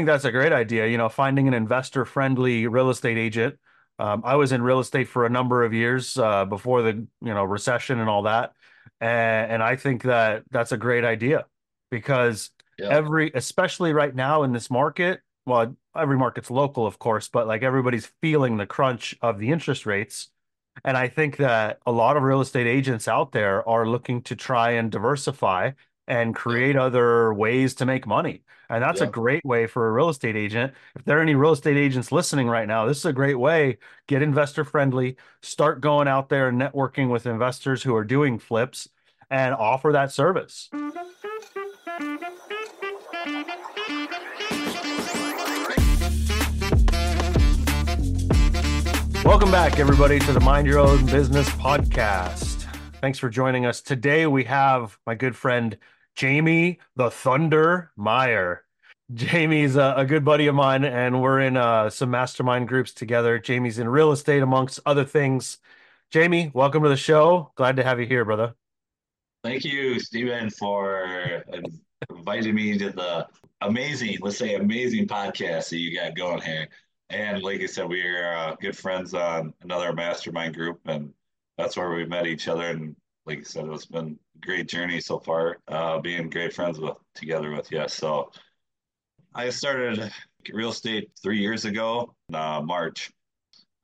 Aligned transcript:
think 0.00 0.06
that's 0.06 0.24
a 0.24 0.32
great 0.32 0.52
idea. 0.52 0.86
You 0.86 0.98
know, 0.98 1.08
finding 1.08 1.48
an 1.48 1.54
investor 1.54 2.04
friendly 2.04 2.66
real 2.66 2.90
estate 2.90 3.18
agent. 3.18 3.58
Um, 3.98 4.22
I 4.24 4.36
was 4.36 4.52
in 4.52 4.62
real 4.62 4.80
estate 4.80 5.08
for 5.08 5.26
a 5.26 5.28
number 5.28 5.62
of 5.62 5.74
years 5.74 6.16
uh, 6.16 6.46
before 6.46 6.82
the 6.82 6.92
you 6.92 7.34
know 7.34 7.44
recession 7.44 8.00
and 8.00 8.08
all 8.08 8.22
that, 8.22 8.52
and, 9.00 9.52
and 9.52 9.62
I 9.62 9.76
think 9.76 10.02
that 10.04 10.44
that's 10.50 10.72
a 10.72 10.76
great 10.78 11.04
idea 11.04 11.46
because 11.90 12.50
Yeah. 12.78 12.88
every, 12.88 13.30
especially 13.34 13.92
right 13.92 14.14
now 14.14 14.42
in 14.42 14.52
this 14.52 14.70
market, 14.70 15.20
well, 15.44 15.76
every 15.94 16.16
market's 16.16 16.50
local, 16.50 16.86
of 16.86 16.98
course, 16.98 17.28
but 17.28 17.46
like 17.46 17.62
everybody's 17.62 18.06
feeling 18.22 18.56
the 18.56 18.66
crunch 18.66 19.14
of 19.20 19.38
the 19.38 19.50
interest 19.50 19.84
rates. 19.86 20.30
And 20.84 20.96
I 20.96 21.08
think 21.08 21.36
that 21.38 21.80
a 21.86 21.92
lot 21.92 22.16
of 22.16 22.22
real 22.22 22.40
estate 22.40 22.66
agents 22.66 23.06
out 23.08 23.32
there 23.32 23.68
are 23.68 23.86
looking 23.86 24.22
to 24.22 24.36
try 24.36 24.70
and 24.72 24.90
diversify 24.90 25.72
and 26.10 26.34
create 26.34 26.74
other 26.74 27.32
ways 27.32 27.72
to 27.76 27.86
make 27.86 28.04
money. 28.04 28.42
And 28.68 28.82
that's 28.82 29.00
a 29.00 29.06
great 29.06 29.44
way 29.44 29.68
for 29.68 29.88
a 29.88 29.92
real 29.92 30.08
estate 30.08 30.34
agent. 30.34 30.74
If 30.96 31.04
there 31.04 31.18
are 31.18 31.22
any 31.22 31.36
real 31.36 31.52
estate 31.52 31.76
agents 31.76 32.10
listening 32.10 32.48
right 32.48 32.66
now, 32.66 32.84
this 32.84 32.98
is 32.98 33.04
a 33.04 33.12
great 33.12 33.38
way. 33.38 33.78
Get 34.08 34.20
investor 34.20 34.64
friendly, 34.64 35.16
start 35.40 35.80
going 35.80 36.08
out 36.08 36.28
there 36.28 36.48
and 36.48 36.60
networking 36.60 37.10
with 37.10 37.26
investors 37.26 37.84
who 37.84 37.94
are 37.94 38.04
doing 38.04 38.40
flips 38.40 38.88
and 39.30 39.54
offer 39.54 39.92
that 39.92 40.10
service. 40.10 40.68
Welcome 49.24 49.52
back, 49.52 49.78
everybody, 49.78 50.18
to 50.18 50.32
the 50.32 50.40
Mind 50.40 50.66
Your 50.66 50.80
Own 50.80 51.06
Business 51.06 51.48
podcast. 51.50 52.66
Thanks 53.00 53.18
for 53.18 53.30
joining 53.30 53.64
us. 53.64 53.80
Today, 53.80 54.26
we 54.26 54.44
have 54.44 54.98
my 55.06 55.14
good 55.14 55.36
friend, 55.36 55.78
Jamie 56.20 56.78
the 56.96 57.10
Thunder 57.10 57.92
Meyer. 57.96 58.66
Jamie's 59.14 59.76
a, 59.76 59.94
a 59.96 60.04
good 60.04 60.22
buddy 60.22 60.48
of 60.48 60.54
mine, 60.54 60.84
and 60.84 61.22
we're 61.22 61.40
in 61.40 61.56
uh, 61.56 61.88
some 61.88 62.10
mastermind 62.10 62.68
groups 62.68 62.92
together. 62.92 63.38
Jamie's 63.38 63.78
in 63.78 63.88
real 63.88 64.12
estate, 64.12 64.42
amongst 64.42 64.80
other 64.84 65.06
things. 65.06 65.56
Jamie, 66.10 66.50
welcome 66.52 66.82
to 66.82 66.90
the 66.90 66.96
show. 66.98 67.52
Glad 67.54 67.76
to 67.76 67.82
have 67.82 67.98
you 68.00 68.04
here, 68.04 68.26
brother. 68.26 68.54
Thank 69.42 69.64
you, 69.64 69.98
Stephen, 69.98 70.50
for 70.50 71.42
inviting 72.10 72.54
me 72.54 72.76
to 72.76 72.90
the 72.90 73.26
amazing, 73.62 74.18
let's 74.20 74.36
say 74.36 74.56
amazing 74.56 75.06
podcast 75.06 75.70
that 75.70 75.78
you 75.78 75.96
got 75.98 76.14
going 76.14 76.42
here. 76.42 76.68
And 77.08 77.42
like 77.42 77.62
I 77.62 77.66
said, 77.66 77.88
we 77.88 78.02
are 78.02 78.34
uh, 78.34 78.56
good 78.60 78.76
friends 78.76 79.14
on 79.14 79.54
another 79.62 79.94
mastermind 79.94 80.54
group, 80.54 80.80
and 80.84 81.14
that's 81.56 81.78
where 81.78 81.94
we 81.94 82.04
met 82.04 82.26
each 82.26 82.46
other. 82.46 82.66
And 82.66 82.94
like 83.24 83.38
I 83.38 83.42
said, 83.44 83.64
it's 83.68 83.86
been 83.86 84.18
great 84.40 84.68
journey 84.68 85.00
so 85.00 85.18
far, 85.18 85.58
uh, 85.68 85.98
being 86.00 86.30
great 86.30 86.52
friends 86.52 86.78
with 86.78 86.96
together 87.14 87.50
with 87.50 87.70
you. 87.70 87.84
So 87.88 88.30
I 89.34 89.50
started 89.50 90.10
real 90.52 90.70
estate 90.70 91.10
three 91.22 91.38
years 91.38 91.64
ago, 91.64 92.14
in, 92.28 92.34
uh, 92.34 92.60
March. 92.62 93.10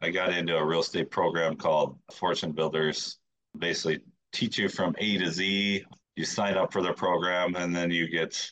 I 0.01 0.11
got 0.11 0.33
into 0.33 0.57
a 0.57 0.65
real 0.65 0.81
estate 0.81 1.11
program 1.11 1.57
called 1.57 1.99
Fortune 2.13 2.53
Builders. 2.53 3.19
Basically, 3.59 4.01
teach 4.33 4.59
you 4.59 4.69
from 4.69 4.95
A 4.99 5.19
to 5.19 5.31
Z. 5.31 5.85
You 6.17 6.25
sign 6.25 6.57
up 6.57 6.73
for 6.73 6.83
the 6.83 6.93
program, 6.93 7.57
and 7.57 7.75
then 7.75 7.91
you 7.91 8.09
get 8.09 8.51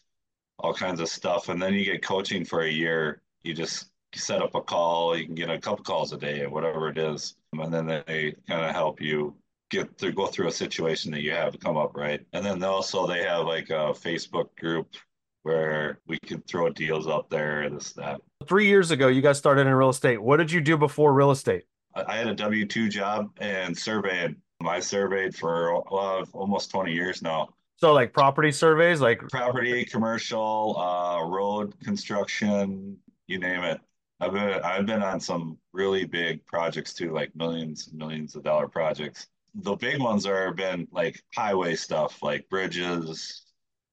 all 0.59 0.73
kinds 0.73 1.01
of 1.01 1.09
stuff, 1.09 1.49
and 1.49 1.61
then 1.61 1.75
you 1.75 1.85
get 1.85 2.03
coaching 2.03 2.45
for 2.45 2.61
a 2.63 2.71
year. 2.71 3.23
You 3.43 3.55
just 3.55 3.91
set 4.15 4.41
up 4.41 4.55
a 4.55 4.63
call. 4.63 5.17
You 5.17 5.27
can 5.27 5.35
get 5.35 5.51
a 5.51 5.59
couple 5.59 5.85
calls 5.85 6.13
a 6.13 6.19
day, 6.19 6.43
or 6.43 6.51
whatever 6.51 6.89
it 6.89 6.99
is, 6.99 7.35
and 7.53 7.73
then 7.73 7.87
they 7.87 8.35
kind 8.49 8.65
of 8.65 8.71
help 8.73 9.01
you 9.01 9.35
get 9.75 9.99
through, 9.99 10.13
go 10.13 10.27
through 10.27 10.49
a 10.49 10.53
situation 10.53 11.11
that 11.13 11.23
you 11.23 11.33
have 11.33 11.59
come 11.61 11.77
up, 11.77 11.97
right? 11.97 12.25
And 12.33 12.45
then 12.45 12.63
also 12.63 13.07
they 13.07 13.23
have 13.23 13.47
like 13.47 13.71
a 13.71 13.93
Facebook 13.93 14.55
group 14.57 14.95
where 15.43 16.01
we 16.07 16.19
can 16.21 16.41
throw 16.43 16.71
deals 16.71 17.07
up 17.07 17.29
there, 17.29 17.69
this 17.69 17.93
that. 17.93 18.21
Three 18.49 18.67
years 18.67 18.91
ago, 18.91 19.09
you 19.09 19.21
guys 19.21 19.39
started 19.39 19.67
in 19.67 19.75
real 19.75 19.91
estate. 19.91 20.23
What 20.23 20.39
did 20.39 20.51
you 20.51 20.61
do 20.61 20.77
before 20.77 21.13
real 21.13 21.31
estate? 21.31 21.65
I 21.95 22.17
had 22.17 22.27
a 22.27 22.35
W 22.35 22.67
two 22.67 22.89
job 22.89 23.31
and 23.39 23.77
surveyed 23.77 24.37
I 24.67 24.81
surveyed 24.81 25.35
for 25.35 25.77
uh, 25.93 26.25
almost 26.33 26.71
twenty 26.71 26.93
years 26.93 27.23
now. 27.23 27.51
So, 27.77 27.93
like 27.93 28.13
property 28.13 28.51
surveys, 28.51 29.01
like 29.01 29.21
Property, 29.29 29.85
commercial, 29.85 30.77
uh, 30.79 31.25
road 31.27 31.79
construction, 31.81 32.97
you 33.27 33.39
name 33.39 33.63
it. 33.63 33.81
I've 34.21 34.33
been 34.33 34.61
I've 34.63 34.87
been 34.87 35.03
on 35.03 35.21
some 35.21 35.59
really 35.73 36.05
big 36.05 36.45
projects 36.47 36.95
too, 36.95 37.13
like 37.13 37.35
millions 37.37 37.89
and 37.89 37.99
millions 37.99 38.35
of 38.37 38.43
dollar 38.43 38.69
projects. 38.69 39.27
The 39.55 39.77
big 39.77 40.01
ones 40.01 40.27
are 40.27 40.53
been 40.53 40.89
like 40.91 41.23
highway 41.35 41.77
stuff, 41.77 42.23
like 42.23 42.49
bridges 42.49 43.45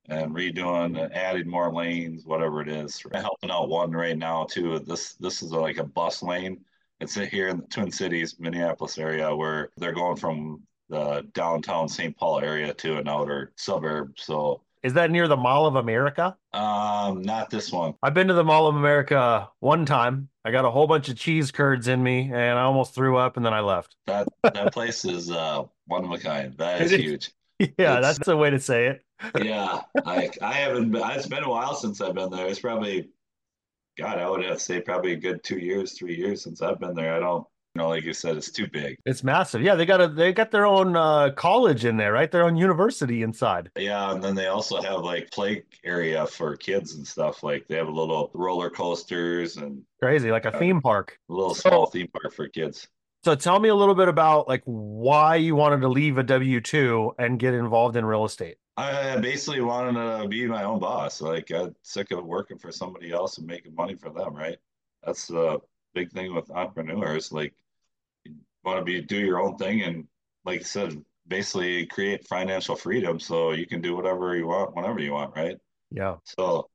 and 0.09 0.35
redoing, 0.35 1.09
adding 1.13 1.47
more 1.47 1.71
lanes, 1.73 2.25
whatever 2.25 2.61
it 2.61 2.67
is. 2.67 3.01
Helping 3.13 3.51
out 3.51 3.69
one 3.69 3.91
right 3.91 4.17
now 4.17 4.45
too. 4.45 4.79
This 4.79 5.13
this 5.15 5.43
is 5.43 5.51
like 5.51 5.77
a 5.77 5.83
bus 5.83 6.23
lane. 6.23 6.65
It's 6.99 7.15
here 7.15 7.47
in 7.47 7.57
the 7.57 7.67
Twin 7.67 7.91
Cities, 7.91 8.39
Minneapolis 8.39 8.97
area, 8.97 9.35
where 9.35 9.69
they're 9.77 9.93
going 9.93 10.17
from 10.17 10.61
the 10.89 11.27
downtown 11.33 11.87
St. 11.87 12.15
Paul 12.17 12.39
area 12.41 12.73
to 12.75 12.97
an 12.97 13.07
outer 13.07 13.53
suburb. 13.55 14.13
So 14.17 14.63
is 14.83 14.93
that 14.93 15.11
near 15.11 15.27
the 15.27 15.37
Mall 15.37 15.65
of 15.67 15.75
America? 15.75 16.35
um, 16.53 17.21
not 17.21 17.49
this 17.49 17.71
one. 17.71 17.93
I've 18.03 18.13
been 18.13 18.27
to 18.27 18.33
the 18.33 18.43
Mall 18.43 18.67
of 18.67 18.75
America 18.75 19.49
one 19.59 19.85
time. 19.85 20.29
I 20.43 20.51
got 20.51 20.65
a 20.65 20.71
whole 20.71 20.87
bunch 20.87 21.07
of 21.09 21.15
cheese 21.17 21.51
curds 21.51 21.87
in 21.87 22.01
me 22.01 22.31
and 22.33 22.57
I 22.57 22.63
almost 22.63 22.95
threw 22.95 23.17
up 23.17 23.37
and 23.37 23.45
then 23.45 23.53
I 23.53 23.59
left. 23.59 23.95
That 24.07 24.27
that 24.43 24.73
place 24.73 25.05
is 25.05 25.29
uh 25.31 25.63
one 25.85 26.03
of 26.05 26.11
a 26.11 26.17
kind. 26.17 26.57
That 26.57 26.81
is 26.81 26.91
huge. 26.91 27.31
Yeah, 27.59 27.99
It's- 27.99 28.17
that's 28.17 28.27
a 28.27 28.35
way 28.35 28.49
to 28.49 28.59
say 28.59 28.87
it. 28.87 29.03
Yeah, 29.39 29.81
I 30.03 30.31
I 30.41 30.53
haven't 30.53 30.89
been. 30.91 31.03
It's 31.11 31.27
been 31.27 31.43
a 31.43 31.49
while 31.49 31.75
since 31.75 32.01
I've 32.01 32.15
been 32.15 32.31
there. 32.31 32.47
It's 32.47 32.59
probably, 32.59 33.09
God, 33.99 34.17
I 34.17 34.27
would 34.27 34.43
have 34.43 34.55
to 34.57 34.59
say 34.59 34.81
probably 34.81 35.11
a 35.13 35.15
good 35.17 35.43
two 35.43 35.59
years, 35.59 35.93
three 35.95 36.15
years 36.17 36.41
since 36.43 36.63
I've 36.63 36.79
been 36.79 36.95
there. 36.95 37.13
I 37.15 37.19
don't, 37.19 37.45
you 37.75 37.81
know, 37.81 37.89
like 37.89 38.03
you 38.03 38.13
said, 38.13 38.35
it's 38.37 38.51
too 38.51 38.67
big. 38.67 38.97
It's 39.05 39.23
massive. 39.23 39.61
Yeah, 39.61 39.75
they 39.75 39.85
got 39.85 40.01
a 40.01 40.07
they 40.07 40.33
got 40.33 40.51
their 40.51 40.65
own 40.65 40.95
uh, 40.95 41.31
college 41.31 41.85
in 41.85 41.97
there, 41.97 42.11
right? 42.11 42.29
Their 42.29 42.43
own 42.43 42.55
university 42.57 43.23
inside. 43.23 43.71
Yeah, 43.77 44.11
and 44.11 44.21
then 44.23 44.35
they 44.35 44.47
also 44.47 44.81
have 44.81 45.01
like 45.01 45.31
play 45.31 45.63
area 45.83 46.27
for 46.27 46.55
kids 46.57 46.95
and 46.95 47.07
stuff. 47.07 47.43
Like 47.43 47.67
they 47.67 47.75
have 47.77 47.87
a 47.87 47.91
little 47.91 48.29
roller 48.33 48.69
coasters 48.69 49.57
and 49.57 49.83
Crazy, 50.01 50.31
like 50.31 50.45
a 50.45 50.51
theme 50.51 50.81
park. 50.81 51.17
a 51.29 51.33
little 51.33 51.55
small 51.55 51.85
theme 51.85 52.07
park 52.07 52.33
for 52.33 52.47
kids. 52.49 52.87
So 53.23 53.35
tell 53.35 53.59
me 53.59 53.69
a 53.69 53.75
little 53.75 53.93
bit 53.95 54.07
about 54.07 54.47
like 54.47 54.63
why 54.65 55.35
you 55.35 55.55
wanted 55.55 55.81
to 55.81 55.87
leave 55.87 56.17
a 56.17 56.23
W-2 56.23 57.11
and 57.19 57.39
get 57.39 57.53
involved 57.53 57.95
in 57.95 58.03
real 58.03 58.25
estate. 58.25 58.57
I 58.77 59.17
basically 59.17 59.61
wanted 59.61 59.93
to 59.93 60.27
be 60.27 60.47
my 60.47 60.63
own 60.63 60.79
boss. 60.79 61.21
Like, 61.21 61.51
I'm 61.51 61.75
sick 61.83 62.09
of 62.11 62.25
working 62.25 62.57
for 62.57 62.71
somebody 62.71 63.11
else 63.11 63.37
and 63.37 63.45
making 63.45 63.75
money 63.75 63.95
for 63.95 64.09
them, 64.09 64.33
right? 64.33 64.57
That's 65.05 65.27
the 65.27 65.59
big 65.93 66.11
thing 66.11 66.33
with 66.33 66.49
entrepreneurs. 66.49 67.31
Like, 67.31 67.53
you 67.53 67.60
want 68.63 68.79
to 68.79 68.83
be 68.83 69.01
do 69.01 69.17
your 69.17 69.39
own 69.39 69.57
thing 69.57 69.81
and, 69.81 70.07
like 70.45 70.61
I 70.61 70.63
said, 70.63 70.97
basically 71.27 71.85
create 71.85 72.27
financial 72.27 72.75
freedom 72.75 73.19
so 73.19 73.51
you 73.51 73.65
can 73.67 73.79
do 73.81 73.95
whatever 73.95 74.35
you 74.35 74.47
want 74.47 74.75
whenever 74.75 74.99
you 74.99 75.13
want, 75.13 75.35
right? 75.35 75.55
Yeah. 75.91 76.15
So 76.23 76.67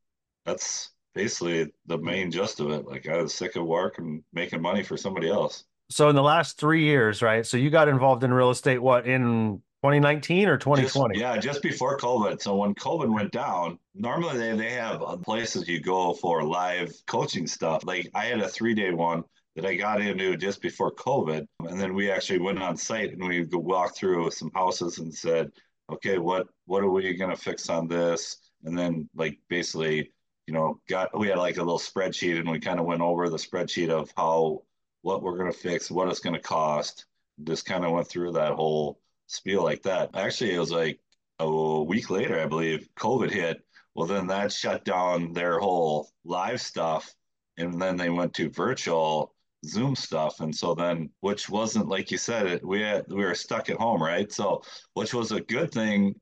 that's 0.45 0.91
basically 1.15 1.73
the 1.87 1.99
main 1.99 2.31
gist 2.31 2.61
of 2.61 2.71
it. 2.71 2.87
Like, 2.87 3.09
I 3.09 3.23
was 3.23 3.35
sick 3.35 3.57
of 3.57 3.65
work 3.67 3.99
and 3.99 4.23
making 4.33 4.63
money 4.63 4.83
for 4.83 4.97
somebody 4.97 5.29
else. 5.29 5.65
So 5.91 6.09
in 6.09 6.17
the 6.17 6.23
last 6.23 6.59
three 6.59 6.85
years, 6.85 7.23
right? 7.23 7.45
So 7.47 7.57
you 7.57 7.71
got 7.71 7.89
involved 7.89 8.25
in 8.25 8.33
real 8.33 8.51
estate, 8.51 8.79
what, 8.79 9.07
in 9.07 9.63
2019 9.83 10.49
or 10.49 10.57
Just- 10.57 10.65
2020? 10.65 11.19
yeah, 11.21 11.37
just 11.39 11.63
before 11.63 11.97
COVID. 11.99 12.41
So 12.41 12.57
when 12.57 12.75
COVID 12.75 13.13
went 13.13 13.33
down, 13.33 13.79
normally 13.95 14.37
they, 14.39 14.57
they 14.57 14.71
have 14.71 15.01
places 15.23 15.69
you 15.69 15.81
go 15.81 16.13
for 16.15 16.43
live 16.43 16.93
coaching 17.07 17.47
stuff. 17.47 17.85
Like 17.85 18.09
I 18.15 18.25
had 18.27 18.41
a 18.41 18.49
three 18.49 18.75
day 18.75 18.93
one 18.93 19.23
that 19.57 19.65
I 19.65 19.75
got 19.75 20.03
into 20.03 20.37
just 20.37 20.61
before 20.61 20.93
COVID. 20.93 21.47
And 21.61 21.81
then 21.81 21.95
we 21.95 22.11
actually 22.11 22.39
went 22.39 22.63
on 22.63 22.77
site 22.77 23.13
and 23.13 23.27
we 23.27 23.45
walked 23.51 23.97
through 23.97 24.31
some 24.31 24.51
houses 24.55 24.99
and 24.99 25.13
said, 25.13 25.51
okay, 25.91 26.19
what 26.19 26.47
what 26.67 26.85
are 26.85 26.91
we 26.91 27.15
gonna 27.15 27.37
fix 27.37 27.71
on 27.71 27.89
this? 27.89 28.37
And 28.65 28.79
then 28.79 29.09
like 29.15 29.39
basically, 29.49 30.13
you 30.47 30.55
know, 30.55 30.81
got 30.89 31.19
we 31.19 31.29
had 31.29 31.39
like 31.39 31.57
a 31.57 31.63
little 31.63 31.79
spreadsheet 31.79 32.39
and 32.39 32.51
we 32.51 32.61
kind 32.61 32.79
of 32.79 32.87
went 32.87 33.01
over 33.01 33.29
the 33.29 33.39
spreadsheet 33.39 33.89
of 33.89 34.13
how 34.17 34.63
what 35.01 35.23
we're 35.23 35.39
gonna 35.39 35.53
fix, 35.53 35.91
what 35.91 36.09
it's 36.09 36.21
gonna 36.21 36.39
cost. 36.39 37.07
Just 37.45 37.65
kind 37.67 37.85
of 37.85 37.93
went 37.93 38.09
through 38.09 38.33
that 38.33 38.53
whole 38.53 39.01
spiel 39.27 39.63
like 39.65 39.83
that. 39.83 40.11
Actually, 40.15 40.55
it 40.55 40.59
was 40.59 40.73
like 40.73 41.01
a 41.39 41.83
week 41.83 42.11
later, 42.11 42.41
I 42.41 42.47
believe, 42.47 42.89
COVID 42.99 43.31
hit. 43.31 43.63
Well, 43.95 44.07
then 44.07 44.27
that 44.27 44.53
shut 44.53 44.85
down 44.85 45.33
their 45.33 45.59
whole 45.59 46.11
live 46.25 46.61
stuff. 46.61 47.15
And 47.59 47.81
then 47.81 47.97
they 47.97 48.11
went 48.11 48.35
to 48.35 48.51
virtual 48.51 49.35
Zoom 49.65 49.97
stuff. 49.97 50.41
And 50.41 50.55
so 50.55 50.75
then, 50.75 51.11
which 51.21 51.49
wasn't 51.49 51.89
like 51.89 52.11
you 52.11 52.19
said, 52.19 52.47
it 52.47 52.65
we 52.65 52.83
had, 52.83 53.05
we 53.09 53.25
were 53.25 53.35
stuck 53.35 53.71
at 53.71 53.79
home, 53.79 54.03
right? 54.03 54.31
So, 54.33 54.63
which 54.95 55.15
was 55.15 55.33
a 55.33 55.41
good 55.41 55.73
thing 55.73 56.15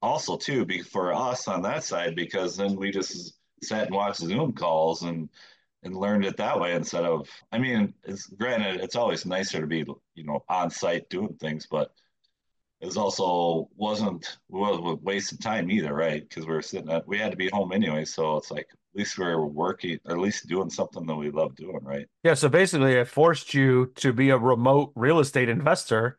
also 0.00 0.36
too, 0.36 0.64
be 0.64 0.82
for 0.82 1.12
us 1.14 1.48
on 1.48 1.62
that 1.62 1.84
side, 1.84 2.16
because 2.16 2.56
then 2.56 2.76
we 2.76 2.90
just 2.90 3.34
sat 3.62 3.86
and 3.86 3.94
watched 3.94 4.18
Zoom 4.20 4.52
calls 4.52 5.02
and 5.02 5.28
and 5.84 5.96
learned 5.96 6.24
it 6.24 6.36
that 6.36 6.60
way 6.60 6.74
instead 6.74 7.04
of 7.04 7.28
I 7.52 7.58
mean, 7.58 7.94
it's 8.04 8.26
granted 8.26 8.80
it's 8.80 8.96
always 8.96 9.26
nicer 9.26 9.60
to 9.60 9.66
be, 9.66 9.84
you 10.14 10.24
know, 10.24 10.44
on 10.48 10.70
site 10.70 11.08
doing 11.10 11.36
things, 11.40 11.66
but 11.70 11.92
it 12.80 12.96
also 12.96 13.68
wasn't 13.76 14.38
was 14.48 14.78
a 14.78 14.96
waste 15.04 15.32
of 15.32 15.40
time 15.40 15.70
either, 15.70 15.94
right? 15.94 16.28
Because 16.28 16.46
we 16.46 16.52
were 16.54 16.62
sitting 16.62 16.90
at 16.90 17.06
we 17.06 17.18
had 17.18 17.30
to 17.30 17.36
be 17.36 17.48
home 17.52 17.72
anyway, 17.72 18.04
so 18.04 18.36
it's 18.36 18.50
like 18.50 18.68
least 18.94 19.18
we're 19.18 19.44
working, 19.44 19.98
at 20.08 20.18
least 20.18 20.46
doing 20.46 20.70
something 20.70 21.06
that 21.06 21.14
we 21.14 21.30
love 21.30 21.54
doing, 21.56 21.80
right? 21.82 22.06
Yeah, 22.24 22.34
so 22.34 22.48
basically 22.48 22.94
it 22.94 23.08
forced 23.08 23.54
you 23.54 23.92
to 23.96 24.12
be 24.12 24.30
a 24.30 24.38
remote 24.38 24.92
real 24.94 25.20
estate 25.20 25.48
investor. 25.48 26.18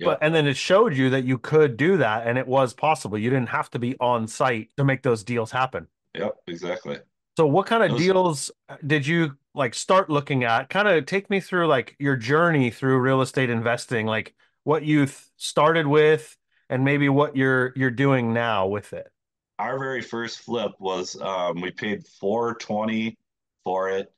But 0.00 0.18
and 0.22 0.32
then 0.32 0.46
it 0.46 0.56
showed 0.56 0.94
you 0.94 1.10
that 1.10 1.24
you 1.24 1.38
could 1.38 1.76
do 1.76 1.96
that 1.96 2.24
and 2.26 2.38
it 2.38 2.46
was 2.46 2.72
possible. 2.72 3.18
You 3.18 3.30
didn't 3.30 3.48
have 3.48 3.68
to 3.70 3.80
be 3.80 3.96
on 3.98 4.28
site 4.28 4.70
to 4.76 4.84
make 4.84 5.02
those 5.02 5.24
deals 5.24 5.50
happen. 5.50 5.88
Yep, 6.14 6.36
exactly. 6.46 6.98
So 7.36 7.46
what 7.46 7.66
kind 7.66 7.82
of 7.82 7.90
Those- 7.90 8.00
deals 8.00 8.50
did 8.86 9.06
you 9.06 9.36
like 9.54 9.74
start 9.74 10.08
looking 10.08 10.44
at? 10.44 10.70
Kind 10.70 10.86
of 10.86 11.04
take 11.06 11.28
me 11.30 11.40
through 11.40 11.66
like 11.66 11.96
your 11.98 12.14
journey 12.14 12.70
through 12.70 12.98
real 12.98 13.22
estate 13.22 13.50
investing, 13.50 14.06
like 14.06 14.34
what 14.62 14.84
you 14.84 15.06
th- 15.06 15.18
started 15.36 15.86
with 15.86 16.36
and 16.70 16.84
maybe 16.84 17.08
what 17.08 17.36
you're 17.36 17.72
you're 17.74 17.90
doing 17.90 18.32
now 18.32 18.68
with 18.68 18.92
it. 18.92 19.08
Our 19.58 19.78
very 19.78 20.02
first 20.02 20.40
flip 20.40 20.72
was 20.78 21.20
um, 21.20 21.60
we 21.60 21.70
paid 21.70 22.06
420 22.20 23.16
for 23.64 23.90
it. 23.90 24.12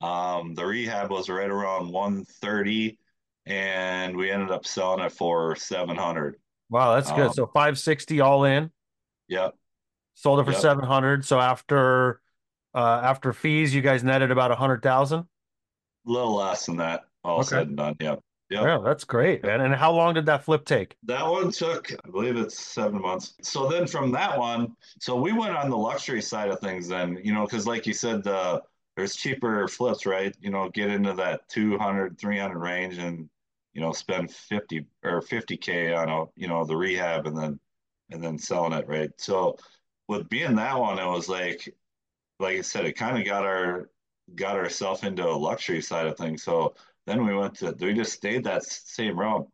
Um, 0.00 0.54
the 0.54 0.64
rehab 0.64 1.10
was 1.10 1.28
right 1.28 1.50
around 1.50 1.90
130 1.90 2.98
and 3.46 4.16
we 4.16 4.30
ended 4.30 4.50
up 4.50 4.66
selling 4.66 5.04
it 5.04 5.12
for 5.12 5.56
700. 5.56 6.36
Wow, 6.70 6.94
that's 6.94 7.10
good. 7.10 7.26
Um, 7.26 7.32
So 7.32 7.46
560 7.46 8.20
all 8.20 8.44
in, 8.44 8.70
Yep. 9.28 9.54
sold 10.14 10.40
it 10.40 10.44
for 10.44 10.52
Yep. 10.52 10.60
700. 10.60 11.24
So 11.24 11.40
after 11.40 12.20
uh 12.74 13.00
after 13.02 13.32
fees, 13.32 13.74
you 13.74 13.82
guys 13.82 14.04
netted 14.04 14.30
about 14.30 14.50
a 14.50 14.56
hundred 14.56 14.82
thousand. 14.82 15.26
A 16.06 16.10
little 16.10 16.36
less 16.36 16.66
than 16.66 16.76
that, 16.76 17.04
all 17.24 17.40
Okay. 17.40 17.56
said 17.56 17.68
and 17.68 17.76
done. 17.76 17.96
Yep. 18.00 18.20
Yeah, 18.62 18.78
that's 18.84 19.04
great, 19.04 19.42
man. 19.42 19.60
And 19.60 19.74
how 19.74 19.92
long 19.92 20.14
did 20.14 20.26
that 20.26 20.44
flip 20.44 20.64
take? 20.64 20.96
That 21.04 21.26
one 21.26 21.50
took, 21.50 21.92
I 22.04 22.10
believe 22.10 22.36
it's 22.36 22.58
seven 22.58 23.00
months. 23.00 23.34
So 23.42 23.68
then 23.68 23.86
from 23.86 24.12
that 24.12 24.38
one, 24.38 24.76
so 25.00 25.16
we 25.16 25.32
went 25.32 25.56
on 25.56 25.70
the 25.70 25.76
luxury 25.76 26.22
side 26.22 26.50
of 26.50 26.60
things 26.60 26.88
then, 26.88 27.18
you 27.22 27.32
know, 27.32 27.44
because 27.44 27.66
like 27.66 27.86
you 27.86 27.92
said, 27.92 28.22
the 28.22 28.62
there's 28.96 29.16
cheaper 29.16 29.66
flips, 29.66 30.06
right? 30.06 30.34
You 30.40 30.50
know, 30.50 30.68
get 30.68 30.90
into 30.90 31.14
that 31.14 31.48
200, 31.48 32.18
300 32.18 32.58
range 32.58 32.98
and, 32.98 33.28
you 33.72 33.80
know, 33.80 33.92
spend 33.92 34.30
50 34.30 34.86
or 35.02 35.20
50K 35.20 35.96
on 35.96 36.08
a, 36.08 36.24
you 36.36 36.46
know, 36.46 36.64
the 36.64 36.76
rehab 36.76 37.26
and 37.26 37.36
then, 37.36 37.58
and 38.10 38.22
then 38.22 38.38
selling 38.38 38.72
it, 38.72 38.86
right? 38.86 39.10
So 39.16 39.58
with 40.06 40.28
being 40.28 40.54
that 40.56 40.78
one, 40.78 40.98
it 40.98 41.06
was 41.06 41.28
like, 41.28 41.74
like 42.38 42.58
I 42.58 42.60
said, 42.60 42.84
it 42.84 42.92
kind 42.92 43.18
of 43.18 43.24
got 43.24 43.44
our, 43.44 43.90
got 44.36 44.56
ourselves 44.56 45.02
into 45.02 45.26
a 45.26 45.32
luxury 45.32 45.82
side 45.82 46.06
of 46.06 46.16
things. 46.16 46.42
So 46.42 46.74
then 47.06 47.26
we 47.26 47.34
went 47.34 47.54
to, 47.54 47.74
we 47.80 47.94
just 47.94 48.12
stayed 48.12 48.44
that 48.44 48.64
same 48.64 49.18
route 49.18 49.46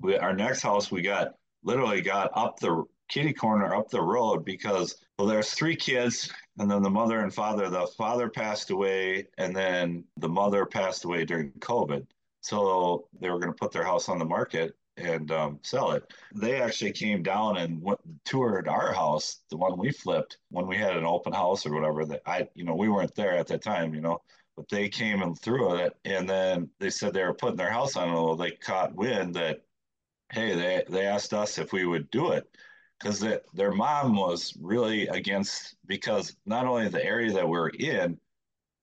we 0.00 0.16
our 0.16 0.34
next 0.34 0.62
house 0.62 0.90
we 0.90 1.02
got 1.02 1.34
literally 1.64 2.00
got 2.00 2.30
up 2.34 2.58
the 2.60 2.84
kitty 3.08 3.32
corner 3.32 3.74
up 3.74 3.88
the 3.88 4.00
road 4.00 4.44
because 4.44 4.96
well 5.18 5.26
there's 5.26 5.50
three 5.50 5.76
kids 5.76 6.30
and 6.58 6.70
then 6.70 6.82
the 6.82 6.90
mother 6.90 7.20
and 7.20 7.32
father. 7.32 7.70
The 7.70 7.86
father 7.96 8.28
passed 8.28 8.70
away 8.70 9.26
and 9.38 9.54
then 9.54 10.04
the 10.16 10.28
mother 10.28 10.66
passed 10.66 11.04
away 11.04 11.24
during 11.24 11.52
covid. 11.60 12.06
So 12.40 13.08
they 13.20 13.30
were 13.30 13.38
going 13.38 13.52
to 13.52 13.58
put 13.58 13.72
their 13.72 13.84
house 13.84 14.08
on 14.08 14.18
the 14.18 14.24
market 14.24 14.74
and 14.96 15.30
um, 15.30 15.58
sell 15.62 15.92
it. 15.92 16.12
They 16.34 16.60
actually 16.60 16.92
came 16.92 17.22
down 17.22 17.56
and 17.58 17.80
went 17.80 18.00
toured 18.24 18.68
our 18.68 18.92
house 18.92 19.40
the 19.50 19.56
one 19.56 19.78
we 19.78 19.92
flipped 19.92 20.38
when 20.50 20.66
we 20.66 20.76
had 20.76 20.96
an 20.96 21.04
open 21.04 21.32
house 21.32 21.64
or 21.64 21.72
whatever 21.72 22.04
that 22.04 22.22
i 22.26 22.46
you 22.54 22.64
know 22.64 22.74
we 22.74 22.88
weren't 22.88 23.14
there 23.14 23.36
at 23.36 23.46
that 23.46 23.62
time 23.62 23.94
you 23.94 24.00
know 24.00 24.20
but 24.58 24.68
they 24.68 24.88
came 24.88 25.22
and 25.22 25.38
threw 25.40 25.76
it 25.76 25.96
and 26.04 26.28
then 26.28 26.68
they 26.80 26.90
said 26.90 27.14
they 27.14 27.24
were 27.24 27.32
putting 27.32 27.56
their 27.56 27.70
house 27.70 27.96
on 27.96 28.08
it 28.08 28.12
well 28.12 28.36
they 28.36 28.50
caught 28.50 28.94
wind 28.94 29.34
that 29.34 29.62
hey, 30.32 30.54
they 30.54 30.84
they 30.88 31.06
asked 31.06 31.34
us 31.34 31.58
if 31.58 31.72
we 31.72 31.86
would 31.86 32.10
do 32.10 32.32
it. 32.32 32.46
Because 32.98 33.24
their 33.54 33.70
mom 33.72 34.16
was 34.16 34.56
really 34.60 35.06
against 35.08 35.76
because 35.86 36.34
not 36.46 36.66
only 36.66 36.88
the 36.88 37.04
area 37.04 37.32
that 37.32 37.48
we're 37.48 37.68
in, 37.68 38.18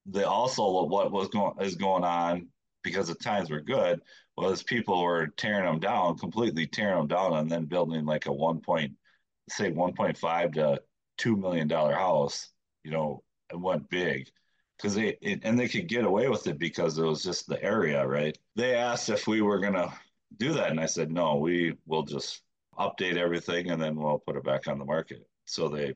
the 0.06 0.28
also 0.28 0.86
what 0.86 1.12
was 1.12 1.28
going 1.30 1.54
is 1.62 1.76
going 1.76 2.04
on 2.06 2.48
because 2.84 3.08
the 3.10 3.16
times 3.16 3.50
were 3.50 3.62
good 3.62 4.02
was 4.38 4.64
people 4.64 5.04
were 5.04 5.28
tearing 5.38 5.66
them 5.66 5.80
down, 5.80 6.18
completely 6.18 6.66
tearing 6.68 6.98
them 6.98 7.08
down, 7.08 7.34
and 7.34 7.50
then 7.52 7.66
building 7.66 8.06
like 8.06 8.26
a 8.28 8.32
one 8.32 8.62
point, 8.62 8.94
say 9.50 9.70
one 9.72 9.94
point 9.94 10.18
five 10.18 10.52
to 10.54 10.82
two 11.18 11.36
million 11.36 11.68
dollar 11.68 11.94
house, 11.94 12.50
you 12.84 12.92
know, 12.92 13.24
it 13.52 13.60
went 13.60 13.90
big 13.90 14.30
because 14.78 14.96
they 14.96 15.18
it, 15.22 15.42
and 15.44 15.58
they 15.58 15.68
could 15.68 15.88
get 15.88 16.06
away 16.06 16.28
with 16.30 16.48
it 16.48 16.60
because 16.60 16.98
it 16.98 17.04
was 17.04 17.24
just 17.24 17.48
the 17.48 17.62
area, 17.64 18.06
right? 18.06 18.38
They 18.56 18.76
asked 18.76 19.10
if 19.10 19.28
we 19.28 19.42
were 19.42 19.60
gonna 19.60 19.94
do 20.38 20.54
that. 20.54 20.72
And 20.72 20.80
I 20.80 20.86
said, 20.86 21.12
no, 21.12 21.36
we 21.36 21.76
will 21.86 22.04
just 22.04 22.42
update 22.78 23.18
everything 23.18 23.72
and 23.72 23.82
then 23.82 23.96
we'll 23.96 24.20
put 24.20 24.36
it 24.36 24.44
back 24.44 24.68
on 24.68 24.80
the 24.80 24.86
market. 24.86 25.28
So 25.46 25.70
they 25.70 25.94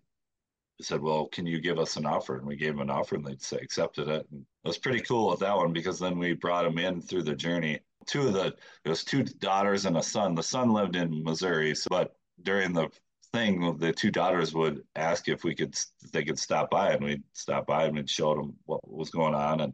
said, 0.82 1.02
well, 1.02 1.28
can 1.28 1.46
you 1.46 1.60
give 1.60 1.78
us 1.78 1.98
an 1.98 2.06
offer? 2.06 2.38
And 2.38 2.46
we 2.46 2.56
gave 2.56 2.70
them 2.70 2.82
an 2.82 2.90
offer 2.90 3.16
and 3.16 3.26
they 3.26 3.58
accepted 3.58 4.08
it. 4.08 4.26
And 4.32 4.42
it 4.64 4.68
was 4.68 4.78
pretty 4.78 5.02
cool 5.02 5.30
with 5.30 5.40
that 5.40 5.56
one 5.56 5.74
because 5.74 6.00
then 6.00 6.18
we 6.18 6.34
brought 6.34 6.64
them 6.64 6.78
in 6.78 7.02
through 7.02 7.24
the 7.24 7.36
journey. 7.36 7.80
Two 8.06 8.28
of 8.28 8.34
the, 8.34 8.56
there 8.84 8.92
was 8.92 9.04
two 9.04 9.24
daughters 9.24 9.86
and 9.86 9.98
a 9.98 10.04
son. 10.04 10.36
The 10.36 10.44
son 10.44 10.72
lived 10.72 10.96
in 10.96 11.24
Missouri, 11.24 11.76
so, 11.76 11.88
but 11.90 12.16
during 12.44 12.72
the 12.72 12.90
thing, 13.34 13.78
the 13.78 13.92
two 13.92 14.12
daughters 14.12 14.54
would 14.54 14.84
ask 14.96 15.28
if 15.28 15.44
we 15.44 15.56
could, 15.56 15.76
if 16.04 16.12
they 16.12 16.24
could 16.24 16.40
stop 16.40 16.70
by 16.70 16.94
and 16.94 17.04
we'd 17.04 17.24
stop 17.34 17.68
by 17.68 17.86
and 17.86 17.96
we'd 17.96 18.10
show 18.10 18.36
them 18.36 18.56
what 18.66 18.80
was 18.90 19.10
going 19.10 19.36
on. 19.36 19.62
And, 19.62 19.74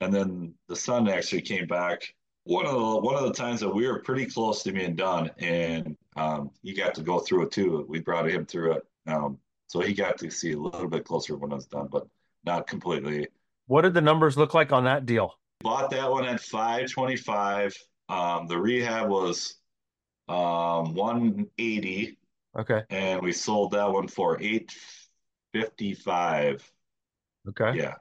and 0.00 0.12
then 0.12 0.54
the 0.68 0.76
son 0.76 1.08
actually 1.08 1.42
came 1.42 1.66
back 1.66 2.14
one 2.44 2.66
of 2.66 2.72
the 2.72 3.00
one 3.00 3.14
of 3.14 3.24
the 3.24 3.32
times 3.32 3.60
that 3.60 3.74
we 3.74 3.88
were 3.88 4.00
pretty 4.00 4.26
close 4.26 4.62
to 4.62 4.72
being 4.72 4.94
done, 4.94 5.30
and 5.38 5.96
um, 6.16 6.50
he 6.62 6.74
got 6.74 6.94
to 6.94 7.02
go 7.02 7.18
through 7.18 7.44
it 7.44 7.50
too. 7.50 7.86
We 7.88 8.00
brought 8.00 8.28
him 8.28 8.44
through 8.44 8.72
it, 8.72 8.86
um, 9.06 9.38
so 9.66 9.80
he 9.80 9.94
got 9.94 10.18
to 10.18 10.30
see 10.30 10.52
a 10.52 10.58
little 10.58 10.88
bit 10.88 11.04
closer 11.04 11.36
when 11.36 11.52
it 11.52 11.54
was 11.54 11.66
done, 11.66 11.88
but 11.90 12.06
not 12.44 12.66
completely. 12.66 13.26
What 13.66 13.82
did 13.82 13.94
the 13.94 14.02
numbers 14.02 14.36
look 14.36 14.52
like 14.52 14.72
on 14.72 14.84
that 14.84 15.06
deal? 15.06 15.38
Bought 15.62 15.90
that 15.90 16.10
one 16.10 16.26
at 16.26 16.40
five 16.40 16.90
twenty 16.90 17.16
five. 17.16 17.74
Um, 18.10 18.46
the 18.46 18.58
rehab 18.58 19.08
was 19.08 19.54
um, 20.28 20.94
one 20.94 21.46
eighty, 21.56 22.18
Okay. 22.58 22.82
and 22.90 23.20
we 23.22 23.32
sold 23.32 23.72
that 23.72 23.90
one 23.92 24.08
for 24.08 24.40
eight 24.40 24.74
fifty 25.52 25.94
five. 25.94 26.68
Okay. 27.48 27.76
Yeah, 27.78 27.94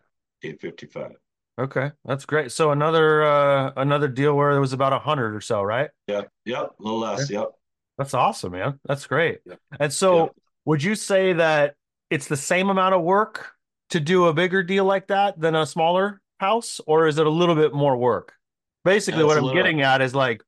eight 0.43 0.61
fifty 0.61 0.85
five. 0.85 1.13
Okay. 1.59 1.91
That's 2.05 2.25
great. 2.25 2.51
So 2.51 2.71
another 2.71 3.23
uh 3.23 3.71
another 3.77 4.07
deal 4.07 4.35
where 4.35 4.51
it 4.51 4.59
was 4.59 4.73
about 4.73 4.93
a 4.93 4.99
hundred 4.99 5.35
or 5.35 5.41
so, 5.41 5.61
right? 5.61 5.89
Yeah. 6.07 6.21
yep, 6.45 6.71
a 6.79 6.83
little 6.83 6.99
less. 6.99 7.29
Yep. 7.29 7.51
That's 7.97 8.13
awesome, 8.13 8.53
man. 8.53 8.79
That's 8.85 9.05
great. 9.05 9.39
Yep. 9.45 9.59
And 9.79 9.93
so 9.93 10.17
Yep. 10.23 10.35
would 10.65 10.83
you 10.83 10.95
say 10.95 11.33
that 11.33 11.75
it's 12.09 12.27
the 12.27 12.37
same 12.37 12.69
amount 12.69 12.95
of 12.95 13.01
work 13.03 13.51
to 13.89 13.99
do 13.99 14.25
a 14.25 14.33
bigger 14.33 14.63
deal 14.63 14.85
like 14.85 15.07
that 15.07 15.39
than 15.39 15.55
a 15.55 15.65
smaller 15.65 16.21
house, 16.39 16.81
or 16.87 17.07
is 17.07 17.17
it 17.19 17.27
a 17.27 17.29
little 17.29 17.55
bit 17.55 17.73
more 17.73 17.95
work? 17.97 18.33
Basically, 18.83 19.21
Yeah, 19.21 19.27
what 19.27 19.37
I'm 19.37 19.43
little- 19.43 19.55
getting 19.61 19.81
at 19.81 20.01
is 20.01 20.15
like, 20.15 20.43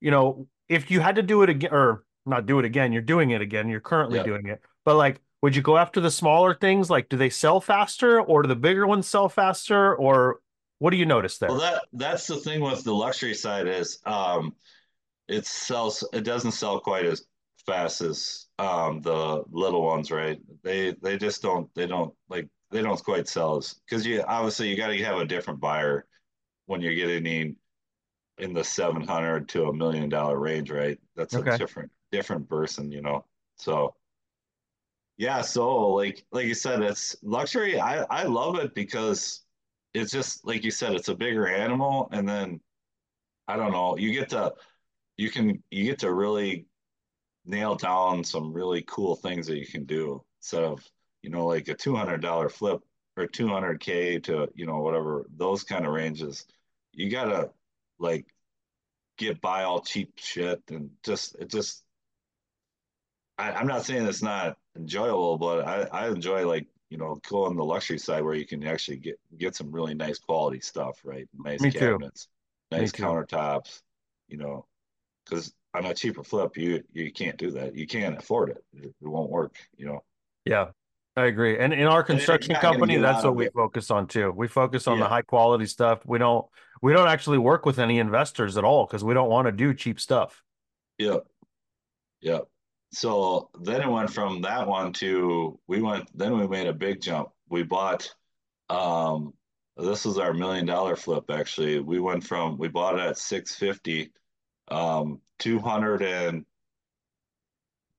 you 0.00 0.10
know, 0.10 0.46
if 0.68 0.90
you 0.90 1.00
had 1.00 1.16
to 1.16 1.22
do 1.22 1.42
it 1.42 1.48
again, 1.50 1.72
or 1.72 2.04
not 2.26 2.46
do 2.46 2.58
it 2.58 2.64
again, 2.64 2.92
you're 2.92 3.02
doing 3.02 3.30
it 3.30 3.40
again, 3.42 3.68
you're 3.68 3.80
currently 3.80 4.18
Yep. 4.18 4.26
doing 4.26 4.46
it. 4.46 4.60
But 4.84 4.96
like, 4.96 5.20
would 5.42 5.54
you 5.56 5.62
go 5.62 5.76
after 5.76 6.00
the 6.00 6.10
smaller 6.10 6.54
things? 6.54 6.90
Like, 6.90 7.08
do 7.08 7.16
they 7.16 7.30
sell 7.30 7.60
faster, 7.60 8.20
or 8.20 8.42
do 8.42 8.48
the 8.48 8.56
bigger 8.56 8.86
ones 8.86 9.06
sell 9.06 9.28
faster, 9.28 9.94
or 9.94 10.40
what 10.78 10.90
do 10.90 10.96
you 10.96 11.06
notice 11.06 11.38
there? 11.38 11.50
Well, 11.50 11.58
that 11.60 11.84
that's 11.92 12.26
the 12.26 12.36
thing 12.36 12.60
with 12.60 12.84
the 12.84 12.94
luxury 12.94 13.34
side 13.34 13.68
is 13.68 13.98
um, 14.06 14.54
it 15.28 15.46
sells. 15.46 16.06
It 16.12 16.22
doesn't 16.22 16.52
sell 16.52 16.80
quite 16.80 17.06
as 17.06 17.24
fast 17.66 18.00
as 18.02 18.46
um, 18.58 19.02
the 19.02 19.44
little 19.50 19.82
ones, 19.82 20.10
right? 20.10 20.38
They 20.62 20.94
they 21.02 21.18
just 21.18 21.42
don't. 21.42 21.72
They 21.74 21.86
don't 21.86 22.14
like. 22.28 22.48
They 22.70 22.82
don't 22.82 23.02
quite 23.04 23.28
sell 23.28 23.58
as 23.58 23.74
because 23.88 24.06
you 24.06 24.22
obviously 24.26 24.68
you 24.68 24.76
got 24.76 24.88
to 24.88 25.04
have 25.04 25.18
a 25.18 25.26
different 25.26 25.60
buyer 25.60 26.06
when 26.66 26.80
you're 26.80 26.94
getting 26.94 27.26
in 27.26 27.56
in 28.38 28.54
the 28.54 28.64
seven 28.64 29.02
hundred 29.02 29.48
to 29.50 29.66
a 29.66 29.72
million 29.74 30.08
dollar 30.08 30.38
range, 30.38 30.70
right? 30.70 30.98
That's 31.16 31.34
Okay. 31.34 31.50
a 31.50 31.58
different 31.58 31.92
different 32.14 32.48
person, 32.48 32.92
you 32.92 33.02
know. 33.02 33.24
So 33.56 33.94
yeah, 35.16 35.42
so 35.42 35.88
like 35.88 36.24
like 36.32 36.46
you 36.46 36.54
said, 36.54 36.82
it's 36.82 37.16
luxury. 37.22 37.80
I 37.80 38.02
I 38.04 38.24
love 38.24 38.56
it 38.58 38.74
because 38.74 39.44
it's 39.94 40.12
just 40.12 40.46
like 40.46 40.64
you 40.64 40.70
said, 40.70 40.94
it's 40.94 41.08
a 41.08 41.14
bigger 41.14 41.46
animal, 41.46 42.08
and 42.12 42.28
then 42.28 42.60
I 43.48 43.56
don't 43.56 43.72
know, 43.72 43.96
you 43.98 44.12
get 44.12 44.30
to 44.30 44.54
you 45.16 45.30
can 45.30 45.62
you 45.70 45.84
get 45.84 46.00
to 46.00 46.12
really 46.12 46.66
nail 47.46 47.74
down 47.76 48.24
some 48.24 48.52
really 48.52 48.82
cool 48.86 49.16
things 49.16 49.46
that 49.46 49.58
you 49.58 49.66
can 49.66 49.84
do 49.84 50.24
instead 50.40 50.64
of 50.64 50.82
you 51.22 51.30
know 51.30 51.46
like 51.46 51.68
a 51.68 51.74
two 51.74 51.94
hundred 51.96 52.20
dollar 52.22 52.48
flip 52.48 52.80
or 53.16 53.26
two 53.26 53.48
hundred 53.48 53.80
k 53.80 54.18
to 54.18 54.48
you 54.54 54.66
know 54.66 54.80
whatever 54.80 55.26
those 55.36 55.62
kind 55.64 55.86
of 55.86 55.92
ranges. 55.92 56.46
You 56.92 57.10
gotta 57.10 57.50
like 57.98 58.26
get 59.18 59.40
by 59.40 59.64
all 59.64 59.80
cheap 59.80 60.12
shit 60.16 60.62
and 60.70 60.90
just 61.04 61.36
it 61.36 61.50
just 61.50 61.83
I, 63.38 63.52
I'm 63.52 63.66
not 63.66 63.84
saying 63.84 64.06
it's 64.06 64.22
not 64.22 64.56
enjoyable, 64.76 65.38
but 65.38 65.66
I, 65.66 65.82
I 65.92 66.08
enjoy 66.08 66.46
like 66.46 66.66
you 66.90 66.98
know 66.98 67.20
go 67.28 67.44
on 67.44 67.56
the 67.56 67.64
luxury 67.64 67.98
side 67.98 68.22
where 68.22 68.34
you 68.34 68.46
can 68.46 68.64
actually 68.66 68.98
get 68.98 69.18
get 69.38 69.56
some 69.56 69.70
really 69.72 69.94
nice 69.94 70.18
quality 70.18 70.60
stuff, 70.60 71.00
right? 71.04 71.28
Nice 71.36 71.60
Me 71.60 71.70
too. 71.70 71.78
cabinets, 71.78 72.28
Me 72.70 72.78
nice 72.78 72.92
too. 72.92 73.02
countertops, 73.02 73.82
you 74.28 74.38
know, 74.38 74.66
because 75.24 75.52
on 75.74 75.86
a 75.86 75.94
cheaper 75.94 76.22
flip 76.22 76.56
you 76.56 76.82
you 76.92 77.12
can't 77.12 77.36
do 77.36 77.50
that. 77.52 77.74
You 77.74 77.86
can't 77.86 78.18
afford 78.18 78.50
it. 78.50 78.64
It, 78.74 78.94
it 79.00 79.08
won't 79.08 79.30
work, 79.30 79.56
you 79.76 79.86
know. 79.86 80.04
Yeah. 80.44 80.66
I 81.16 81.26
agree. 81.26 81.58
And 81.58 81.72
in 81.72 81.86
our 81.86 82.02
construction 82.02 82.54
not 82.54 82.62
going 82.62 82.74
to 82.74 82.78
company, 82.80 82.96
that's 82.98 83.22
what 83.22 83.36
we 83.36 83.46
it. 83.46 83.52
focus 83.54 83.90
on 83.92 84.08
too. 84.08 84.32
We 84.34 84.48
focus 84.48 84.88
on 84.88 84.98
the 84.98 85.06
high 85.06 85.22
quality 85.22 85.66
stuff. 85.66 86.04
We 86.04 86.18
don't 86.18 86.44
we 86.82 86.92
don't 86.92 87.06
actually 87.06 87.38
work 87.38 87.64
with 87.64 87.78
any 87.78 88.00
investors 88.00 88.56
at 88.56 88.64
all 88.64 88.84
because 88.84 89.04
we 89.04 89.14
don't 89.14 89.30
want 89.30 89.46
to 89.46 89.52
do 89.52 89.74
cheap 89.74 90.00
stuff. 90.00 90.42
Yeah. 90.98 91.18
Yep. 92.20 92.48
So 92.94 93.50
then 93.60 93.82
it 93.82 93.90
went 93.90 94.10
from 94.10 94.40
that 94.42 94.68
one 94.68 94.92
to 94.94 95.58
we 95.66 95.82
went 95.82 96.08
then 96.16 96.38
we 96.38 96.46
made 96.46 96.68
a 96.68 96.72
big 96.72 97.00
jump. 97.00 97.30
We 97.48 97.64
bought 97.64 98.14
um 98.70 99.34
this 99.76 100.06
is 100.06 100.18
our 100.18 100.32
million 100.32 100.64
dollar 100.64 100.94
flip 100.94 101.24
actually. 101.28 101.80
We 101.80 101.98
went 101.98 102.22
from 102.24 102.56
we 102.56 102.68
bought 102.68 102.94
it 102.94 103.00
at 103.00 103.18
650 103.18 104.12
um 104.68 105.20
200 105.40 106.02
and 106.02 106.46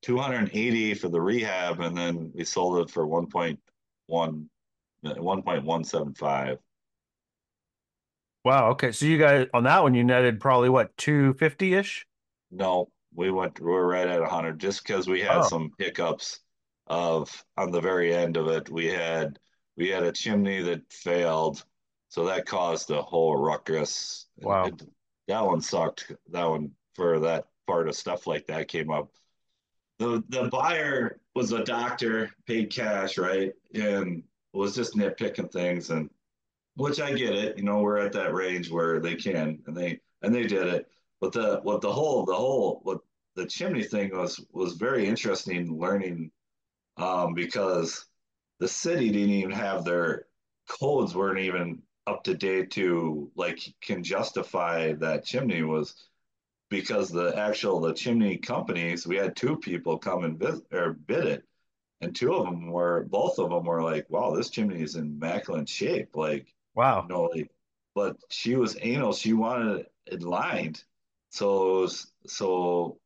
280 0.04 0.94
for 0.94 1.10
the 1.10 1.20
rehab 1.20 1.82
and 1.82 1.98
then 1.98 2.32
we 2.34 2.46
sold 2.46 2.80
it 2.80 2.90
for 2.90 3.06
1.1 3.06 3.58
1.175. 4.10 6.58
Wow. 8.46 8.70
Okay. 8.70 8.94
So 8.94 9.06
you 9.06 9.18
guys 9.18 9.48
on 9.54 9.64
that 9.64 9.84
one 9.84 9.94
you 9.94 10.06
netted 10.06 10.40
probably 10.40 10.70
what 10.70 10.96
250 10.96 11.74
ish? 11.74 12.08
No, 12.52 12.90
we 13.16 13.32
went 13.32 13.60
we 13.60 13.68
were 13.72 13.88
right 13.88 14.08
at 14.08 14.20
100 14.22 14.60
just 14.60 14.84
because 14.84 15.08
we 15.08 15.22
had 15.22 15.44
Oh, 15.44 15.44
some 15.44 15.72
hiccups 15.78 16.42
of 16.88 17.44
on 17.58 17.72
the 17.72 17.82
very 17.82 18.14
end 18.14 18.38
of 18.38 18.48
it. 18.48 18.70
We 18.70 18.88
had 18.88 19.40
we 19.78 19.90
had 19.90 20.04
a 20.04 20.12
chimney 20.12 20.62
that 20.64 20.92
failed, 20.92 21.64
so 22.10 22.26
that 22.26 22.46
caused 22.46 22.92
a 22.92 23.02
whole 23.02 23.36
ruckus. 23.38 24.28
Wow. 24.38 24.66
it, 24.68 24.82
that 25.28 25.46
one 25.46 25.62
sucked. 25.62 26.12
That 26.32 26.46
one 26.50 26.72
for 26.96 27.20
that 27.22 27.48
part 27.68 27.88
of 27.90 27.96
stuff 27.96 28.28
like 28.28 28.48
that 28.48 28.68
came 28.68 28.92
up. 28.92 29.12
The 30.00 30.24
the 30.30 30.50
buyer 30.50 31.20
was 31.36 31.52
a 31.52 31.64
doctor, 31.64 32.32
paid 32.46 32.72
cash, 32.74 33.18
right? 33.18 33.54
And 33.74 34.24
was 34.54 34.76
just 34.76 34.96
nitpicking 34.96 35.52
things 35.52 35.90
and 35.90 36.10
which 36.76 37.00
I 37.02 37.14
get 37.14 37.36
it. 37.36 37.58
You 37.58 37.64
know, 37.66 37.80
we're 37.80 38.00
at 38.00 38.14
that 38.14 38.34
range 38.34 38.72
where 38.72 39.00
they 39.00 39.16
can 39.16 39.64
and 39.68 39.76
they 39.78 40.02
and 40.22 40.34
they 40.36 40.48
did 40.48 40.68
it. 40.68 40.90
But 41.22 41.34
the 41.34 41.60
what 41.64 41.82
the 41.82 41.92
whole 41.92 42.26
the 42.26 42.36
whole 42.36 42.80
what 42.84 43.00
the 43.36 43.46
chimney 43.46 43.84
thing 43.84 44.16
was 44.16 44.40
was 44.52 44.74
very 44.74 45.08
interesting 45.08 45.80
learning 45.80 46.32
um, 46.98 47.34
because 47.34 48.06
the 48.60 48.68
city 48.68 49.10
didn't 49.12 49.30
even 49.32 49.52
have 49.52 49.84
their 49.86 50.28
codes 50.70 51.16
weren't 51.16 51.40
even 51.40 51.82
up 52.08 52.24
to 52.26 52.36
date 52.36 52.72
to 52.72 53.32
like 53.36 53.60
can 53.82 54.04
justify 54.04 54.94
that 54.94 55.26
chimney 55.26 55.64
was 55.64 56.08
because 56.70 57.10
the 57.10 57.36
actual 57.38 57.80
the 57.80 57.94
chimney 57.94 58.38
companies 58.38 59.08
we 59.08 59.16
had 59.16 59.36
two 59.36 59.58
people 59.58 59.98
come 59.98 60.24
and 60.24 60.40
visit 60.40 60.64
or 60.74 60.94
bid 60.94 61.26
it 61.26 61.44
and 62.02 62.16
two 62.16 62.34
of 62.34 62.46
them 62.46 62.72
were 62.72 63.06
both 63.10 63.40
of 63.40 63.50
them 63.50 63.66
were 63.66 63.84
like 63.84 64.08
wow 64.10 64.36
this 64.36 64.50
chimney 64.50 64.82
is 64.82 64.96
in 64.96 65.06
immaculate 65.06 65.70
shape 65.70 66.16
like 66.16 66.48
you 66.48 66.54
Wow. 66.82 67.08
know 67.10 67.24
like 67.26 67.52
but 67.96 68.18
she 68.30 68.56
was 68.56 68.78
anal 68.82 69.14
she 69.14 69.34
wanted 69.34 69.88
it 70.08 70.24
lined 70.24 70.84
so 71.36 71.88
so 72.26 72.98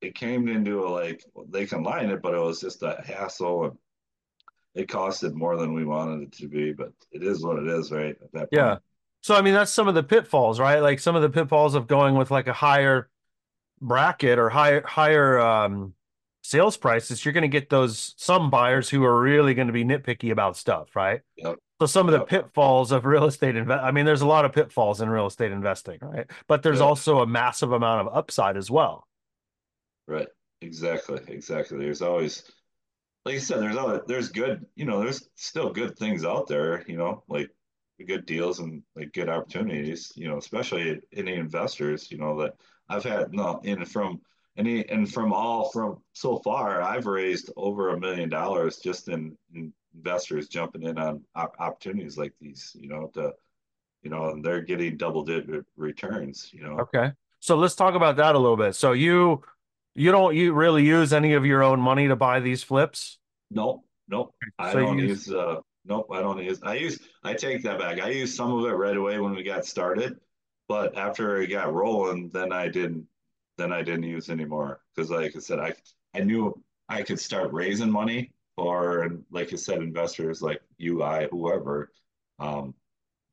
it 0.00 0.14
came 0.14 0.46
into 0.46 0.84
a 0.84 0.88
like 0.88 1.24
they 1.48 1.66
can 1.66 1.82
line 1.82 2.08
it 2.08 2.22
but 2.22 2.34
it 2.34 2.40
was 2.40 2.60
just 2.60 2.82
a 2.82 3.02
hassle 3.04 3.64
and 3.64 3.78
it 4.74 4.88
costed 4.88 5.34
more 5.34 5.56
than 5.56 5.74
we 5.74 5.84
wanted 5.84 6.22
it 6.22 6.32
to 6.32 6.48
be 6.48 6.72
but 6.72 6.92
it 7.10 7.22
is 7.22 7.44
what 7.44 7.58
it 7.58 7.68
is 7.68 7.90
right 7.90 8.16
at 8.22 8.32
that 8.32 8.48
Yeah. 8.52 8.76
So 9.22 9.34
I 9.34 9.42
mean 9.42 9.54
that's 9.54 9.72
some 9.72 9.88
of 9.88 9.94
the 9.94 10.02
pitfalls, 10.02 10.58
right? 10.58 10.80
Like 10.80 10.98
some 11.00 11.16
of 11.16 11.22
the 11.22 11.30
pitfalls 11.30 11.74
of 11.74 11.86
going 11.86 12.14
with 12.14 12.30
like 12.30 12.46
a 12.46 12.52
higher 12.52 13.10
bracket 13.80 14.38
or 14.38 14.48
higher 14.48 14.82
higher 14.86 15.38
um 15.40 15.94
sales 16.42 16.76
prices. 16.76 17.24
You're 17.24 17.32
going 17.32 17.42
to 17.42 17.48
get 17.48 17.70
those 17.70 18.14
some 18.16 18.50
buyers 18.50 18.88
who 18.88 19.04
are 19.04 19.20
really 19.20 19.54
going 19.54 19.68
to 19.68 19.72
be 19.72 19.84
nitpicky 19.84 20.30
about 20.30 20.56
stuff, 20.56 20.94
right? 20.96 21.20
yep 21.36 21.58
So 21.82 21.86
some 21.86 22.08
of 22.08 22.12
the 22.12 22.24
pitfalls 22.24 22.92
of 22.92 23.04
real 23.04 23.24
estate 23.24 23.56
invest 23.56 23.82
I 23.82 23.90
mean 23.90 24.06
there's 24.06 24.20
a 24.20 24.26
lot 24.26 24.44
of 24.44 24.52
pitfalls 24.52 25.00
in 25.00 25.10
real 25.10 25.26
estate 25.26 25.50
investing, 25.50 25.98
right? 26.00 26.30
But 26.46 26.62
there's 26.62 26.78
yeah 26.78 26.86
also 26.86 27.20
a 27.20 27.26
massive 27.26 27.72
amount 27.72 28.06
of 28.06 28.14
upside 28.14 28.56
as 28.56 28.70
well. 28.70 29.08
right. 30.06 30.28
Exactly. 30.60 31.20
Exactly. 31.28 31.78
There's 31.78 32.02
always 32.02 32.50
like 33.24 33.34
I 33.36 33.38
said, 33.38 33.60
there's 33.60 33.76
other, 33.76 34.02
there's 34.06 34.30
good, 34.30 34.66
you 34.76 34.84
know, 34.84 35.00
there's 35.00 35.28
still 35.36 35.70
good 35.72 35.98
things 35.98 36.24
out 36.24 36.46
there, 36.48 36.84
you 36.88 36.96
know, 36.96 37.24
like 37.28 37.50
good 38.06 38.26
deals 38.26 38.60
and 38.60 38.82
like 38.96 39.12
good 39.12 39.28
opportunities, 39.28 40.12
you 40.16 40.28
know, 40.28 40.38
especially 40.38 41.00
any 41.14 41.34
investors, 41.34 42.10
you 42.12 42.18
know, 42.18 42.40
that 42.40 42.54
I've 42.88 43.04
had 43.04 43.32
no, 43.32 43.60
and 43.64 43.90
from 43.90 44.20
any 44.56 44.88
and 44.88 45.12
from 45.12 45.32
all 45.32 45.70
from 45.70 46.02
so 46.12 46.38
far, 46.38 46.82
I've 46.82 47.06
raised 47.06 47.50
over 47.56 47.90
a 47.90 48.00
million 48.00 48.28
dollars 48.28 48.78
just 48.78 49.08
in, 49.08 49.36
in 49.54 49.72
investors 49.94 50.48
jumping 50.48 50.82
in 50.82 50.98
on 50.98 51.22
op- 51.34 51.56
opportunities 51.58 52.16
like 52.18 52.32
these, 52.40 52.72
you 52.78 52.88
know, 52.88 53.10
to 53.14 53.32
you 54.02 54.10
know, 54.10 54.30
and 54.30 54.44
they're 54.44 54.62
getting 54.62 54.96
double 54.96 55.24
digit 55.24 55.64
returns, 55.76 56.50
you 56.52 56.62
know. 56.62 56.78
Okay. 56.80 57.12
So 57.40 57.56
let's 57.56 57.74
talk 57.74 57.94
about 57.94 58.16
that 58.16 58.34
a 58.34 58.38
little 58.38 58.56
bit. 58.56 58.74
So 58.74 58.92
you 58.92 59.42
you 59.94 60.10
don't 60.10 60.34
you 60.34 60.52
really 60.52 60.84
use 60.84 61.12
any 61.12 61.34
of 61.34 61.44
your 61.44 61.62
own 61.62 61.80
money 61.80 62.08
to 62.08 62.16
buy 62.16 62.40
these 62.40 62.62
flips? 62.62 63.18
Nope, 63.50 63.84
nope. 64.08 64.34
I 64.58 64.72
So 64.72 64.78
don't 64.78 64.98
use 64.98 65.26
use 65.26 65.34
uh 65.34 65.56
nope, 65.84 66.06
I 66.10 66.20
don't 66.20 66.38
use 66.42 66.62
I 66.62 66.74
use 66.74 66.98
I 67.22 67.34
take 67.34 67.62
that 67.62 67.78
back. 67.78 68.00
I 68.00 68.10
used 68.10 68.34
some 68.36 68.52
of 68.52 68.64
it 68.64 68.72
right 68.74 68.96
away 68.96 69.18
when 69.18 69.34
we 69.34 69.42
got 69.42 69.64
started, 69.64 70.18
but 70.68 70.96
after 70.96 71.40
it 71.40 71.48
got 71.48 71.72
rolling, 71.72 72.30
then 72.30 72.52
I 72.52 72.68
didn't 72.68 73.06
then 73.58 73.72
I 73.72 73.82
didn't 73.82 74.04
use 74.04 74.30
anymore. 74.30 74.80
Because 74.94 75.10
like 75.10 75.36
I 75.36 75.40
said, 75.40 75.58
I 75.58 75.74
I 76.14 76.20
knew 76.20 76.62
I 76.88 77.02
could 77.02 77.20
start 77.20 77.52
raising 77.52 77.90
money 77.90 78.32
and 78.58 79.24
like 79.30 79.52
I 79.52 79.56
said, 79.56 79.78
investors 79.78 80.42
like 80.42 80.62
you, 80.78 81.02
I, 81.02 81.26
whoever, 81.30 81.90
um, 82.38 82.74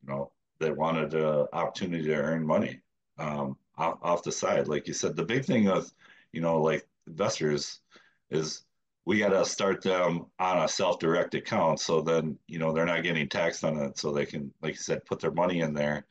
you 0.02 0.14
know, 0.14 0.32
they 0.60 0.72
wanted 0.72 1.14
an 1.14 1.48
opportunity 1.54 2.06
to 2.06 2.16
earn 2.16 2.46
money 2.46 2.82
um 3.18 3.58
off, 3.78 4.24
the 4.24 4.32
side. 4.32 4.68
Like 4.68 4.88
you 4.88 4.94
said, 4.94 5.16
the 5.16 5.24
big 5.24 5.46
thing 5.46 5.66
with, 5.66 5.94
you 6.34 6.42
know, 6.42 6.62
like 6.62 6.86
investors 7.08 7.80
is 8.30 8.64
we 9.06 9.20
got 9.20 9.30
to 9.30 9.46
start 9.46 9.82
them 9.82 10.26
on 10.40 10.60
a 10.60 10.68
self-direct 10.68 11.34
account 11.34 11.80
so 11.80 12.02
then 12.02 12.38
you 12.48 12.60
know 12.60 12.72
they're 12.72 12.86
not 12.86 13.02
getting 13.02 13.28
taxed 13.28 13.64
on 13.64 13.78
it 13.78 13.98
so 13.98 14.12
they 14.12 14.26
can 14.26 14.54
like 14.62 14.74
you 14.74 14.80
said 14.80 15.04
put 15.06 15.20
their 15.20 15.32
money 15.32 15.62
in 15.62 15.74
there 15.74 16.06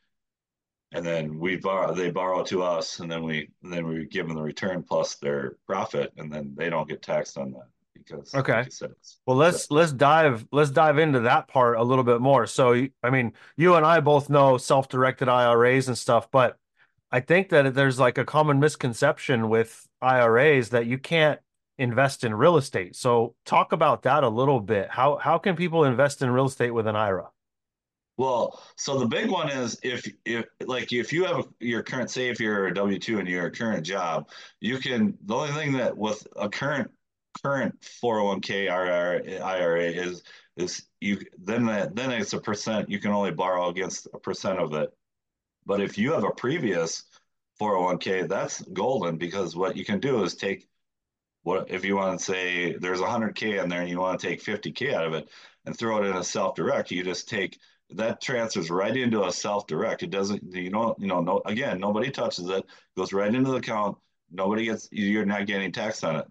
and 0.91 1.05
then 1.05 1.39
we 1.39 1.55
borrow 1.55 1.93
they 1.93 2.11
borrow 2.11 2.43
to 2.43 2.61
us 2.61 2.99
and 2.99 3.09
then 3.09 3.23
we 3.23 3.49
then 3.63 3.87
we 3.87 4.05
give 4.05 4.27
them 4.27 4.35
the 4.35 4.41
return 4.41 4.83
plus 4.83 5.15
their 5.15 5.55
profit 5.65 6.11
and 6.17 6.31
then 6.33 6.53
they 6.57 6.69
don't 6.69 6.89
get 6.89 7.01
taxed 7.01 7.37
on 7.37 7.51
that 7.51 7.69
because 8.09 8.33
okay. 8.35 8.65
said 8.69 8.91
Well, 9.25 9.37
let's 9.37 9.69
let's 9.71 9.91
dive 9.91 10.45
let's 10.51 10.71
dive 10.71 10.97
into 10.97 11.21
that 11.21 11.47
part 11.47 11.77
a 11.77 11.83
little 11.83 12.03
bit 12.03 12.21
more. 12.21 12.47
So, 12.47 12.87
I 13.03 13.09
mean, 13.09 13.33
you 13.57 13.75
and 13.75 13.85
I 13.85 13.99
both 13.99 14.29
know 14.29 14.57
self-directed 14.57 15.27
IRAs 15.27 15.87
and 15.87 15.97
stuff, 15.97 16.29
but 16.31 16.57
I 17.11 17.19
think 17.19 17.49
that 17.49 17.73
there's 17.73 17.99
like 17.99 18.17
a 18.17 18.25
common 18.25 18.59
misconception 18.59 19.49
with 19.49 19.87
IRAs 20.01 20.69
that 20.69 20.85
you 20.85 20.97
can't 20.97 21.39
invest 21.77 22.23
in 22.23 22.33
real 22.33 22.57
estate. 22.57 22.95
So, 22.95 23.35
talk 23.45 23.71
about 23.71 24.03
that 24.03 24.23
a 24.23 24.29
little 24.29 24.59
bit. 24.59 24.89
How 24.89 25.17
how 25.17 25.37
can 25.37 25.55
people 25.55 25.83
invest 25.83 26.21
in 26.21 26.29
real 26.29 26.45
estate 26.45 26.71
with 26.71 26.87
an 26.87 26.95
IRA? 26.95 27.29
well 28.19 28.61
so 28.75 28.99
the 28.99 29.07
big 29.07 29.31
one 29.31 29.49
is 29.49 29.79
if 29.81 30.05
if 30.25 30.45
like 30.65 30.91
if 30.91 31.13
you 31.13 31.23
have 31.23 31.47
your 31.61 31.81
current 31.81 32.11
say 32.11 32.27
if 32.27 32.37
you're 32.37 32.67
a 32.67 32.73
w2 32.73 33.17
and 33.17 33.29
you're 33.29 33.45
a 33.45 33.51
current 33.51 33.85
job 33.85 34.29
you 34.59 34.77
can 34.77 35.17
the 35.25 35.33
only 35.33 35.53
thing 35.53 35.71
that 35.71 35.97
with 35.97 36.27
a 36.35 36.49
current 36.49 36.91
current 37.43 37.79
401k 38.03 38.69
IRA, 38.69 39.39
IRA 39.39 39.83
is 39.83 40.23
is 40.57 40.85
you 40.99 41.19
then 41.37 41.65
that 41.67 41.95
then 41.95 42.11
it's 42.11 42.33
a 42.33 42.39
percent 42.39 42.89
you 42.89 42.99
can 42.99 43.11
only 43.11 43.31
borrow 43.31 43.69
against 43.69 44.07
a 44.13 44.19
percent 44.19 44.59
of 44.59 44.73
it. 44.73 44.89
But 45.65 45.81
if 45.81 45.97
you 45.97 46.13
have 46.13 46.23
a 46.23 46.31
previous 46.31 47.03
401k 47.61 48.27
that's 48.27 48.61
golden 48.73 49.17
because 49.17 49.55
what 49.55 49.75
you 49.77 49.85
can 49.85 49.99
do 49.99 50.23
is 50.23 50.35
take 50.35 50.67
what 51.43 51.69
if 51.71 51.85
you 51.85 51.95
want 51.95 52.19
to 52.19 52.25
say 52.25 52.73
there's 52.73 52.99
100k 52.99 53.61
in 53.63 53.69
there 53.69 53.81
and 53.81 53.89
you 53.89 53.99
want 53.99 54.19
to 54.19 54.27
take 54.27 54.43
50k 54.43 54.93
out 54.93 55.05
of 55.05 55.13
it 55.13 55.29
and 55.65 55.77
throw 55.77 56.03
it 56.03 56.07
in 56.07 56.15
a 56.15 56.23
self-direct 56.23 56.91
you 56.91 57.03
just 57.03 57.29
take 57.29 57.57
that 57.91 58.21
transfers 58.21 58.69
right 58.69 58.95
into 58.95 59.23
a 59.23 59.31
self-direct. 59.31 60.03
It 60.03 60.11
doesn't 60.11 60.43
you 60.53 60.69
know 60.69 60.95
you 60.99 61.07
know 61.07 61.21
no 61.21 61.41
again 61.45 61.79
nobody 61.79 62.11
touches 62.11 62.49
it 62.49 62.65
goes 62.97 63.13
right 63.13 63.33
into 63.33 63.51
the 63.51 63.57
account 63.57 63.97
nobody 64.31 64.65
gets 64.65 64.89
you're 64.91 65.25
not 65.25 65.47
getting 65.47 65.71
taxed 65.71 66.03
on 66.03 66.17
it 66.17 66.25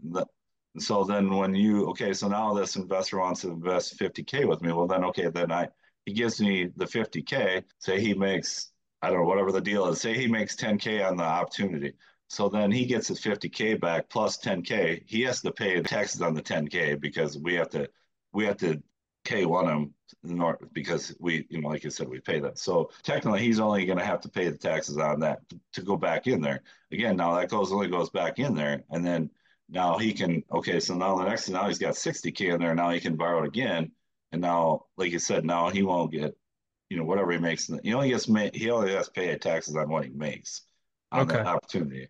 so 0.82 1.04
then 1.04 1.34
when 1.34 1.54
you 1.54 1.86
okay 1.86 2.12
so 2.12 2.28
now 2.28 2.54
this 2.54 2.76
investor 2.76 3.18
wants 3.18 3.42
to 3.42 3.50
invest 3.50 3.98
50k 3.98 4.46
with 4.46 4.62
me 4.62 4.72
well 4.72 4.86
then 4.86 5.04
okay 5.04 5.28
then 5.28 5.50
i 5.50 5.68
he 6.04 6.12
gives 6.12 6.40
me 6.40 6.68
the 6.76 6.84
50k 6.84 7.62
say 7.78 8.00
he 8.00 8.14
makes 8.14 8.70
i 9.02 9.08
don't 9.08 9.20
know 9.20 9.26
whatever 9.26 9.52
the 9.52 9.60
deal 9.60 9.86
is 9.88 10.00
say 10.00 10.14
he 10.14 10.26
makes 10.26 10.56
10k 10.56 11.06
on 11.08 11.16
the 11.16 11.24
opportunity 11.24 11.92
so 12.28 12.48
then 12.48 12.70
he 12.70 12.84
gets 12.84 13.08
his 13.08 13.20
50k 13.20 13.80
back 13.80 14.08
plus 14.10 14.36
10k. 14.38 15.02
He 15.06 15.22
has 15.22 15.40
to 15.42 15.50
pay 15.50 15.80
the 15.80 15.88
taxes 15.88 16.20
on 16.20 16.34
the 16.34 16.42
10k 16.42 17.00
because 17.00 17.38
we 17.38 17.54
have 17.54 17.70
to 17.70 17.88
we 18.32 18.44
have 18.44 18.58
to 18.58 18.82
K1 19.24 19.68
him 19.68 19.94
because 20.72 21.14
we 21.18 21.46
you 21.48 21.60
know 21.60 21.68
like 21.68 21.84
I 21.84 21.88
said 21.88 22.08
we 22.08 22.20
pay 22.20 22.38
that. 22.40 22.58
So 22.58 22.90
technically 23.02 23.40
he's 23.40 23.60
only 23.60 23.86
going 23.86 23.98
to 23.98 24.04
have 24.04 24.20
to 24.22 24.28
pay 24.28 24.48
the 24.48 24.58
taxes 24.58 24.98
on 24.98 25.20
that 25.20 25.40
to 25.72 25.82
go 25.82 25.96
back 25.96 26.26
in 26.26 26.40
there. 26.40 26.62
Again, 26.92 27.16
now 27.16 27.34
that 27.34 27.48
goes 27.48 27.72
only 27.72 27.88
goes 27.88 28.10
back 28.10 28.38
in 28.38 28.54
there 28.54 28.84
and 28.90 29.04
then 29.04 29.30
now 29.68 29.98
he 29.98 30.12
can 30.12 30.42
okay, 30.52 30.80
so 30.80 30.94
now 30.94 31.16
the 31.16 31.24
next 31.24 31.48
now 31.48 31.68
he's 31.68 31.78
got 31.78 31.94
60k 31.96 32.54
in 32.54 32.60
there. 32.60 32.74
Now 32.74 32.90
he 32.90 33.00
can 33.00 33.16
borrow 33.16 33.42
it 33.44 33.48
again, 33.48 33.92
and 34.32 34.40
now, 34.40 34.86
like 34.96 35.12
you 35.12 35.18
said, 35.18 35.44
now 35.44 35.68
he 35.70 35.82
won't 35.82 36.12
get, 36.12 36.36
you 36.88 36.96
know, 36.96 37.04
whatever 37.04 37.32
he 37.32 37.38
makes. 37.38 37.70
He 37.82 37.94
only 37.94 38.10
gets 38.10 38.26
he 38.26 38.70
only 38.70 38.92
has 38.94 39.06
to 39.06 39.12
pay 39.12 39.36
taxes 39.38 39.76
on 39.76 39.88
what 39.90 40.04
he 40.04 40.10
makes 40.10 40.62
on 41.12 41.28
Okay. 41.28 41.38
that 41.38 41.46
opportunity. 41.46 42.08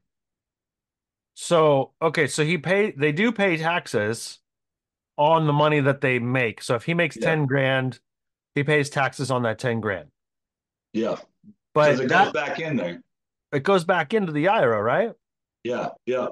So, 1.34 1.92
okay, 2.02 2.26
so 2.26 2.44
he 2.44 2.58
pay 2.58 2.90
they 2.92 3.12
do 3.12 3.30
pay 3.32 3.56
taxes 3.56 4.40
on 5.16 5.46
the 5.46 5.52
money 5.52 5.80
that 5.80 6.00
they 6.00 6.18
make. 6.18 6.62
So 6.62 6.74
if 6.76 6.84
he 6.84 6.94
makes 6.94 7.16
Yeah. 7.16 7.24
10 7.24 7.46
grand, 7.46 8.00
he 8.54 8.64
pays 8.64 8.90
taxes 8.90 9.30
on 9.30 9.42
that 9.44 9.58
10 9.58 9.80
grand. 9.80 10.10
Yeah, 10.92 11.16
But 11.74 12.00
it 12.00 12.08
that 12.08 12.24
goes 12.24 12.32
back 12.32 12.58
in 12.60 12.76
there. 12.76 13.02
it 13.52 13.62
goes 13.62 13.84
back 13.84 14.14
into 14.14 14.32
the 14.32 14.48
IRA, 14.48 14.82
right? 14.82 15.12
Yeah, 15.64 15.90
yeah, 16.06 16.28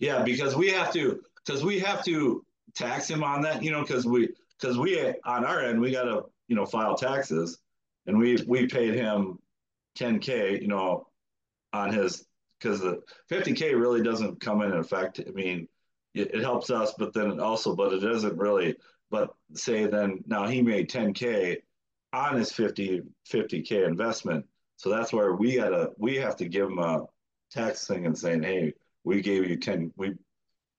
yeah. 0.00 0.22
Because 0.22 0.56
we 0.56 0.68
have 0.70 0.92
to, 0.94 1.20
because 1.44 1.64
we 1.64 1.78
have 1.78 2.04
to 2.06 2.44
tax 2.74 3.08
him 3.08 3.22
on 3.22 3.42
that, 3.42 3.62
you 3.62 3.70
know, 3.70 3.82
because 3.82 4.04
we, 4.06 4.30
because 4.60 4.76
we 4.78 4.98
on 5.24 5.44
our 5.44 5.60
end 5.60 5.80
we 5.80 5.92
got 5.92 6.04
to, 6.04 6.24
you 6.48 6.56
know, 6.56 6.66
file 6.66 6.96
taxes, 6.96 7.58
and 8.06 8.18
we 8.18 8.42
we 8.48 8.66
paid 8.66 8.94
him 8.94 9.38
10k, 9.98 10.60
you 10.60 10.68
know, 10.68 11.06
on 11.72 11.92
his 11.92 12.26
because 12.58 12.80
the 12.80 13.00
50k 13.30 13.78
really 13.78 14.02
doesn't 14.02 14.40
come 14.40 14.62
in 14.62 14.72
effect. 14.72 15.20
I 15.26 15.30
mean, 15.30 15.66
it, 16.14 16.34
it 16.34 16.42
helps 16.42 16.70
us, 16.70 16.94
but 16.98 17.14
then 17.14 17.40
also, 17.40 17.74
but 17.74 17.92
it 17.92 18.00
doesn't 18.00 18.36
really. 18.36 18.76
But 19.10 19.34
say 19.54 19.86
then 19.86 20.22
now 20.26 20.46
he 20.46 20.62
made 20.62 20.88
10k 20.88 21.58
on 22.12 22.36
his 22.36 22.52
50 22.52 23.02
50k 23.28 23.86
investment, 23.86 24.46
so 24.76 24.90
that's 24.90 25.12
where 25.12 25.34
we 25.34 25.56
gotta 25.56 25.90
we 25.98 26.16
have 26.16 26.36
to 26.36 26.48
give 26.48 26.68
him 26.68 26.78
a 26.78 27.06
tax 27.50 27.86
thing 27.86 28.06
and 28.06 28.16
saying, 28.16 28.42
hey, 28.42 28.72
we 29.04 29.20
gave 29.22 29.48
you 29.48 29.56
10, 29.56 29.92
we 29.96 30.14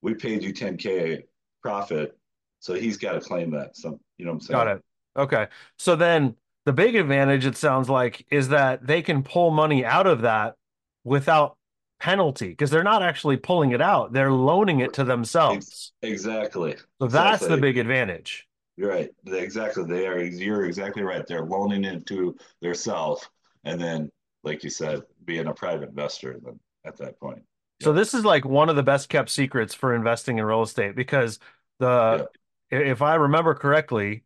we 0.02 0.14
paid 0.14 0.44
you 0.44 0.54
10k 0.54 1.24
profit, 1.62 2.18
so 2.60 2.74
he's 2.74 2.98
got 2.98 3.14
to 3.14 3.22
claim 3.22 3.52
that. 3.52 3.78
So 3.78 4.00
you 4.18 4.26
know 4.26 4.32
what 4.32 4.36
I'm 4.36 4.42
saying? 4.42 4.58
Got 4.58 4.68
it. 4.68 4.84
Okay. 5.18 5.48
So 5.78 5.96
then 5.96 6.36
the 6.66 6.74
big 6.74 6.96
advantage, 6.96 7.46
it 7.46 7.58
sounds 7.58 7.90
like, 7.90 8.26
is 8.32 8.50
that 8.50 8.86
they 8.86 9.02
can 9.02 9.24
pull 9.24 9.52
money 9.52 9.86
out 9.86 10.08
of 10.08 10.22
that 10.22 10.56
without 11.04 11.58
penalty 12.00 12.50
because 12.50 12.70
they're 12.70 12.84
not 12.84 13.04
actually 13.04 13.38
pulling 13.38 13.72
it 13.72 13.82
out. 13.82 14.14
They're 14.14 14.32
loaning 14.32 14.80
it 14.80 14.94
to 14.94 15.04
themselves. 15.04 15.94
Exactly. 16.02 16.76
So 17.00 17.08
that's 17.08 17.46
the 17.46 17.58
big 17.58 17.78
advantage. 17.78 18.48
You're 18.78 18.90
right. 18.90 19.10
Exactly. 19.28 19.84
They 19.84 20.08
are. 20.08 20.20
You're 20.20 20.66
exactly 20.66 21.04
right. 21.04 21.26
They're 21.28 21.46
loaning 21.46 21.84
it 21.84 22.06
to 22.08 22.36
their 22.62 22.74
self, 22.74 23.30
and 23.64 23.80
then, 23.80 24.10
like 24.44 24.64
you 24.64 24.70
said, 24.70 25.02
being 25.26 25.48
a 25.48 25.54
private 25.54 25.90
investor. 25.90 26.40
Then 26.44 26.60
at 26.86 26.98
that 26.98 27.20
point. 27.20 27.44
So 27.82 27.94
this 27.94 28.14
is 28.14 28.24
like 28.26 28.46
one 28.46 28.70
of 28.70 28.76
the 28.76 28.84
best 28.84 29.10
kept 29.10 29.30
secrets 29.30 29.74
for 29.74 29.96
investing 29.96 30.38
in 30.38 30.46
real 30.46 30.62
estate 30.62 30.96
because 30.96 31.40
the 31.80 32.30
if 32.70 33.02
I 33.02 33.16
remember 33.16 33.54
correctly, 33.54 34.24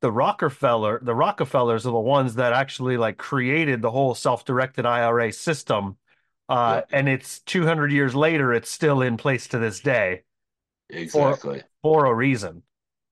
the 0.00 0.12
Rockefeller 0.12 1.00
the 1.02 1.14
Rockefellers 1.14 1.86
are 1.86 1.92
the 1.92 1.98
ones 1.98 2.34
that 2.36 2.52
actually 2.52 2.96
like 2.96 3.16
created 3.16 3.82
the 3.82 3.90
whole 3.90 4.14
self-directed 4.14 4.86
IRA 4.86 5.32
system. 5.32 5.96
Uh, 6.48 6.82
and 6.92 7.08
it's 7.08 7.40
200 7.40 7.92
years 7.92 8.14
later, 8.14 8.52
it's 8.54 8.70
still 8.70 9.02
in 9.02 9.16
place 9.16 9.46
to 9.48 9.58
this 9.58 9.80
day 9.80 10.22
Exactly. 10.90 11.62
for 11.82 12.06
a 12.06 12.14
reason. 12.14 12.62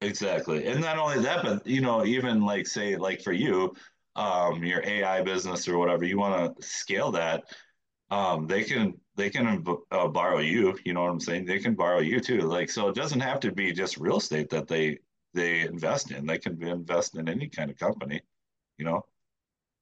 Exactly. 0.00 0.66
And 0.66 0.80
not 0.80 0.98
only 0.98 1.20
that, 1.20 1.42
but 1.42 1.66
you 1.66 1.80
know, 1.80 2.04
even 2.04 2.42
like 2.42 2.66
say, 2.66 2.96
like 2.96 3.22
for 3.22 3.32
you, 3.32 3.74
um, 4.14 4.64
your 4.64 4.82
AI 4.84 5.22
business 5.22 5.68
or 5.68 5.78
whatever, 5.78 6.04
you 6.04 6.18
want 6.18 6.56
to 6.56 6.66
scale 6.66 7.10
that. 7.12 7.44
Um, 8.10 8.46
they 8.46 8.62
can 8.64 8.94
they 9.16 9.30
can 9.30 9.64
uh, 9.90 10.08
borrow 10.08 10.38
you. 10.38 10.78
You 10.84 10.94
know 10.94 11.02
what 11.02 11.10
I'm 11.10 11.20
saying? 11.20 11.44
They 11.46 11.58
can 11.58 11.74
borrow 11.74 12.00
you 12.00 12.20
too. 12.20 12.40
Like 12.40 12.70
so, 12.70 12.88
it 12.88 12.94
doesn't 12.94 13.20
have 13.20 13.40
to 13.40 13.52
be 13.52 13.72
just 13.72 13.96
real 13.98 14.18
estate 14.18 14.48
that 14.50 14.68
they 14.68 14.98
they 15.34 15.60
invest 15.62 16.10
in. 16.12 16.26
They 16.26 16.38
can 16.38 16.54
be 16.54 16.68
invest 16.70 17.16
in 17.16 17.28
any 17.28 17.48
kind 17.48 17.70
of 17.70 17.78
company. 17.78 18.20
You 18.78 18.84
know, 18.84 19.02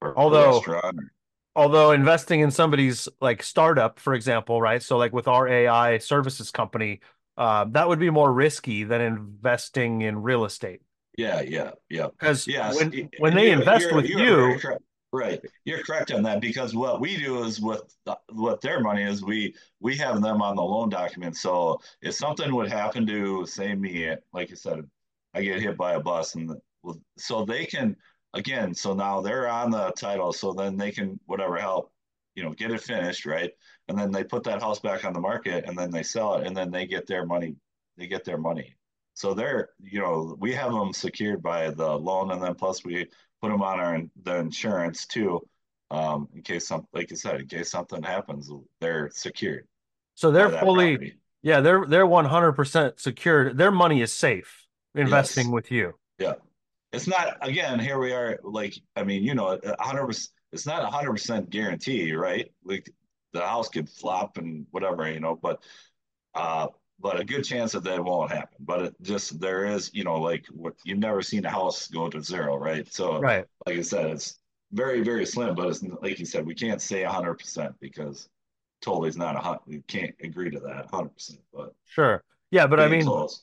or 0.00 0.16
Although- 0.18 0.54
restaurant. 0.56 0.96
Or, 0.98 1.10
Although 1.56 1.92
investing 1.92 2.40
in 2.40 2.50
somebody's 2.50 3.08
like 3.20 3.40
startup, 3.42 4.00
for 4.00 4.14
example, 4.14 4.60
right? 4.60 4.82
So 4.82 4.96
like 4.96 5.12
with 5.12 5.28
our 5.28 5.46
AI 5.46 5.98
services 5.98 6.50
company, 6.50 6.98
uh, 7.36 7.66
that 7.70 7.86
would 7.88 8.00
be 8.00 8.10
more 8.10 8.32
risky 8.32 8.82
than 8.82 9.00
investing 9.00 10.00
in 10.02 10.20
real 10.20 10.44
estate. 10.46 10.80
yeah, 11.16 11.42
yeah, 11.42 11.70
yeah. 11.88 12.08
Because 12.18 12.48
Yes. 12.48 12.74
when 12.76 13.08
when 13.20 13.34
they 13.36 13.52
invest 13.52 13.92
with 13.92 14.06
you. 14.08 14.58
Right, 15.14 15.40
you're 15.64 15.82
correct 15.82 16.12
on 16.12 16.22
that 16.24 16.40
because 16.40 16.74
what 16.74 17.00
we 17.00 17.16
do 17.16 17.44
is 17.44 17.60
with 17.60 17.82
what 18.32 18.60
their 18.60 18.80
money 18.80 19.02
is, 19.02 19.24
we 19.24 19.54
we 19.80 19.96
have 19.96 20.20
them 20.22 20.42
on 20.42 20.56
the 20.56 20.62
loan 20.62 20.88
document. 20.88 21.36
So 21.36 21.80
if 22.02 22.14
something 22.14 22.54
would 22.54 22.68
happen 22.70 23.06
to 23.06 23.46
say 23.46 23.74
me, 23.74 24.14
like 24.32 24.50
you 24.50 24.56
said, 24.56 24.84
I 25.34 25.42
get 25.42 25.60
hit 25.60 25.76
by 25.76 25.94
a 25.94 26.00
bus, 26.00 26.34
and 26.34 26.52
so 27.16 27.44
they 27.44 27.66
can 27.66 27.96
again. 28.34 28.74
So 28.74 28.94
now 28.94 29.20
they're 29.20 29.48
on 29.48 29.70
the 29.70 29.92
title, 29.92 30.32
so 30.32 30.52
then 30.52 30.76
they 30.76 30.90
can 30.90 31.18
whatever 31.26 31.56
help, 31.56 31.92
you 32.34 32.42
know, 32.42 32.50
get 32.52 32.72
it 32.72 32.80
finished, 32.80 33.26
right, 33.26 33.52
and 33.88 33.98
then 33.98 34.10
they 34.10 34.24
put 34.24 34.44
that 34.44 34.62
house 34.62 34.80
back 34.80 35.04
on 35.04 35.12
the 35.12 35.20
market, 35.20 35.64
and 35.66 35.78
then 35.78 35.90
they 35.90 36.02
sell 36.02 36.34
it, 36.36 36.46
and 36.46 36.56
then 36.56 36.70
they 36.70 36.86
get 36.86 37.06
their 37.06 37.24
money. 37.26 37.56
They 37.96 38.06
get 38.06 38.24
their 38.24 38.38
money. 38.38 38.76
So 39.14 39.32
they're, 39.32 39.70
you 39.80 40.00
know, 40.00 40.36
we 40.40 40.52
have 40.54 40.72
them 40.72 40.92
secured 40.92 41.42
by 41.42 41.70
the 41.70 41.96
loan, 41.96 42.32
and 42.32 42.42
then 42.42 42.54
plus 42.56 42.84
we 42.84 43.06
put 43.44 43.50
them 43.52 43.62
on 43.62 43.80
our 43.80 44.02
the 44.24 44.36
insurance 44.38 45.06
too, 45.06 45.46
um, 45.90 46.28
in 46.34 46.42
case 46.42 46.66
some, 46.68 46.86
like 46.92 47.10
you 47.10 47.16
said, 47.16 47.40
in 47.40 47.46
case 47.48 47.70
something 47.70 48.02
happens, 48.02 48.50
they're 48.80 49.10
secured. 49.12 49.66
so 50.14 50.30
they're 50.30 50.50
fully, 50.50 50.96
property. 50.96 51.18
yeah, 51.42 51.60
they're 51.60 51.86
they're 51.86 52.06
one 52.06 52.24
hundred 52.24 52.52
percent 52.54 53.00
secured. 53.00 53.56
Their 53.58 53.70
money 53.72 54.00
is 54.02 54.12
safe 54.12 54.66
investing 54.94 55.48
Yes. 55.48 55.52
with 55.52 55.70
you. 55.70 55.94
Yeah, 56.18 56.34
it's 56.92 57.06
not 57.06 57.36
again. 57.46 57.78
Here 57.78 57.98
we 57.98 58.12
are. 58.12 58.38
Like 58.44 58.74
I 58.96 59.04
mean, 59.04 59.22
you 59.24 59.34
know, 59.34 59.58
hundred 59.78 60.06
percent. 60.06 60.30
It's 60.52 60.66
not 60.66 60.82
a 60.84 60.86
hundred 60.86 61.12
percent 61.12 61.50
guarantee, 61.50 62.14
right? 62.14 62.50
Like 62.64 62.88
the 63.32 63.40
house 63.42 63.68
could 63.68 63.88
flop 63.90 64.38
and 64.38 64.66
whatever, 64.70 65.10
you 65.10 65.20
know, 65.20 65.34
but 65.34 65.62
uh, 66.34 66.68
but 67.04 67.20
a 67.20 67.24
good 67.24 67.44
chance 67.44 67.72
that 67.74 67.84
that 67.84 68.04
won't 68.04 68.32
happen. 68.32 68.58
But 68.60 68.82
it 68.82 68.96
just 69.02 69.40
there 69.40 69.66
is, 69.66 69.92
you 69.94 70.04
know, 70.04 70.20
like 70.20 70.46
what 70.48 70.74
you've 70.84 70.98
never 71.00 71.22
seen 71.22 71.46
a 71.46 71.50
house 71.50 71.88
go 71.88 72.10
to 72.10 72.22
zero, 72.22 72.56
right? 72.58 72.92
So 72.92 73.20
Right. 73.20 73.46
like 73.66 73.78
I 73.78 73.82
said, 73.82 74.06
it's 74.10 74.40
very, 74.72 75.02
very 75.02 75.26
slim, 75.26 75.54
but 75.56 75.68
it's 75.68 75.84
like 76.02 76.18
you 76.20 76.26
said, 76.26 76.46
we 76.46 76.56
can't 76.56 76.82
say 76.82 77.04
hundred 77.04 77.36
percent 77.36 77.76
because 77.80 78.30
totally 78.82 79.10
is 79.10 79.18
not 79.18 79.36
a 79.36 79.40
hundred. 79.40 79.62
We 79.66 79.82
can't 79.88 80.14
agree 80.22 80.50
to 80.52 80.60
that 80.60 80.88
hundred 80.92 81.14
percent, 81.14 81.40
but 81.54 81.74
Sure. 81.86 82.24
Yeah, 82.52 82.66
but 82.66 82.80
I 82.80 82.88
mean, 82.88 83.04
close. 83.04 83.42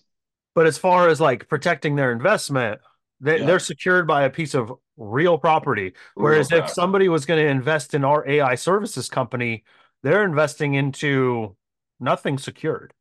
but 0.55 0.67
as 0.67 0.77
far 0.77 1.09
as 1.09 1.21
like 1.21 1.47
protecting 1.49 1.95
their 1.97 2.11
investment, 2.11 2.81
they, 3.21 3.39
Yeah. 3.39 3.45
they're 3.45 3.59
secured 3.59 4.07
by 4.07 4.23
a 4.23 4.31
piece 4.31 4.55
of 4.55 4.73
real 4.97 5.37
property. 5.37 5.93
Whereas 6.19 6.47
Real 6.47 6.51
if 6.51 6.63
fast. 6.63 6.75
somebody 6.75 7.09
was 7.09 7.25
going 7.25 7.43
to 7.43 7.49
invest 7.51 7.93
in 7.93 8.03
our 8.05 8.27
AI 8.27 8.55
services 8.55 9.09
company, 9.09 9.63
they're 10.03 10.25
investing 10.25 10.75
into 10.75 11.55
nothing 11.99 12.37
secured. 12.37 12.93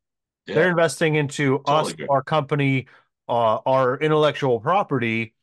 They're 0.47 0.69
investing 0.69 1.15
into 1.15 1.59
us, 1.59 1.87
Totally 1.87 1.93
agree. 1.93 2.07
our 2.09 2.23
company, 2.23 2.87
uh, 3.29 3.59
our 3.65 3.97
intellectual 3.97 4.59
property. 4.59 5.33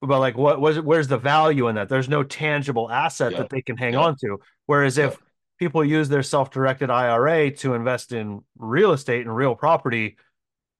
But 0.00 0.20
like, 0.20 0.36
what 0.36 0.60
was 0.60 0.76
it? 0.76 0.84
Where's 0.84 1.08
the 1.08 1.18
value 1.18 1.68
in 1.68 1.76
that? 1.76 1.88
There's 1.88 2.08
no 2.08 2.22
tangible 2.22 2.90
asset 2.90 3.32
Yeah. 3.32 3.38
that 3.38 3.50
they 3.50 3.62
can 3.62 3.76
hang 3.76 3.94
Yeah. 3.94 4.00
on 4.00 4.16
to. 4.20 4.38
Whereas 4.66 4.98
Yeah. 4.98 5.06
if 5.06 5.18
people 5.58 5.84
use 5.84 6.08
their 6.08 6.22
self-directed 6.22 6.90
IRA 6.90 7.50
to 7.52 7.74
invest 7.74 8.12
in 8.12 8.44
real 8.58 8.92
estate 8.92 9.22
and 9.26 9.34
real 9.34 9.54
property, 9.54 10.16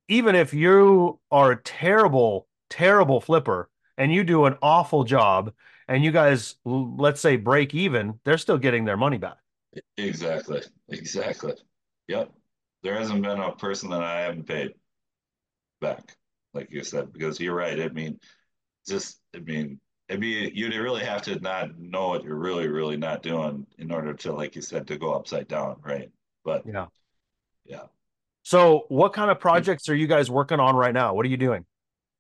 even 0.08 0.34
if 0.34 0.52
you 0.52 1.20
are 1.30 1.52
a 1.52 1.62
terrible, 1.62 2.46
terrible 2.68 3.20
flipper 3.20 3.70
and 3.96 4.12
you 4.12 4.24
do 4.24 4.44
an 4.44 4.58
awful 4.60 5.04
job 5.04 5.54
and 5.88 6.04
you 6.04 6.10
guys, 6.12 6.56
let's 6.64 7.20
say, 7.20 7.36
break 7.36 7.74
even, 7.74 8.20
they're 8.24 8.36
still 8.38 8.58
getting 8.58 8.84
their 8.84 8.96
money 8.96 9.16
back. 9.18 9.38
exactly, 9.96 10.60
exactly. 10.88 11.54
Yep. 12.08 12.30
There 12.84 12.94
hasn't 12.94 13.22
been 13.22 13.40
a 13.40 13.52
person 13.56 13.90
that 13.90 14.02
I 14.02 14.20
haven't 14.20 14.46
paid 14.46 14.74
back, 15.80 16.16
like 16.52 16.68
you 16.70 16.84
said, 16.84 17.12
because 17.12 17.40
you're 17.40 17.56
right. 17.56 17.80
I 17.80 17.88
mean, 17.88 18.20
just 18.86 19.20
I 19.34 19.38
mean, 19.38 19.80
it'd 20.08 20.20
be 20.20 20.52
you'd 20.54 20.74
really 20.74 21.04
have 21.04 21.22
to 21.22 21.40
not 21.40 21.78
know 21.78 22.08
what 22.08 22.22
you're 22.22 22.36
really, 22.36 22.68
really 22.68 22.98
not 22.98 23.22
doing 23.22 23.66
in 23.78 23.90
order 23.90 24.12
to, 24.12 24.32
like 24.32 24.54
you 24.54 24.62
said, 24.62 24.86
to 24.88 24.98
go 24.98 25.14
upside 25.14 25.48
down, 25.48 25.80
right? 25.82 26.10
But 26.44 26.64
Yeah. 26.66 26.86
yeah. 27.64 27.84
So, 28.42 28.84
what 28.88 29.14
kind 29.14 29.30
of 29.30 29.40
projects 29.40 29.88
are 29.88 29.94
you 29.94 30.06
guys 30.06 30.30
working 30.30 30.60
on 30.60 30.76
right 30.76 30.92
now? 30.92 31.14
What 31.14 31.24
are 31.24 31.30
you 31.30 31.38
doing? 31.38 31.64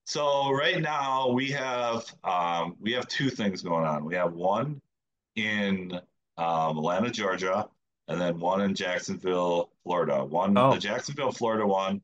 So 0.06 0.50
right 0.50 0.80
now 0.80 1.30
we 1.30 1.50
have 1.52 2.04
um, 2.24 2.76
we 2.80 2.92
have 2.92 3.08
two 3.08 3.30
things 3.30 3.62
going 3.62 3.86
on. 3.86 4.04
We 4.04 4.14
have 4.14 4.32
one 4.32 4.80
in 5.34 5.92
um, 6.36 6.78
Atlanta, 6.78 7.10
Georgia, 7.10 7.68
and 8.08 8.20
then 8.20 8.38
one 8.38 8.60
in 8.60 8.74
Jacksonville, 8.74 9.70
Florida. 9.82 10.24
One 10.24 10.56
Oh. 10.56 10.74
the 10.74 10.80
Jacksonville, 10.80 11.32
Florida 11.32 11.66
one. 11.66 12.02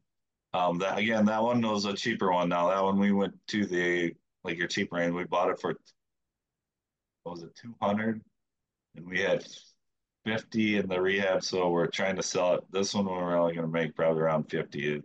Um, 0.53 0.79
that 0.79 0.99
again, 0.99 1.27
that 1.27 1.43
one 1.43 1.61
was 1.63 1.85
a 1.85 1.95
cheaper 1.95 2.33
one. 2.33 2.49
Now 2.49 2.69
that 2.71 2.83
one 2.83 2.99
we 2.99 3.13
went 3.13 3.35
to 3.49 3.65
the 3.67 4.15
like 4.43 4.59
your 4.59 4.67
cheaper 4.69 4.99
end. 4.99 5.15
We 5.15 5.25
bought 5.25 5.51
it 5.51 5.61
for 5.61 5.75
what 7.23 7.33
was 7.33 7.43
it 7.43 7.55
two 7.55 7.75
hundred, 7.81 8.21
and 8.97 9.07
we 9.07 9.21
had 9.21 9.47
50 10.27 10.77
in 10.79 10.89
the 10.89 11.01
rehab, 11.01 11.43
so 11.43 11.71
we're 11.71 11.87
trying 11.87 12.17
to 12.17 12.23
sell 12.23 12.55
it. 12.55 12.65
This 12.71 12.95
one 12.95 13.07
we're 13.07 13.39
only 13.39 13.55
going 13.55 13.67
to 13.67 13.73
make 13.73 13.97
probably 13.97 14.21
around 14.23 14.51
50, 14.51 15.03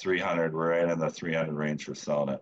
300. 0.00 0.52
We're 0.54 0.70
right 0.70 0.88
in 0.88 0.98
the 0.98 1.08
300 1.08 1.52
range 1.52 1.84
for 1.84 1.94
selling 1.94 2.30
it. 2.30 2.40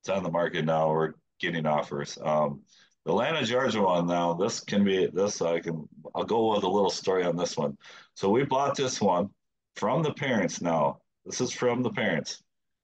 It's 0.00 0.08
on 0.08 0.24
the 0.24 0.30
market 0.30 0.64
now. 0.64 0.90
We're 0.90 1.12
getting 1.38 1.64
offers. 1.66 2.18
Um, 2.20 2.62
the 3.06 3.12
Atlanta, 3.12 3.44
Georgia 3.44 3.82
one 3.82 4.08
now. 4.08 4.34
This 4.34 4.58
can 4.58 4.82
be 4.82 5.06
this. 5.06 5.40
I 5.40 5.60
can. 5.60 5.88
I'll 6.14 6.24
go 6.24 6.52
with 6.52 6.64
a 6.64 6.68
little 6.68 6.90
story 6.90 7.22
on 7.22 7.36
this 7.36 7.56
one. 7.56 7.78
So 8.14 8.28
we 8.28 8.42
bought 8.42 8.76
this 8.76 9.00
one 9.00 9.30
from 9.76 10.02
the 10.02 10.12
parents. 10.12 10.60
Now 10.60 10.98
this 11.24 11.40
is 11.40 11.52
from 11.52 11.84
the 11.84 11.90
parents. 11.90 12.42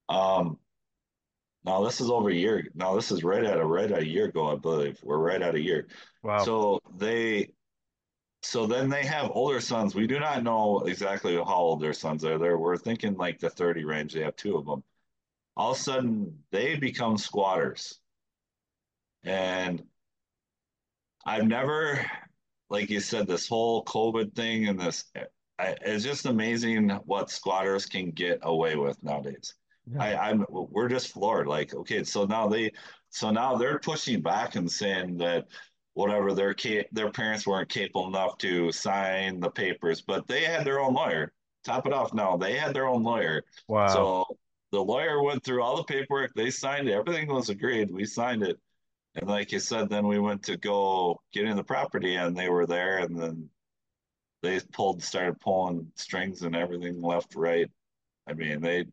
Um, 0.08 0.58
now 1.64 1.82
this 1.82 2.00
is 2.00 2.08
over 2.08 2.30
a 2.30 2.34
year. 2.34 2.68
Now 2.74 2.94
this 2.94 3.10
is 3.10 3.24
right 3.24 3.42
at 3.42 3.58
a 3.58 3.66
right 3.66 3.90
at 3.90 4.02
a 4.02 4.06
year 4.06 4.26
ago, 4.26 4.52
I 4.52 4.54
believe. 4.54 5.00
We're 5.02 5.18
right 5.18 5.42
at 5.42 5.56
a 5.56 5.60
year. 5.60 5.88
Wow. 6.22 6.44
So 6.44 6.80
they 6.96 7.48
so 8.44 8.66
then 8.66 8.88
they 8.88 9.04
have 9.04 9.32
older 9.34 9.60
sons. 9.60 9.96
We 9.96 10.06
do 10.06 10.20
not 10.20 10.44
know 10.44 10.82
exactly 10.86 11.34
how 11.34 11.56
old 11.56 11.80
their 11.82 11.92
sons 11.92 12.24
are. 12.24 12.38
There, 12.38 12.58
we're 12.58 12.76
thinking 12.76 13.16
like 13.16 13.40
the 13.40 13.50
30 13.50 13.84
range. 13.84 14.14
They 14.14 14.22
have 14.22 14.36
two 14.36 14.56
of 14.56 14.66
them. 14.66 14.84
All 15.56 15.72
of 15.72 15.76
a 15.78 15.80
sudden, 15.80 16.38
they 16.52 16.76
become 16.76 17.18
squatters. 17.18 17.98
And 19.24 19.82
I've 21.24 21.46
never, 21.46 22.04
like 22.70 22.90
you 22.90 23.00
said, 23.00 23.26
this 23.26 23.48
whole 23.48 23.84
COVID 23.84 24.34
thing 24.34 24.68
and 24.68 24.78
this, 24.78 25.04
I, 25.58 25.76
it's 25.82 26.04
just 26.04 26.26
amazing 26.26 26.90
what 27.04 27.30
squatters 27.30 27.86
can 27.86 28.10
get 28.10 28.38
away 28.42 28.76
with 28.76 29.02
nowadays. 29.02 29.54
Yeah. 29.90 30.02
I, 30.02 30.30
I'm, 30.30 30.44
we're 30.48 30.88
just 30.88 31.12
floored. 31.12 31.46
Like, 31.46 31.74
okay, 31.74 32.04
so 32.04 32.24
now 32.24 32.48
they, 32.48 32.72
so 33.10 33.30
now 33.30 33.56
they're 33.56 33.78
pushing 33.78 34.22
back 34.22 34.56
and 34.56 34.70
saying 34.70 35.18
that 35.18 35.46
whatever 35.94 36.32
their 36.32 36.54
their 36.92 37.10
parents 37.10 37.46
weren't 37.46 37.68
capable 37.68 38.08
enough 38.08 38.38
to 38.38 38.72
sign 38.72 39.40
the 39.40 39.50
papers, 39.50 40.00
but 40.00 40.26
they 40.26 40.44
had 40.44 40.64
their 40.64 40.80
own 40.80 40.94
lawyer. 40.94 41.32
Top 41.64 41.86
it 41.86 41.92
off 41.92 42.14
now, 42.14 42.36
they 42.36 42.56
had 42.56 42.74
their 42.74 42.88
own 42.88 43.02
lawyer. 43.02 43.44
Wow. 43.68 43.86
So 43.88 44.24
the 44.72 44.80
lawyer 44.80 45.22
went 45.22 45.44
through 45.44 45.62
all 45.62 45.76
the 45.76 45.84
paperwork. 45.84 46.32
They 46.34 46.50
signed 46.50 46.88
it. 46.88 46.94
Everything 46.94 47.28
was 47.28 47.50
agreed. 47.50 47.90
We 47.90 48.04
signed 48.04 48.42
it. 48.42 48.58
And 49.14 49.28
like 49.28 49.52
you 49.52 49.58
said, 49.58 49.88
then 49.88 50.06
we 50.06 50.18
went 50.18 50.42
to 50.44 50.56
go 50.56 51.20
get 51.32 51.44
in 51.44 51.56
the 51.56 51.64
property 51.64 52.16
and 52.16 52.36
they 52.36 52.48
were 52.48 52.66
there 52.66 52.98
and 52.98 53.18
then 53.18 53.50
they 54.42 54.58
pulled 54.72 55.02
started 55.02 55.40
pulling 55.40 55.92
strings 55.96 56.42
and 56.42 56.56
everything 56.56 57.00
left, 57.00 57.34
right. 57.36 57.70
I 58.26 58.34
mean, 58.34 58.60
they 58.60 58.86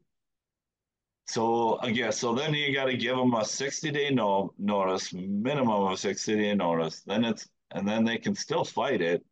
so 1.29 1.79
uh, 1.84 1.88
yeah, 1.88 2.10
so 2.10 2.34
then 2.34 2.55
you 2.55 2.73
got 2.73 2.86
to 2.86 2.97
give 2.97 3.15
them 3.15 3.36
a 3.36 3.45
60 3.45 3.91
day 3.91 4.10
no 4.10 4.51
notice, 4.58 5.13
minimum 5.13 5.84
of 5.84 5.99
60 5.99 6.36
day 6.36 6.55
notice. 6.55 7.01
Then 7.01 7.23
it's 7.23 7.47
and 7.71 7.88
then 7.88 8.03
they 8.03 8.17
can 8.17 8.34
still 8.34 8.63
fight 8.63 9.01
it, 9.01 9.23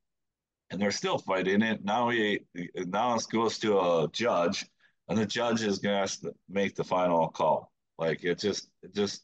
and 0.69 0.79
they're 0.79 0.91
still 0.91 1.17
fighting 1.17 1.63
it. 1.63 1.83
Now 1.83 2.09
we 2.09 2.41
now 2.75 3.15
it 3.15 3.25
goes 3.31 3.57
to 3.59 3.79
a 3.79 4.09
judge, 4.11 4.67
and 5.09 5.17
the 5.17 5.25
judge 5.25 5.63
is 5.63 5.83
have 5.83 6.11
to 6.21 6.33
make 6.47 6.75
the 6.75 6.83
final 6.83 7.29
call. 7.29 7.71
Like 7.97 8.23
it 8.23 8.37
just 8.39 8.69
it 8.83 8.93
just 8.93 9.23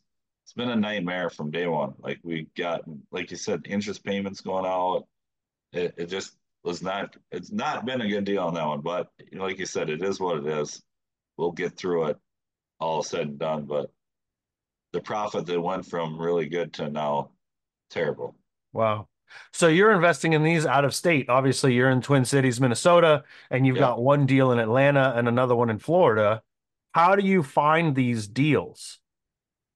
it's 0.53 0.63
been 0.63 0.77
a 0.77 0.79
nightmare 0.79 1.31
from 1.31 1.49
day 1.49 1.65
one. 1.65 1.93
Like 1.97 2.19
we 2.21 2.47
got 2.55 2.81
like 3.11 3.31
you 3.31 3.37
said, 3.37 3.63
interest 3.65 4.03
payments 4.03 4.41
going 4.41 4.65
out. 4.65 5.05
It 5.71 5.95
it 5.97 6.05
just 6.05 6.37
was 6.63 6.83
not 6.83 7.15
it's 7.31 7.51
not 7.51 7.85
been 7.85 8.01
a 8.01 8.07
good 8.07 8.23
deal 8.23 8.43
on 8.43 8.53
that 8.53 8.67
one. 8.67 8.81
But 8.81 9.07
you 9.31 9.39
know, 9.39 9.45
like 9.45 9.57
you 9.57 9.65
said, 9.65 9.89
it 9.89 10.03
is 10.03 10.19
what 10.19 10.37
it 10.37 10.47
is. 10.47 10.83
We'll 11.37 11.51
get 11.51 11.75
through 11.75 12.05
it 12.07 12.17
all 12.79 13.01
said 13.01 13.21
and 13.21 13.39
done, 13.39 13.65
but 13.65 13.91
the 14.91 15.01
profit 15.01 15.47
that 15.47 15.59
went 15.59 15.87
from 15.87 16.21
really 16.21 16.47
good 16.47 16.71
to 16.73 16.89
now 16.89 17.31
terrible. 17.89 18.35
Wow. 18.73 19.07
So 19.53 19.67
you're 19.67 19.91
investing 19.91 20.33
in 20.33 20.43
these 20.43 20.67
out 20.67 20.85
of 20.85 20.93
state. 20.93 21.29
Obviously, 21.29 21.73
you're 21.73 21.89
in 21.89 22.01
Twin 22.01 22.25
Cities, 22.25 22.61
Minnesota, 22.61 23.23
and 23.49 23.65
you've 23.65 23.79
got 23.79 24.03
one 24.03 24.27
deal 24.27 24.51
in 24.51 24.59
Atlanta 24.59 25.13
and 25.15 25.27
another 25.27 25.55
one 25.55 25.71
in 25.71 25.79
Florida. 25.79 26.43
How 26.93 27.15
do 27.15 27.25
you 27.25 27.41
find 27.41 27.95
these 27.95 28.27
deals? 28.27 28.99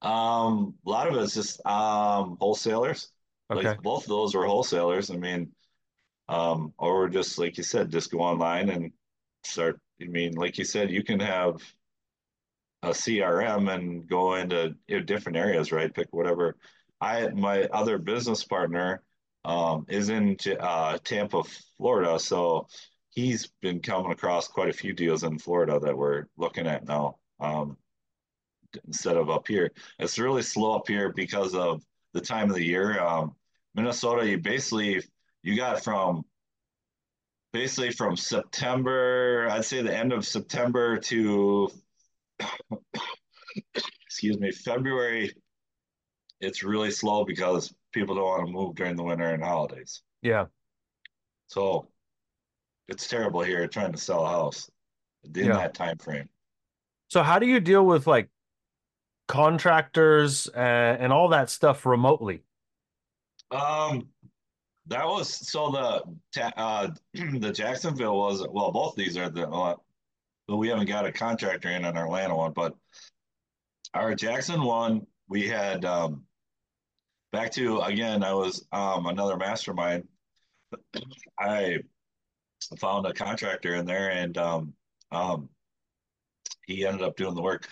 Um, 0.01 0.75
a 0.85 0.89
lot 0.89 1.07
of 1.07 1.15
it's 1.17 1.33
just 1.33 1.65
um 1.65 2.37
wholesalers. 2.39 3.09
Okay. 3.51 3.69
Like 3.69 3.81
both 3.81 4.03
of 4.03 4.09
those 4.09 4.35
were 4.35 4.45
wholesalers. 4.45 5.09
I 5.09 5.15
mean, 5.15 5.51
um, 6.29 6.73
or 6.77 7.09
just 7.09 7.37
like 7.39 7.57
you 7.57 7.63
said, 7.63 7.91
just 7.91 8.11
go 8.11 8.19
online 8.19 8.69
and 8.69 8.91
start. 9.43 9.79
I 10.01 10.05
mean, 10.05 10.33
like 10.33 10.57
you 10.57 10.65
said, 10.65 10.91
you 10.91 11.03
can 11.03 11.19
have 11.19 11.61
a 12.83 12.89
CRM 12.89 13.73
and 13.73 14.07
go 14.07 14.35
into 14.35 14.75
you 14.87 14.97
know, 14.97 15.03
different 15.03 15.37
areas, 15.37 15.71
right? 15.71 15.93
Pick 15.93 16.07
whatever. 16.11 16.57
I 17.01 17.29
my 17.29 17.63
other 17.65 17.97
business 17.97 18.43
partner 18.43 19.03
um, 19.45 19.85
is 19.87 20.09
in 20.09 20.37
uh, 20.59 20.97
Tampa, 21.03 21.43
Florida, 21.77 22.19
so 22.19 22.67
he's 23.09 23.47
been 23.61 23.79
coming 23.79 24.11
across 24.11 24.47
quite 24.47 24.69
a 24.69 24.73
few 24.73 24.93
deals 24.93 25.23
in 25.23 25.39
Florida 25.39 25.79
that 25.79 25.97
we're 25.97 26.25
looking 26.37 26.67
at 26.67 26.87
now 26.87 27.17
um, 27.39 27.77
instead 28.85 29.17
of 29.17 29.29
up 29.29 29.47
here. 29.47 29.71
It's 29.99 30.19
really 30.19 30.41
slow 30.41 30.75
up 30.75 30.87
here 30.87 31.11
because 31.13 31.55
of 31.55 31.83
the 32.13 32.21
time 32.21 32.49
of 32.49 32.55
the 32.55 32.65
year. 32.65 32.99
Um, 32.99 33.35
Minnesota, 33.75 34.27
you 34.27 34.37
basically 34.37 35.03
you 35.43 35.55
got 35.55 35.83
from 35.83 36.23
basically 37.53 37.91
from 37.91 38.17
September, 38.17 39.47
I'd 39.49 39.65
say 39.65 39.81
the 39.81 39.95
end 39.95 40.13
of 40.13 40.25
September 40.25 40.97
to 40.97 41.69
excuse 44.05 44.39
me, 44.39 44.51
February, 44.51 45.33
it's 46.39 46.63
really 46.63 46.91
slow 46.91 47.25
because 47.25 47.73
people 47.93 48.15
don't 48.15 48.25
want 48.25 48.45
to 48.45 48.51
move 48.51 48.75
during 48.75 48.95
the 48.95 49.03
winter 49.03 49.29
and 49.33 49.43
holidays. 49.43 50.01
Yeah. 50.21 50.45
So 51.47 51.87
it's 52.87 53.07
terrible 53.07 53.41
here 53.41 53.67
trying 53.67 53.91
to 53.91 53.97
sell 53.97 54.25
a 54.25 54.29
house 54.29 54.69
in 55.23 55.45
yeah. 55.45 55.53
that 55.53 55.73
time 55.73 55.97
frame. 55.97 56.29
So 57.09 57.23
how 57.23 57.39
do 57.39 57.45
you 57.45 57.59
deal 57.59 57.85
with 57.85 58.07
like 58.07 58.29
contractors 59.27 60.47
and, 60.47 61.01
and 61.01 61.13
all 61.13 61.29
that 61.29 61.49
stuff 61.49 61.85
remotely? 61.85 62.43
Um, 63.51 64.07
that 64.87 65.05
was 65.05 65.49
so 65.49 65.71
the 65.71 66.53
uh 66.57 66.89
the 67.13 67.51
Jacksonville 67.51 68.17
was 68.17 68.45
well 68.49 68.71
both 68.71 68.95
these 68.95 69.17
are 69.17 69.29
the 69.29 69.47
uh, 69.47 69.75
but 70.47 70.57
we 70.57 70.69
haven't 70.69 70.87
got 70.87 71.05
a 71.05 71.11
contractor 71.11 71.69
in 71.69 71.85
on 71.85 71.97
our 71.97 72.05
Atlanta 72.05 72.35
one. 72.35 72.53
But 72.53 72.75
our 73.93 74.15
Jackson 74.15 74.63
one, 74.63 75.05
we 75.27 75.47
had 75.47 75.83
um, 75.83 76.23
back 77.31 77.51
to 77.53 77.81
again. 77.81 78.23
I 78.23 78.33
was 78.33 78.65
um, 78.71 79.07
another 79.07 79.35
mastermind. 79.35 80.07
I 81.39 81.79
found 82.79 83.05
a 83.05 83.13
contractor 83.13 83.75
in 83.75 83.85
there, 83.85 84.11
and 84.11 84.37
um, 84.37 84.73
um, 85.11 85.49
he 86.65 86.85
ended 86.85 87.03
up 87.03 87.17
doing 87.17 87.35
the 87.35 87.41
work. 87.41 87.67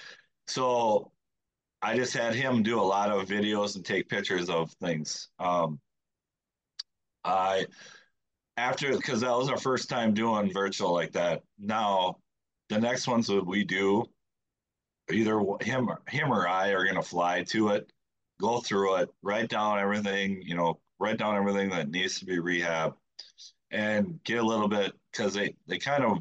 So 0.47 1.11
I 1.85 1.95
just 1.95 2.13
had 2.13 2.33
him 2.33 2.63
do 2.63 2.79
a 2.79 2.81
lot 2.81 3.11
of 3.11 3.27
videos 3.27 3.75
and 3.75 3.85
take 3.85 4.09
pictures 4.09 4.49
of 4.49 4.71
things. 4.81 5.29
Um, 5.37 5.79
I 7.23 7.67
after 8.57 8.91
because 8.95 9.21
that 9.21 9.37
was 9.37 9.49
our 9.49 9.57
first 9.57 9.87
time 9.87 10.15
doing 10.15 10.51
virtual 10.51 10.91
like 10.91 11.11
that. 11.11 11.43
Now 11.59 12.17
the 12.69 12.79
next 12.79 13.07
ones 13.07 13.27
that 13.27 13.45
we 13.45 13.63
do, 13.63 14.03
either 15.11 15.39
him, 15.61 15.91
him 16.09 16.33
or 16.33 16.47
I 16.47 16.69
are 16.69 16.91
to 16.91 17.03
fly 17.03 17.43
to 17.49 17.69
it, 17.69 17.91
go 18.41 18.61
through 18.61 18.95
it, 18.95 19.09
write 19.21 19.49
down 19.49 19.77
everything, 19.77 20.41
you 20.41 20.55
know, 20.55 20.79
write 20.97 21.19
down 21.19 21.35
everything 21.35 21.69
that 21.69 21.91
needs 21.91 22.17
to 22.17 22.25
be 22.25 22.39
rehab, 22.39 22.95
and 23.69 24.19
get 24.23 24.39
a 24.39 24.45
little 24.45 24.67
bit 24.67 24.91
because 25.11 25.35
they 25.35 25.55
they 25.67 25.77
kind 25.77 26.03
of 26.03 26.17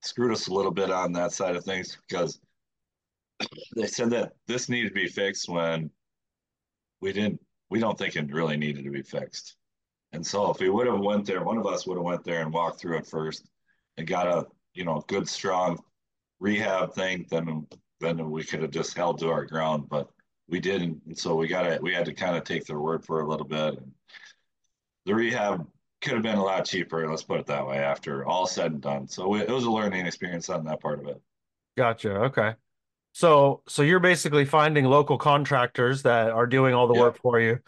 screwed 0.00 0.32
us 0.32 0.46
a 0.48 0.54
little 0.54 0.72
bit 0.72 0.90
on 0.90 1.12
that 1.12 1.32
side 1.32 1.54
of 1.54 1.64
things 1.64 1.98
because 2.08 2.40
they 3.76 3.86
said 3.86 4.10
that 4.10 4.32
this 4.46 4.68
needed 4.68 4.88
to 4.88 4.94
be 4.94 5.08
fixed 5.08 5.48
when 5.48 5.90
we 7.00 7.12
didn't 7.12 7.40
we 7.70 7.78
don't 7.78 7.96
think 7.96 8.16
it 8.16 8.32
really 8.32 8.56
needed 8.56 8.84
to 8.84 8.90
be 8.90 9.02
fixed 9.02 9.56
and 10.12 10.26
so 10.26 10.50
if 10.50 10.58
we 10.58 10.68
would 10.68 10.86
have 10.86 11.00
went 11.00 11.24
there 11.24 11.42
one 11.42 11.58
of 11.58 11.66
us 11.66 11.86
would 11.86 11.96
have 11.96 12.04
went 12.04 12.24
there 12.24 12.42
and 12.42 12.52
walked 12.52 12.80
through 12.80 12.98
it 12.98 13.06
first 13.06 13.48
and 13.96 14.06
got 14.06 14.26
a 14.26 14.46
you 14.74 14.84
know, 14.84 15.04
good 15.08 15.28
strong 15.28 15.78
rehab 16.38 16.94
thing, 16.94 17.26
then 17.30 17.66
then 18.00 18.30
we 18.30 18.42
could 18.42 18.62
have 18.62 18.70
just 18.70 18.96
held 18.96 19.18
to 19.18 19.30
our 19.30 19.44
ground, 19.44 19.88
but 19.90 20.08
we 20.48 20.58
didn't. 20.58 21.02
And 21.06 21.18
so 21.18 21.34
we 21.34 21.48
got 21.48 21.66
it. 21.66 21.82
we 21.82 21.92
had 21.92 22.06
to 22.06 22.14
kind 22.14 22.36
of 22.36 22.44
take 22.44 22.64
their 22.64 22.80
word 22.80 23.04
for 23.04 23.20
a 23.20 23.28
little 23.28 23.46
bit. 23.46 23.78
The 25.04 25.14
rehab 25.14 25.66
could 26.00 26.14
have 26.14 26.22
been 26.22 26.38
a 26.38 26.42
lot 26.42 26.64
cheaper. 26.64 27.06
Let's 27.08 27.22
put 27.22 27.40
it 27.40 27.46
that 27.46 27.66
way. 27.66 27.78
After 27.78 28.24
all 28.26 28.46
said 28.46 28.72
and 28.72 28.80
done, 28.80 29.06
so 29.06 29.34
it 29.36 29.50
was 29.50 29.64
a 29.64 29.70
learning 29.70 30.06
experience 30.06 30.48
on 30.48 30.64
that 30.64 30.80
part 30.80 31.00
of 31.00 31.08
it. 31.08 31.20
Gotcha. 31.76 32.10
Okay. 32.10 32.54
So 33.12 33.62
so 33.68 33.82
you're 33.82 34.00
basically 34.00 34.44
finding 34.44 34.84
local 34.84 35.18
contractors 35.18 36.02
that 36.02 36.30
are 36.30 36.46
doing 36.46 36.74
all 36.74 36.86
the 36.86 36.94
yep. 36.94 37.02
work 37.02 37.18
for 37.18 37.40
you. 37.40 37.58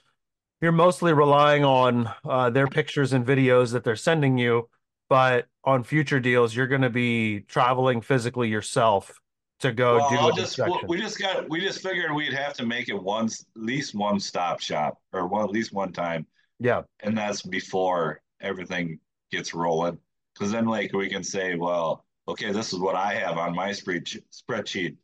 You're 0.61 0.73
mostly 0.73 1.13
relying 1.13 1.65
on 1.65 2.09
uh, 2.25 2.51
their 2.51 2.69
pictures 2.69 3.13
and 3.13 3.27
videos 3.27 3.73
that 3.73 3.83
they're 3.83 3.97
sending 3.97 4.39
you 4.39 4.69
but 5.13 5.47
on 5.63 5.85
future 5.85 6.21
deals, 6.21 6.57
you're 6.57 6.67
going 6.67 6.81
to 6.81 6.89
be 6.89 7.41
traveling 7.41 8.01
physically 8.01 8.49
yourself 8.49 9.21
to 9.61 9.71
go 9.71 9.99
well, 9.99 10.09
do 10.09 10.17
I'll 10.17 10.33
just, 10.33 10.59
we 10.89 10.99
just 10.99 11.19
got 11.19 11.51
we 11.51 11.61
just 11.61 11.83
figured 11.83 12.15
we'd 12.15 12.33
have 12.33 12.55
to 12.55 12.65
make 12.65 12.89
it 12.89 12.95
once 12.95 13.45
at 13.55 13.63
least 13.63 13.95
one 13.95 14.19
stop 14.19 14.59
shop 14.61 14.97
or 15.13 15.27
one 15.27 15.45
at 15.45 15.51
least 15.51 15.75
one 15.75 15.93
time. 15.93 16.27
Yeah. 16.61 16.85
And 17.01 17.15
that's 17.15 17.43
before 17.43 18.23
everything 18.41 19.01
gets 19.31 19.53
rolling. 19.53 19.99
Because 20.33 20.51
then, 20.51 20.65
like, 20.65 20.95
we 20.95 21.11
can 21.11 21.23
say, 21.23 21.57
well, 21.57 22.07
okay, 22.27 22.51
this 22.51 22.73
is 22.73 22.79
what 22.79 22.95
I 22.95 23.13
have 23.13 23.37
on 23.37 23.55
my 23.55 23.69
spreadsheet. 23.69 24.97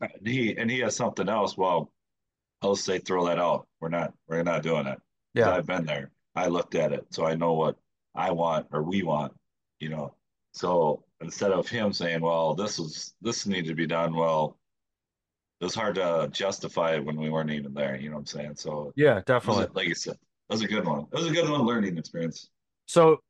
And 0.00 0.26
he 0.26 0.56
and 0.56 0.70
he 0.70 0.80
has 0.80 0.96
something 0.96 1.28
else. 1.28 1.56
Well, 1.56 1.92
I'll 2.62 2.76
say 2.76 2.98
throw 2.98 3.26
that 3.26 3.38
out. 3.38 3.66
We're 3.80 3.88
not 3.88 4.12
we're 4.28 4.42
not 4.42 4.62
doing 4.62 4.86
it. 4.86 4.98
Yeah. 5.34 5.50
I've 5.50 5.66
been 5.66 5.84
there. 5.84 6.10
I 6.34 6.46
looked 6.48 6.74
at 6.74 6.92
it, 6.92 7.06
so 7.10 7.26
I 7.26 7.34
know 7.34 7.54
what 7.54 7.76
I 8.14 8.30
want 8.30 8.66
or 8.72 8.82
we 8.82 9.02
want. 9.02 9.32
You 9.80 9.90
know. 9.90 10.14
So 10.52 11.04
instead 11.20 11.52
of 11.52 11.68
him 11.68 11.92
saying, 11.92 12.20
"Well, 12.20 12.54
this 12.54 12.78
is 12.78 13.14
this 13.20 13.46
needs 13.46 13.68
to 13.68 13.74
be 13.74 13.86
done," 13.86 14.14
well, 14.14 14.58
it 15.60 15.64
was 15.64 15.74
hard 15.74 15.96
to 15.96 16.28
justify 16.32 16.96
it 16.96 17.04
when 17.04 17.16
we 17.16 17.30
weren't 17.30 17.50
even 17.50 17.74
there. 17.74 17.96
You 17.96 18.10
know 18.10 18.16
what 18.16 18.20
I'm 18.20 18.26
saying? 18.26 18.56
So 18.56 18.92
yeah, 18.96 19.20
definitely. 19.26 19.68
like 19.74 19.88
you 19.88 19.94
said, 19.94 20.14
it 20.14 20.18
was 20.50 20.62
a 20.62 20.68
good 20.68 20.86
one. 20.86 21.06
It 21.12 21.14
was 21.14 21.26
a 21.26 21.32
good 21.32 21.48
one 21.48 21.62
learning 21.62 21.98
experience. 21.98 22.50
So 22.86 23.20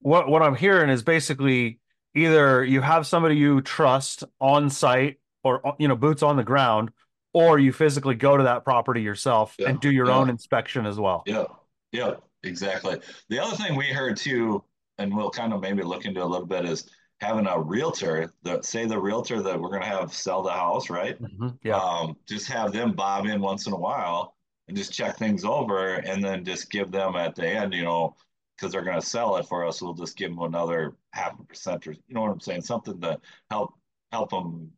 what 0.00 0.28
what 0.28 0.42
I'm 0.42 0.54
hearing 0.54 0.90
is 0.90 1.02
basically 1.02 1.80
either 2.16 2.64
you 2.64 2.80
have 2.80 3.06
somebody 3.06 3.36
you 3.36 3.60
trust 3.60 4.24
on 4.40 4.70
site 4.70 5.18
or 5.44 5.76
you 5.78 5.86
know 5.86 5.96
boots 5.96 6.22
on 6.22 6.36
the 6.36 6.44
ground 6.44 6.90
or 7.32 7.58
you 7.58 7.72
physically 7.72 8.14
go 8.14 8.36
to 8.36 8.44
that 8.44 8.64
property 8.64 9.02
yourself 9.02 9.54
yeah, 9.58 9.68
and 9.68 9.80
do 9.80 9.90
your 9.90 10.06
yeah. 10.06 10.16
own 10.16 10.30
inspection 10.30 10.86
as 10.86 10.98
well. 10.98 11.22
Yeah. 11.26 11.44
Yeah, 11.92 12.14
exactly. 12.42 12.98
The 13.28 13.38
other 13.38 13.56
thing 13.56 13.76
we 13.76 13.86
heard 13.86 14.16
too 14.16 14.64
and 14.98 15.14
we'll 15.14 15.30
kind 15.30 15.52
of 15.52 15.60
maybe 15.60 15.82
look 15.82 16.04
into 16.06 16.22
a 16.22 16.24
little 16.24 16.46
bit 16.46 16.64
is 16.64 16.88
having 17.20 17.46
a 17.46 17.58
realtor 17.58 18.32
that 18.42 18.64
say 18.64 18.86
the 18.86 18.98
realtor 18.98 19.42
that 19.42 19.60
we're 19.60 19.70
going 19.70 19.82
to 19.82 19.88
have 19.88 20.12
sell 20.12 20.42
the 20.42 20.50
house, 20.50 20.90
right? 20.90 21.20
Mm-hmm. 21.20 21.48
Yeah. 21.62 21.76
Um, 21.76 22.16
just 22.26 22.48
have 22.48 22.72
them 22.72 22.92
bob 22.92 23.26
in 23.26 23.40
once 23.40 23.66
in 23.66 23.72
a 23.72 23.78
while 23.78 24.34
and 24.68 24.76
just 24.76 24.92
check 24.92 25.16
things 25.16 25.44
over 25.44 25.96
and 25.96 26.24
then 26.24 26.44
just 26.44 26.70
give 26.70 26.90
them 26.90 27.16
at 27.16 27.34
the 27.34 27.46
end, 27.46 27.72
you 27.72 27.84
know, 27.84 28.16
because 28.56 28.72
they're 28.72 28.84
going 28.84 29.00
to 29.00 29.06
sell 29.06 29.36
it 29.36 29.46
for 29.46 29.64
us. 29.64 29.82
We'll 29.82 29.94
just 29.94 30.16
give 30.16 30.30
them 30.30 30.40
another 30.40 30.96
half 31.12 31.38
a 31.38 31.44
percent 31.44 31.86
or, 31.86 31.92
you 31.92 32.14
know 32.14 32.22
what 32.22 32.30
I'm 32.30 32.40
saying? 32.40 32.62
Something 32.62 33.00
to 33.00 33.18
help, 33.50 33.74
help 34.12 34.30
them 34.30 34.70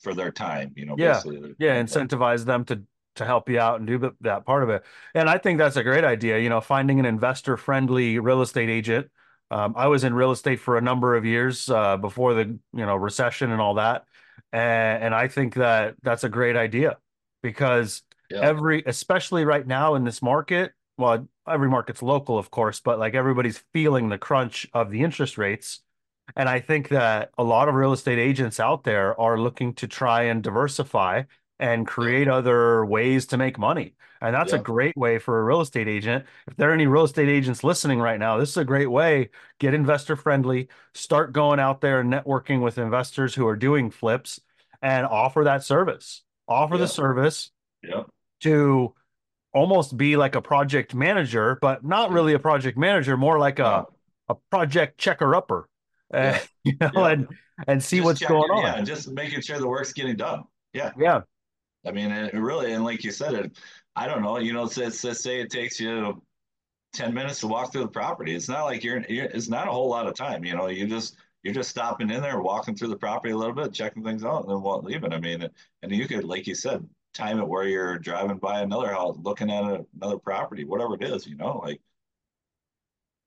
for 0.00 0.14
their 0.14 0.30
time, 0.30 0.72
you 0.76 0.86
know, 0.86 0.94
yeah. 0.98 1.20
Yeah. 1.58 1.82
Incentivize 1.82 2.44
them 2.44 2.64
to, 2.66 2.82
to 3.16 3.24
help 3.24 3.48
you 3.48 3.60
out 3.60 3.78
and 3.78 3.86
do 3.86 4.12
that 4.22 4.44
part 4.44 4.62
of 4.62 4.70
it. 4.70 4.84
And 5.14 5.28
I 5.28 5.38
think 5.38 5.58
that's 5.58 5.76
a 5.76 5.82
great 5.82 6.04
idea, 6.04 6.38
you 6.38 6.48
know, 6.48 6.60
finding 6.60 6.98
an 6.98 7.06
investor 7.06 7.56
friendly 7.56 8.18
real 8.18 8.42
estate 8.42 8.68
agent 8.68 9.08
um, 9.50 9.74
I 9.76 9.86
was 9.88 10.04
in 10.04 10.14
real 10.14 10.32
estate 10.32 10.58
for 10.58 10.78
a 10.78 10.80
number 10.80 11.14
of 11.14 11.24
years 11.24 11.68
uh, 11.68 11.96
before 11.96 12.34
the 12.34 12.58
you 12.72 12.86
know 12.86 12.96
recession 12.96 13.52
and 13.52 13.60
all 13.60 13.74
that, 13.74 14.04
and, 14.52 15.04
and 15.04 15.14
I 15.14 15.28
think 15.28 15.54
that 15.54 15.94
that's 16.02 16.24
a 16.24 16.28
great 16.28 16.56
idea 16.56 16.96
because 17.42 18.02
yeah. 18.30 18.40
every, 18.40 18.82
especially 18.86 19.44
right 19.44 19.66
now 19.66 19.94
in 19.94 20.04
this 20.04 20.22
market, 20.22 20.72
well, 20.96 21.28
every 21.48 21.68
market's 21.68 22.02
local, 22.02 22.38
of 22.38 22.50
course, 22.50 22.80
but 22.80 22.98
like 22.98 23.14
everybody's 23.14 23.62
feeling 23.72 24.08
the 24.08 24.18
crunch 24.18 24.66
of 24.72 24.90
the 24.90 25.02
interest 25.02 25.38
rates. 25.38 25.80
And 26.36 26.48
I 26.48 26.60
think 26.60 26.88
that 26.88 27.30
a 27.36 27.44
lot 27.44 27.68
of 27.68 27.74
real 27.74 27.92
estate 27.92 28.18
agents 28.18 28.58
out 28.58 28.84
there 28.84 29.18
are 29.20 29.38
looking 29.38 29.74
to 29.74 29.86
try 29.86 30.22
and 30.22 30.42
diversify 30.42 31.24
and 31.58 31.86
create 31.86 32.28
other 32.28 32.84
ways 32.84 33.26
to 33.26 33.36
make 33.36 33.58
money. 33.58 33.94
And 34.20 34.34
that's 34.34 34.52
yeah. 34.52 34.58
a 34.58 34.62
great 34.62 34.96
way 34.96 35.18
for 35.18 35.38
a 35.38 35.44
real 35.44 35.60
estate 35.60 35.86
agent. 35.86 36.24
If 36.46 36.56
there 36.56 36.70
are 36.70 36.74
any 36.74 36.86
real 36.86 37.04
estate 37.04 37.28
agents 37.28 37.62
listening 37.62 38.00
right 38.00 38.18
now, 38.18 38.38
this 38.38 38.50
is 38.50 38.56
a 38.56 38.64
great 38.64 38.90
way. 38.90 39.28
Get 39.58 39.74
investor 39.74 40.16
friendly, 40.16 40.68
start 40.94 41.32
going 41.32 41.60
out 41.60 41.82
there 41.82 42.00
and 42.00 42.12
networking 42.12 42.62
with 42.62 42.78
investors 42.78 43.34
who 43.34 43.46
are 43.46 43.56
doing 43.56 43.90
flips 43.90 44.40
and 44.80 45.04
offer 45.06 45.44
that 45.44 45.62
service. 45.62 46.22
Offer 46.48 46.76
yeah. 46.76 46.80
the 46.80 46.88
service 46.88 47.50
yeah. 47.82 48.04
to 48.40 48.94
almost 49.54 49.96
be 49.96 50.16
like 50.16 50.34
a 50.34 50.42
project 50.42 50.94
manager, 50.94 51.58
but 51.60 51.84
not 51.84 52.10
really 52.10 52.34
a 52.34 52.38
project 52.38 52.76
manager, 52.76 53.16
more 53.16 53.38
like 53.38 53.58
a, 53.58 53.86
a 54.28 54.34
project 54.50 54.98
checker 54.98 55.34
upper. 55.34 55.68
Uh, 56.12 56.38
you 56.64 56.74
know, 56.80 57.04
and 57.04 57.28
and 57.68 57.82
see 57.82 57.98
just 57.98 58.06
what's 58.06 58.20
going 58.20 58.50
on. 58.50 58.62
Yeah, 58.62 58.80
just 58.82 59.10
making 59.10 59.40
sure 59.40 59.58
the 59.58 59.68
work's 59.68 59.92
getting 59.92 60.16
done. 60.16 60.44
Yeah. 60.72 60.90
Yeah. 60.98 61.20
I 61.86 61.92
mean, 61.92 62.10
it 62.10 62.34
really, 62.34 62.72
and 62.72 62.84
like 62.84 63.04
you 63.04 63.12
said, 63.12 63.34
it, 63.34 63.58
I 63.94 64.06
don't 64.06 64.22
know, 64.22 64.38
you 64.38 64.52
know, 64.52 64.64
let's, 64.64 65.04
let's 65.04 65.20
say 65.20 65.40
it 65.40 65.50
takes 65.50 65.78
you 65.78 66.22
10 66.94 67.12
minutes 67.12 67.40
to 67.40 67.46
walk 67.46 67.72
through 67.72 67.82
the 67.82 67.88
property. 67.88 68.34
It's 68.34 68.48
not 68.48 68.64
like 68.64 68.82
you're, 68.82 69.04
you're, 69.08 69.26
it's 69.26 69.48
not 69.48 69.68
a 69.68 69.70
whole 69.70 69.88
lot 69.88 70.06
of 70.06 70.14
time, 70.14 70.44
you 70.44 70.56
know, 70.56 70.68
you 70.68 70.86
just, 70.86 71.16
you're 71.42 71.54
just 71.54 71.68
stopping 71.68 72.10
in 72.10 72.22
there, 72.22 72.40
walking 72.40 72.74
through 72.74 72.88
the 72.88 72.96
property 72.96 73.32
a 73.32 73.36
little 73.36 73.54
bit, 73.54 73.74
checking 73.74 74.02
things 74.02 74.24
out, 74.24 74.46
and 74.46 74.50
then 74.50 74.82
leaving. 74.82 75.12
I 75.12 75.20
mean, 75.20 75.46
and 75.82 75.92
you 75.92 76.08
could, 76.08 76.24
like 76.24 76.46
you 76.46 76.54
said, 76.54 76.88
time 77.14 77.38
it 77.38 77.48
where 77.48 77.66
you're 77.66 77.98
driving 77.98 78.38
by 78.38 78.60
another 78.60 78.88
house, 78.88 79.16
looking 79.22 79.50
at 79.50 79.84
another 79.96 80.18
property, 80.18 80.64
whatever 80.64 80.94
it 80.94 81.02
is, 81.02 81.26
you 81.26 81.36
know, 81.36 81.60
like, 81.64 81.80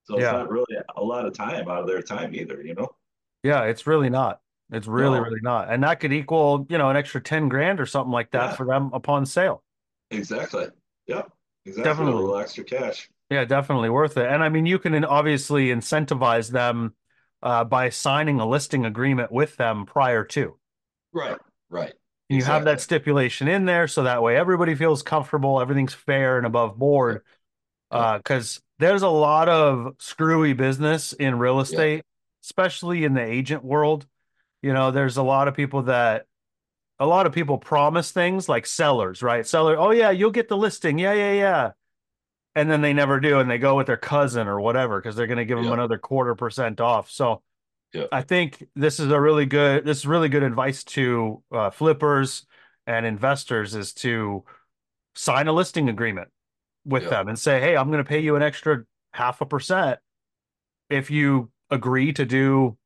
so 0.04 0.20
yeah. 0.20 0.26
it's 0.26 0.34
not 0.34 0.50
really 0.50 0.78
a 0.96 1.04
lot 1.04 1.26
of 1.26 1.34
time 1.34 1.68
out 1.68 1.82
of 1.82 1.88
their 1.88 2.02
time 2.02 2.34
either, 2.36 2.62
you 2.62 2.76
know? 2.76 2.90
Yeah, 3.44 3.64
it's 3.64 3.88
really 3.88 4.10
not. 4.10 4.40
It's 4.72 4.88
really, 4.88 5.20
no. 5.20 5.24
really 5.24 5.40
not. 5.42 5.72
And 5.72 5.84
that 5.84 6.00
could 6.00 6.14
equal, 6.14 6.66
you 6.70 6.78
know, 6.78 6.90
an 6.90 6.98
extra 6.98 7.22
10 7.22 7.50
grand 7.50 7.80
or 7.80 7.86
something 7.86 8.12
like 8.12 8.32
that 8.32 8.52
yeah. 8.52 8.56
for 8.56 8.66
them 8.66 8.92
upon 8.94 9.26
sale. 9.26 9.64
Exactly. 10.12 10.68
Yeah. 11.08 11.24
Exactly. 11.66 11.84
Definitely. 11.84 12.14
A 12.14 12.16
little 12.18 12.38
extra 12.38 12.64
cash. 12.64 13.10
Yeah, 13.30 13.44
definitely 13.46 13.90
worth 13.90 14.16
it. 14.18 14.28
And 14.28 14.44
I 14.44 14.50
mean, 14.50 14.66
you 14.66 14.80
can 14.80 15.04
obviously 15.04 15.68
incentivize 15.68 16.50
them 16.50 16.96
uh, 17.44 17.66
by 17.66 17.90
signing 17.90 18.40
a 18.40 18.48
listing 18.48 18.86
agreement 18.86 19.32
with 19.32 19.58
them 19.58 19.86
prior 19.86 20.24
to. 20.26 20.58
Right. 21.14 21.38
Right. 21.70 21.94
You 22.30 22.38
exactly. 22.38 22.54
have 22.54 22.66
that 22.66 22.82
stipulation 22.82 23.48
in 23.48 23.66
there 23.66 23.88
so 23.88 24.04
that 24.04 24.22
way 24.22 24.36
everybody 24.36 24.76
feels 24.76 25.02
comfortable, 25.02 25.62
everything's 25.62 25.94
fair 25.94 26.38
and 26.38 26.46
above 26.46 26.78
board. 26.78 27.24
Because 27.90 28.58
uh, 28.58 28.62
there's 28.80 29.02
a 29.02 29.10
lot 29.10 29.48
of 29.48 29.96
screwy 30.00 30.54
business 30.54 31.14
in 31.14 31.40
real 31.40 31.62
estate, 31.62 31.96
yeah. 31.96 32.02
especially 32.44 33.06
in 33.06 33.14
the 33.14 33.24
agent 33.24 33.64
world 33.64 34.06
you 34.62 34.74
know, 34.74 34.92
there's 34.92 35.18
a 35.18 35.24
lot 35.24 35.48
of 35.48 35.56
people 35.56 35.84
that 35.84 36.26
a 37.00 37.06
lot 37.06 37.28
of 37.28 37.34
people 37.34 37.58
promise 37.58 38.12
things 38.12 38.50
like 38.50 38.66
sellers, 38.66 39.22
right? 39.22 39.46
Seller, 39.46 39.78
oh 39.78 39.92
yeah, 39.92 40.10
you'll 40.10 40.32
get 40.32 40.48
the 40.48 40.58
listing. 40.58 40.98
Yeah, 40.98 41.14
yeah, 41.14 41.34
yeah. 41.34 41.72
And 42.56 42.72
then 42.72 42.82
they 42.82 42.94
never 42.94 43.20
do 43.20 43.40
and 43.40 43.50
they 43.50 43.60
go 43.60 43.76
with 43.76 43.86
their 43.86 43.98
cousin 43.98 44.48
or 44.48 44.60
whatever 44.60 45.00
because 45.00 45.16
they're 45.16 45.28
going 45.28 45.38
to 45.38 45.46
give 45.46 45.60
them 45.60 45.72
another 45.72 46.00
quarter 46.00 46.34
percent 46.34 46.82
off. 46.82 47.12
So 47.12 47.44
I 48.12 48.22
think 48.22 48.66
this 48.76 49.00
is 49.00 49.12
a 49.12 49.20
really 49.20 49.46
good 49.46 49.86
this 49.86 50.00
is 50.00 50.08
really 50.08 50.30
good 50.30 50.44
advice 50.44 50.84
to 50.86 51.42
uh, 51.52 51.70
flippers 51.70 52.46
and 52.86 53.06
investors 53.06 53.76
is 53.76 53.94
to 53.96 54.44
sign 55.16 55.48
a 55.48 55.54
listing 55.54 55.90
agreement 55.90 56.30
with 56.86 57.10
them 57.10 57.28
and 57.28 57.38
say, 57.38 57.60
"Hey, 57.60 57.76
I'm 57.76 57.88
going 57.92 58.04
to 58.04 58.08
pay 58.08 58.20
you 58.20 58.36
an 58.36 58.42
extra 58.42 58.84
half 59.14 59.42
a 59.42 59.46
percent 59.46 60.00
if 60.90 61.12
you 61.12 61.52
agree 61.70 62.14
to 62.14 62.26
do 62.26 62.78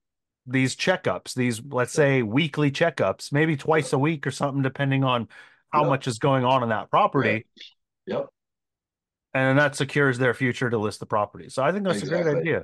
these 0.47 0.75
checkups, 0.75 1.33
these 1.33 1.61
let's 1.69 1.93
say 1.93 2.23
weekly 2.23 2.71
checkups, 2.71 3.31
maybe 3.31 3.55
twice 3.55 3.93
a 3.93 3.99
week 3.99 4.25
or 4.25 4.31
something, 4.31 4.61
depending 4.61 5.03
on 5.03 5.27
how 5.69 5.83
much 5.83 6.07
is 6.07 6.19
going 6.19 6.43
on 6.43 6.63
in 6.63 6.69
that 6.69 6.89
property. 6.89 7.45
Yep. 8.07 8.27
And 9.33 9.57
that 9.59 9.75
secures 9.75 10.17
their 10.17 10.33
future 10.33 10.69
to 10.69 10.77
list 10.77 10.99
the 10.99 11.05
property. 11.05 11.47
So 11.49 11.63
I 11.63 11.71
think 11.71 11.85
that's 11.85 11.99
exactly. 11.99 12.19
a 12.19 12.33
great 12.33 12.41
idea. 12.41 12.63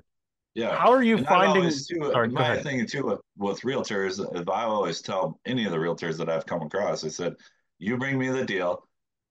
Yeah. 0.57 0.75
How 0.75 0.91
are 0.91 1.03
you 1.03 1.17
and 1.17 1.27
finding? 1.27 1.69
Too, 1.69 2.09
Sorry, 2.11 2.29
my 2.29 2.57
thing 2.57 2.83
too 2.87 3.19
with, 3.37 3.61
realtors, 3.61 4.19
if 4.35 4.49
I 4.49 4.63
always 4.63 5.01
tell 5.01 5.39
any 5.45 5.65
of 5.65 5.71
the 5.71 5.77
realtors 5.77 6.17
that 6.17 6.29
I've 6.29 6.47
come 6.47 6.63
across, 6.63 7.05
I 7.05 7.09
said, 7.09 7.35
"You 7.77 7.95
bring 7.95 8.17
me 8.17 8.29
the 8.29 8.43
deal, 8.43 8.87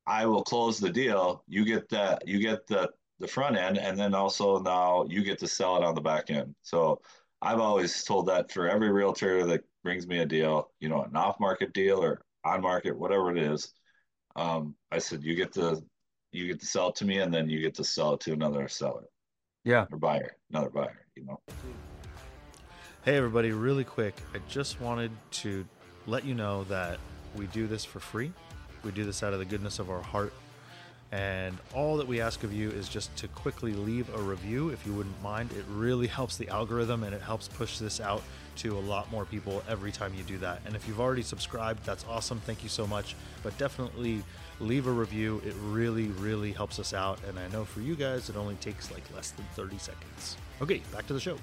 I 0.06 0.24
will 0.26 0.44
close 0.44 0.78
the 0.78 0.88
deal. 0.88 1.42
You 1.48 1.64
get 1.64 1.88
that. 1.88 2.28
You 2.28 2.38
get 2.38 2.68
the 2.68 2.90
the 3.18 3.26
front 3.26 3.56
end, 3.56 3.76
and 3.76 3.98
then 3.98 4.14
also 4.14 4.60
now 4.60 5.04
you 5.08 5.24
get 5.24 5.40
to 5.40 5.48
sell 5.48 5.76
it 5.76 5.82
on 5.82 5.96
the 5.96 6.00
back 6.00 6.30
end." 6.30 6.54
So 6.62 7.00
I've 7.42 7.58
always 7.58 8.04
told 8.04 8.26
that 8.28 8.52
for 8.52 8.68
every 8.68 8.92
realtor 8.92 9.44
that 9.46 9.64
brings 9.82 10.06
me 10.06 10.20
a 10.20 10.26
deal, 10.26 10.70
you 10.78 10.88
know, 10.88 11.02
an 11.02 11.16
off 11.16 11.40
market 11.40 11.72
deal 11.72 12.00
or 12.02 12.22
on 12.44 12.62
market, 12.62 12.96
whatever 12.96 13.32
it 13.36 13.38
is. 13.38 13.74
Um, 14.36 14.76
I 14.92 14.98
said, 14.98 15.24
you 15.24 15.34
get 15.34 15.52
to, 15.54 15.82
you 16.30 16.46
get 16.46 16.60
to 16.60 16.66
sell 16.66 16.90
it 16.90 16.96
to 16.96 17.04
me 17.04 17.18
and 17.18 17.32
then 17.34 17.48
you 17.48 17.60
get 17.60 17.74
to 17.76 17.84
sell 17.84 18.14
it 18.14 18.20
to 18.20 18.32
another 18.32 18.68
seller. 18.68 19.06
Yeah. 19.64 19.86
Or 19.90 19.98
buyer, 19.98 20.36
another 20.50 20.70
buyer, 20.70 21.05
you 21.16 21.24
know. 21.24 21.40
Hey, 23.05 23.16
everybody, 23.16 23.52
really 23.52 23.85
quick. 23.85 24.14
I 24.35 24.38
just 24.48 24.81
wanted 24.81 25.11
to 25.33 25.64
let 26.07 26.24
you 26.24 26.35
know 26.35 26.64
that 26.64 26.98
we 27.37 27.46
do 27.46 27.66
this 27.66 27.85
for 27.85 28.00
free. 28.00 28.33
We 28.85 28.90
do 28.92 29.05
this 29.05 29.22
out 29.22 29.33
of 29.33 29.38
the 29.38 29.44
goodness 29.44 29.79
of 29.79 29.90
our 29.90 30.02
heart 30.02 30.33
and 31.12 31.57
all 31.72 31.96
that 31.98 32.09
we 32.09 32.20
ask 32.20 32.42
of 32.42 32.52
you 32.52 32.70
is 32.70 32.88
just 32.88 33.14
to 33.16 33.29
quickly 33.29 33.72
leave 33.72 34.12
a 34.14 34.18
review 34.18 34.70
if 34.70 34.85
you 34.85 34.92
wouldn't 34.92 35.22
mind. 35.22 35.50
It 35.52 35.64
really 35.70 36.09
helps 36.09 36.37
the 36.37 36.48
algorithm 36.48 37.05
and 37.05 37.14
it 37.14 37.22
helps 37.22 37.46
push 37.46 37.79
this 37.79 38.00
out 38.00 38.22
to 38.57 38.76
a 38.76 38.81
lot 38.81 39.11
more 39.12 39.24
people 39.24 39.62
every 39.68 39.92
time 39.92 40.12
you 40.14 40.24
do 40.24 40.38
that. 40.38 40.62
And 40.66 40.74
if 40.74 40.88
you've 40.88 41.00
already 41.00 41.22
subscribed, 41.22 41.85
that's 41.87 42.05
awesome. 42.09 42.40
Thank 42.40 42.62
you 42.64 42.68
so 42.68 42.87
much. 42.87 43.14
But 43.42 43.57
definitely 43.57 44.24
leave 44.59 44.88
a 44.88 44.92
review. 44.92 45.40
It 45.46 45.55
really, 45.62 46.09
really 46.09 46.52
helps 46.52 46.81
us 46.81 46.92
out. 46.92 47.20
And 47.29 47.38
I 47.38 47.46
know 47.48 47.64
for 47.64 47.81
you 47.81 47.94
guys, 47.94 48.29
it 48.29 48.37
only 48.37 48.57
takes 48.57 48.90
like 48.90 49.05
less 49.14 49.31
than 49.31 49.44
30 49.55 49.79
seconds. 49.79 50.37
Okay, 50.60 50.82
back 50.92 51.06
to 51.06 51.12
the 51.12 51.20
show. 51.20 51.36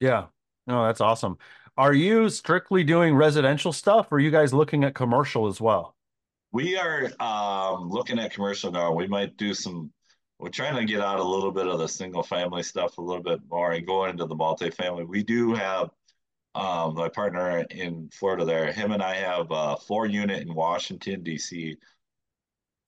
Yeah. 0.00 0.26
No, 0.66 0.84
that's 0.84 1.00
awesome. 1.00 1.38
Are 1.76 1.92
you 1.92 2.28
strictly 2.28 2.84
doing 2.84 3.14
residential 3.14 3.72
stuff 3.72 4.12
or 4.12 4.16
are 4.16 4.20
you 4.20 4.30
guys 4.30 4.54
looking 4.54 4.84
at 4.84 4.94
commercial 4.94 5.46
as 5.46 5.60
well? 5.60 5.96
We 6.52 6.76
are 6.76 7.10
um, 7.20 7.90
looking 7.90 8.18
at 8.18 8.32
commercial 8.32 8.70
now. 8.70 8.92
We 8.92 9.08
might 9.08 9.36
do 9.36 9.54
some. 9.54 9.90
we're 10.38 10.50
trying 10.50 10.76
to 10.76 10.84
get 10.84 11.00
out 11.00 11.18
a 11.18 11.24
little 11.24 11.50
bit 11.50 11.66
of 11.66 11.78
the 11.78 11.88
single 11.88 12.22
family 12.22 12.62
stuff 12.62 12.98
a 12.98 13.02
little 13.02 13.22
bit 13.22 13.40
more 13.50 13.72
and 13.72 13.86
go 13.86 14.04
into 14.04 14.24
the 14.24 14.36
multifamily. 14.36 15.06
We 15.06 15.24
do 15.24 15.54
have 15.54 15.90
um, 16.54 16.94
my 16.94 17.08
partner 17.08 17.66
in 17.70 18.08
Florida 18.12 18.44
there. 18.44 18.72
Him 18.72 18.92
and 18.92 19.02
I 19.02 19.14
have 19.16 19.48
a 19.50 19.76
four 19.76 20.06
unit 20.06 20.42
in 20.42 20.54
Washington 20.54 21.24
D.C. 21.24 21.76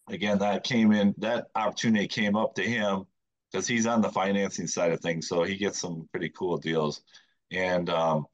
Again, 0.08 0.38
that 0.38 0.62
came 0.62 0.92
in. 0.92 1.14
That 1.18 1.46
opportunity 1.56 2.06
came 2.06 2.36
up 2.36 2.54
to 2.54 2.62
him 2.62 3.06
because 3.56 3.66
he's 3.66 3.86
on 3.86 4.02
the 4.02 4.10
financing 4.10 4.66
side 4.66 4.92
of 4.92 5.00
things, 5.00 5.26
so 5.26 5.42
he 5.42 5.56
gets 5.56 5.80
some 5.80 6.06
pretty 6.12 6.28
cool 6.28 6.58
deals. 6.58 7.00
And 7.50 7.88
um, 7.88 8.26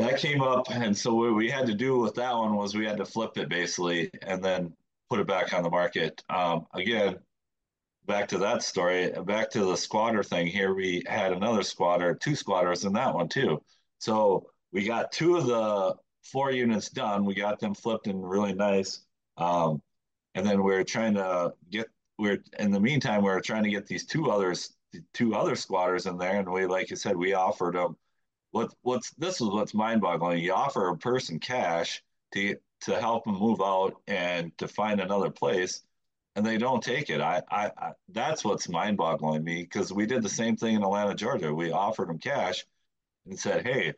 that 0.00 0.18
came 0.18 0.42
up, 0.42 0.68
and 0.72 0.96
so 0.98 1.14
what 1.14 1.36
we 1.36 1.48
had 1.48 1.66
to 1.66 1.74
do 1.74 2.00
with 2.00 2.16
that 2.16 2.34
one 2.34 2.56
was 2.56 2.74
we 2.74 2.84
had 2.84 2.96
to 2.96 3.04
flip 3.04 3.38
it 3.38 3.48
basically, 3.48 4.10
and 4.26 4.42
then 4.42 4.72
put 5.08 5.20
it 5.20 5.28
back 5.28 5.54
on 5.54 5.62
the 5.62 5.70
market. 5.70 6.20
Um, 6.28 6.66
again, 6.74 7.20
back 8.06 8.26
to 8.30 8.38
that 8.38 8.64
story, 8.64 9.12
back 9.24 9.50
to 9.50 9.64
the 9.64 9.76
squatter 9.76 10.24
thing. 10.24 10.48
Here 10.48 10.74
we 10.74 11.04
had 11.06 11.32
another 11.32 11.62
squatter, 11.62 12.16
two 12.16 12.34
squatters 12.34 12.84
in 12.84 12.94
that 12.94 13.14
one 13.14 13.28
too. 13.28 13.62
So 14.00 14.46
we 14.72 14.84
got 14.84 15.12
two 15.12 15.36
of 15.36 15.46
the 15.46 15.94
four 16.24 16.50
units 16.50 16.90
done. 16.90 17.24
We 17.24 17.36
got 17.36 17.60
them 17.60 17.72
flipped 17.72 18.08
and 18.08 18.28
really 18.28 18.52
nice. 18.52 19.00
Um, 19.36 19.80
and 20.34 20.44
then 20.44 20.64
we 20.64 20.74
are 20.74 20.82
trying 20.82 21.14
to 21.14 21.52
get 21.70 21.86
we're 22.18 22.42
in 22.58 22.70
the 22.70 22.80
meantime 22.80 23.22
we 23.22 23.30
are 23.30 23.40
trying 23.40 23.64
to 23.64 23.70
get 23.70 23.86
these 23.86 24.04
two 24.04 24.30
others 24.30 24.74
two 25.12 25.34
other 25.34 25.56
squatters 25.56 26.06
in 26.06 26.18
there. 26.18 26.38
And 26.38 26.50
we 26.50 26.66
like 26.66 26.90
I 26.92 26.94
said 26.94 27.16
we 27.16 27.34
offered 27.34 27.74
them 27.74 27.96
what 28.50 28.74
what's 28.82 29.10
this 29.12 29.40
is 29.40 29.48
what's 29.48 29.74
mind-boggling. 29.74 30.42
You 30.42 30.54
offer 30.54 30.88
a 30.88 30.96
person 30.96 31.38
cash 31.38 32.02
to 32.34 32.56
to 32.82 33.00
help 33.00 33.24
them 33.24 33.38
move 33.38 33.60
out 33.60 34.00
and 34.06 34.56
to 34.58 34.68
find 34.68 35.00
another 35.00 35.30
place 35.30 35.82
and 36.36 36.44
they 36.46 36.58
don't 36.58 36.82
take 36.82 37.10
it. 37.10 37.20
I 37.20 37.42
I, 37.50 37.70
I 37.76 37.92
that's 38.08 38.44
what's 38.44 38.68
mind-boggling 38.68 39.44
me 39.44 39.62
because 39.62 39.92
we 39.92 40.06
did 40.06 40.22
the 40.22 40.28
same 40.28 40.56
thing 40.56 40.74
in 40.76 40.82
Atlanta 40.82 41.14
Georgia. 41.14 41.54
We 41.54 41.72
offered 41.72 42.08
them 42.08 42.18
cash 42.18 42.64
and 43.26 43.38
said 43.38 43.66
hey 43.66 43.94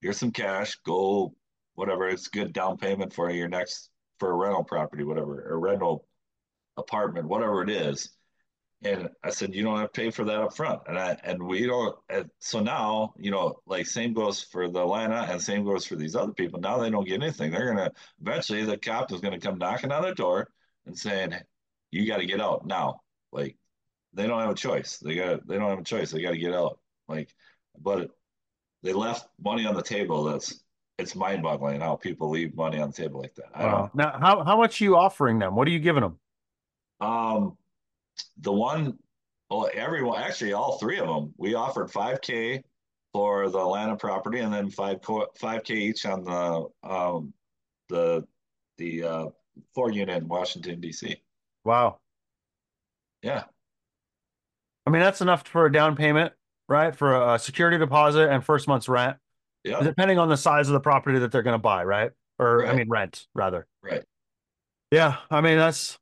here's 0.00 0.18
some 0.18 0.32
cash. 0.32 0.76
Go 0.84 1.34
whatever. 1.74 2.08
It's 2.08 2.28
good 2.28 2.52
down 2.52 2.78
payment 2.78 3.12
for 3.12 3.30
your 3.30 3.48
next 3.48 3.90
for 4.18 4.30
a 4.30 4.34
rental 4.34 4.64
property 4.64 5.04
whatever 5.04 5.52
a 5.52 5.56
rental 5.56 6.06
apartment 6.76 7.26
whatever 7.28 7.62
it 7.62 7.70
is 7.70 8.16
and 8.82 9.08
I 9.24 9.30
said, 9.30 9.54
you 9.54 9.62
don't 9.62 9.78
have 9.78 9.92
to 9.92 10.00
pay 10.00 10.10
for 10.10 10.24
that 10.24 10.38
up 10.38 10.54
front. 10.54 10.82
And 10.86 10.98
I 10.98 11.16
and 11.24 11.42
we 11.42 11.66
don't 11.66 11.96
and 12.08 12.30
so 12.40 12.60
now, 12.60 13.14
you 13.18 13.30
know, 13.30 13.60
like 13.66 13.86
same 13.86 14.12
goes 14.12 14.42
for 14.42 14.68
the 14.68 14.80
Atlanta 14.80 15.26
and 15.30 15.40
same 15.40 15.64
goes 15.64 15.86
for 15.86 15.96
these 15.96 16.14
other 16.14 16.32
people. 16.32 16.60
Now 16.60 16.78
they 16.78 16.90
don't 16.90 17.06
get 17.06 17.22
anything. 17.22 17.50
They're 17.50 17.72
gonna 17.72 17.92
eventually 18.20 18.64
the 18.64 18.76
cop 18.76 19.12
is 19.12 19.20
gonna 19.20 19.40
come 19.40 19.58
knocking 19.58 19.92
on 19.92 20.02
their 20.02 20.14
door 20.14 20.48
and 20.84 20.96
saying, 20.96 21.34
You 21.90 22.06
gotta 22.06 22.26
get 22.26 22.40
out 22.40 22.66
now. 22.66 23.00
Like 23.32 23.56
they 24.12 24.26
don't 24.26 24.40
have 24.40 24.50
a 24.50 24.54
choice. 24.54 24.98
They 24.98 25.14
got 25.14 25.46
they 25.46 25.56
don't 25.56 25.70
have 25.70 25.78
a 25.78 25.84
choice. 25.84 26.10
They 26.10 26.20
gotta 26.20 26.36
get 26.36 26.54
out. 26.54 26.78
Like 27.08 27.34
but 27.80 28.10
they 28.82 28.92
left 28.92 29.26
money 29.42 29.64
on 29.64 29.74
the 29.74 29.82
table 29.82 30.24
that's 30.24 30.60
it's 30.98 31.16
mind 31.16 31.42
boggling 31.42 31.80
how 31.80 31.96
people 31.96 32.30
leave 32.30 32.54
money 32.54 32.78
on 32.78 32.90
the 32.90 32.96
table 32.96 33.20
like 33.20 33.34
that. 33.36 33.46
I 33.54 33.64
wow. 33.64 33.90
Now 33.94 34.18
how 34.20 34.44
how 34.44 34.58
much 34.58 34.82
are 34.82 34.84
you 34.84 34.96
offering 34.96 35.38
them? 35.38 35.56
What 35.56 35.66
are 35.66 35.72
you 35.72 35.80
giving 35.80 36.02
them? 36.02 36.18
Um 37.00 37.56
the 38.38 38.52
one, 38.52 38.98
well, 39.50 39.68
everyone, 39.74 40.20
actually, 40.20 40.52
all 40.52 40.78
three 40.78 40.98
of 40.98 41.06
them, 41.06 41.34
we 41.36 41.54
offered 41.54 41.88
5K 41.88 42.62
for 43.12 43.48
the 43.48 43.58
Atlanta 43.58 43.96
property 43.96 44.40
and 44.40 44.52
then 44.52 44.70
5 44.70 45.00
5K 45.00 45.70
each 45.70 46.06
on 46.06 46.24
the 46.24 46.88
um, 46.88 47.32
the 47.88 48.26
the 48.78 49.02
uh, 49.04 49.24
four 49.74 49.90
unit 49.90 50.22
in 50.22 50.28
Washington 50.28 50.80
D.C. 50.80 51.16
Wow. 51.64 51.98
Yeah. 53.22 53.44
I 54.86 54.90
mean, 54.90 55.00
that's 55.00 55.20
enough 55.20 55.46
for 55.46 55.66
a 55.66 55.72
down 55.72 55.96
payment, 55.96 56.32
right? 56.68 56.94
For 56.94 57.34
a 57.34 57.38
security 57.38 57.78
deposit 57.78 58.28
and 58.28 58.44
first 58.44 58.68
month's 58.68 58.88
rent. 58.88 59.16
Yeah. 59.64 59.80
Depending 59.80 60.18
on 60.18 60.28
the 60.28 60.36
size 60.36 60.68
of 60.68 60.74
the 60.74 60.80
property 60.80 61.18
that 61.20 61.32
they're 61.32 61.42
going 61.42 61.54
to 61.54 61.58
buy, 61.58 61.84
right? 61.84 62.10
Or 62.38 62.58
right. 62.58 62.68
I 62.68 62.74
mean, 62.74 62.88
rent 62.88 63.26
rather. 63.34 63.66
Right. 63.82 64.04
Yeah. 64.90 65.16
I 65.30 65.40
mean, 65.40 65.56
that's 65.56 65.98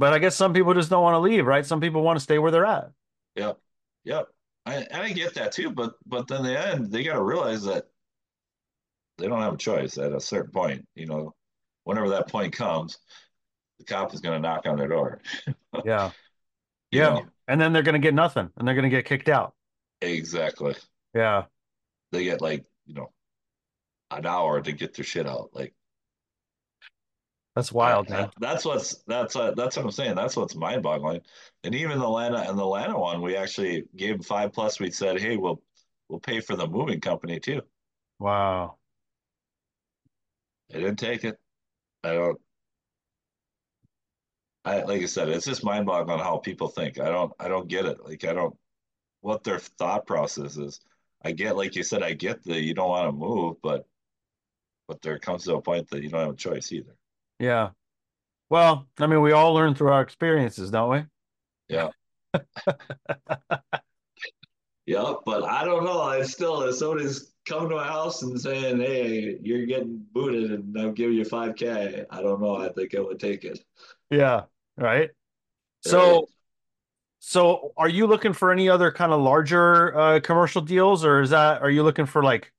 but 0.00 0.14
I 0.14 0.18
guess 0.18 0.34
some 0.34 0.54
people 0.54 0.72
just 0.72 0.88
don't 0.88 1.02
want 1.02 1.14
to 1.14 1.18
leave, 1.18 1.46
right? 1.46 1.64
Some 1.64 1.78
people 1.78 2.00
want 2.00 2.16
to 2.16 2.22
stay 2.22 2.38
where 2.38 2.50
they're 2.50 2.64
at. 2.64 2.90
Yep. 3.36 3.58
Yep. 4.04 4.28
I, 4.64 4.74
and 4.76 5.02
I 5.02 5.12
get 5.12 5.34
that 5.34 5.52
too, 5.52 5.70
but 5.70 5.92
but 6.06 6.26
then 6.26 6.42
the 6.42 6.58
end, 6.58 6.90
they 6.90 7.04
got 7.04 7.16
to 7.16 7.22
realize 7.22 7.64
that 7.64 7.84
they 9.18 9.28
don't 9.28 9.42
have 9.42 9.52
a 9.52 9.58
choice 9.58 9.98
at 9.98 10.12
a 10.12 10.20
certain 10.20 10.52
point. 10.52 10.88
You 10.94 11.04
know, 11.04 11.34
whenever 11.84 12.08
that 12.08 12.28
point 12.28 12.54
comes, 12.54 12.96
the 13.78 13.84
cop 13.84 14.14
is 14.14 14.22
going 14.22 14.40
to 14.40 14.48
knock 14.48 14.62
on 14.64 14.78
their 14.78 14.88
door. 14.88 15.20
yeah. 15.84 16.12
Yeah. 16.90 17.10
Know? 17.10 17.26
And 17.46 17.60
then 17.60 17.74
they're 17.74 17.82
going 17.82 17.92
to 17.92 17.98
get 17.98 18.14
nothing 18.14 18.48
and 18.56 18.66
they're 18.66 18.74
going 18.74 18.88
to 18.88 18.96
get 18.96 19.04
kicked 19.04 19.28
out. 19.28 19.52
Exactly. 20.00 20.76
Yeah. 21.14 21.44
They 22.10 22.24
get 22.24 22.40
like, 22.40 22.64
you 22.86 22.94
know, 22.94 23.12
an 24.10 24.24
hour 24.24 24.62
to 24.62 24.72
get 24.72 24.94
their 24.94 25.04
shit 25.04 25.26
out. 25.26 25.50
Like, 25.52 25.74
that's 27.60 27.72
wild, 27.72 28.08
man. 28.08 28.30
That's 28.40 28.64
what's 28.64 29.04
that's 29.06 29.36
uh, 29.36 29.50
that's 29.50 29.76
what 29.76 29.84
I'm 29.84 29.90
saying. 29.90 30.14
That's 30.14 30.34
what's 30.34 30.54
mind 30.54 30.82
boggling. 30.82 31.20
And 31.62 31.74
even 31.74 31.98
the 31.98 32.08
Lana 32.08 32.46
and 32.48 32.58
the 32.58 32.64
Lana 32.64 32.98
one, 32.98 33.20
we 33.20 33.36
actually 33.36 33.84
gave 33.94 34.24
five 34.24 34.54
plus. 34.54 34.80
We 34.80 34.90
said, 34.90 35.20
hey, 35.20 35.36
we'll 35.36 35.60
we'll 36.08 36.20
pay 36.20 36.40
for 36.40 36.56
the 36.56 36.66
moving 36.66 37.02
company 37.02 37.38
too. 37.38 37.60
Wow. 38.18 38.76
They 40.70 40.80
didn't 40.80 40.98
take 40.98 41.22
it. 41.24 41.38
I 42.02 42.14
don't. 42.14 42.40
I 44.64 44.82
like 44.84 45.02
I 45.02 45.06
said, 45.06 45.28
it's 45.28 45.44
just 45.44 45.62
mind 45.62 45.84
boggling 45.84 46.18
how 46.18 46.38
people 46.38 46.68
think. 46.68 46.98
I 46.98 47.10
don't 47.10 47.32
I 47.38 47.48
don't 47.48 47.68
get 47.68 47.84
it. 47.84 48.02
Like 48.02 48.24
I 48.24 48.32
don't 48.32 48.56
what 49.20 49.44
their 49.44 49.58
thought 49.58 50.06
process 50.06 50.56
is. 50.56 50.80
I 51.22 51.32
get 51.32 51.58
like 51.58 51.76
you 51.76 51.82
said, 51.82 52.02
I 52.02 52.14
get 52.14 52.42
that 52.44 52.62
you 52.62 52.72
don't 52.72 52.88
want 52.88 53.06
to 53.08 53.12
move, 53.12 53.56
but 53.62 53.86
but 54.88 55.02
there 55.02 55.18
comes 55.18 55.44
to 55.44 55.56
a 55.56 55.60
point 55.60 55.90
that 55.90 56.02
you 56.02 56.08
don't 56.08 56.20
have 56.20 56.30
a 56.30 56.36
choice 56.36 56.72
either. 56.72 56.96
Yeah. 57.40 57.70
Well, 58.50 58.86
I 58.98 59.06
mean, 59.06 59.22
we 59.22 59.32
all 59.32 59.54
learn 59.54 59.74
through 59.74 59.90
our 59.90 60.02
experiences, 60.02 60.70
don't 60.70 60.90
we? 60.90 61.04
Yeah. 61.68 61.88
yeah, 64.86 65.14
but 65.24 65.44
I 65.44 65.64
don't 65.64 65.84
know. 65.84 66.02
I 66.02 66.22
still, 66.22 66.62
if 66.62 66.76
somebody's 66.76 67.32
coming 67.46 67.70
to 67.70 67.76
my 67.76 67.86
house 67.86 68.22
and 68.22 68.38
saying, 68.40 68.78
"Hey, 68.78 69.38
you're 69.40 69.66
getting 69.66 70.04
booted," 70.12 70.50
and 70.50 70.78
I'll 70.78 70.92
give 70.92 71.12
you 71.12 71.24
five 71.24 71.56
k, 71.56 72.04
I 72.10 72.22
don't 72.22 72.40
know. 72.40 72.56
I 72.56 72.68
think 72.68 72.94
I 72.94 73.00
would 73.00 73.18
take 73.18 73.44
it. 73.44 73.58
Yeah. 74.10 74.42
Right. 74.76 75.10
So, 75.80 76.28
so 77.20 77.72
are 77.76 77.88
you 77.88 78.06
looking 78.06 78.34
for 78.34 78.52
any 78.52 78.68
other 78.68 78.92
kind 78.92 79.12
of 79.12 79.22
larger 79.22 79.96
uh, 79.96 80.20
commercial 80.20 80.60
deals, 80.60 81.04
or 81.04 81.22
is 81.22 81.30
that 81.30 81.62
are 81.62 81.70
you 81.70 81.82
looking 81.82 82.06
for 82.06 82.22
like 82.22 82.52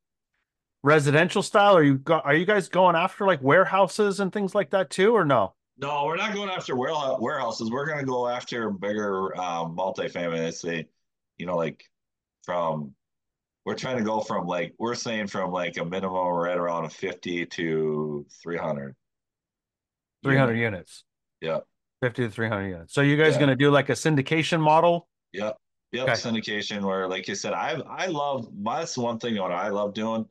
residential 0.83 1.43
style? 1.43 1.77
Are 1.77 1.83
you 1.83 1.97
go, 1.97 2.19
are 2.19 2.35
you 2.35 2.45
guys 2.45 2.69
going 2.69 2.95
after 2.95 3.25
like 3.25 3.41
warehouses 3.41 4.19
and 4.19 4.31
things 4.31 4.55
like 4.55 4.71
that 4.71 4.89
too, 4.89 5.15
or 5.15 5.25
no? 5.25 5.53
No, 5.77 6.05
we're 6.05 6.17
not 6.17 6.33
going 6.33 6.49
after 6.49 6.75
warehouses. 6.75 7.71
We're 7.71 7.87
going 7.87 7.99
to 7.99 8.05
go 8.05 8.27
after 8.27 8.69
bigger 8.69 9.35
um, 9.39 9.75
multifamily. 9.75 10.47
It's 10.47 10.63
a, 10.63 10.85
you 11.37 11.45
know, 11.47 11.55
like 11.55 11.83
from 12.43 12.93
we're 13.65 13.75
trying 13.75 13.97
to 13.97 14.03
go 14.03 14.19
from 14.19 14.47
like 14.47 14.73
we're 14.79 14.95
saying 14.95 15.27
from 15.27 15.51
like 15.51 15.77
a 15.77 15.85
minimum 15.85 16.27
right 16.27 16.57
around 16.57 16.85
a 16.85 16.89
50 16.89 17.45
to 17.47 18.25
300 18.41 18.95
300 20.23 20.53
units 20.55 21.03
yeah 21.41 21.59
50 22.01 22.23
to 22.23 22.31
300 22.31 22.67
units 22.67 22.93
so 22.93 23.01
you 23.01 23.17
guys 23.17 23.33
yeah. 23.33 23.39
going 23.39 23.49
to 23.49 23.55
do 23.55 23.71
like 23.71 23.89
a 23.89 23.93
syndication 23.93 24.59
model 24.59 25.07
yep 25.31 25.57
yep 25.91 26.03
okay. 26.03 26.13
syndication 26.13 26.81
where 26.81 27.07
like 27.07 27.27
you 27.27 27.35
said 27.35 27.53
i 27.53 27.79
i 27.89 28.07
love 28.07 28.47
that's 28.63 28.97
one 28.97 29.19
thing 29.19 29.37
what 29.37 29.51
i 29.51 29.69
love 29.69 29.93
doing 29.93 30.25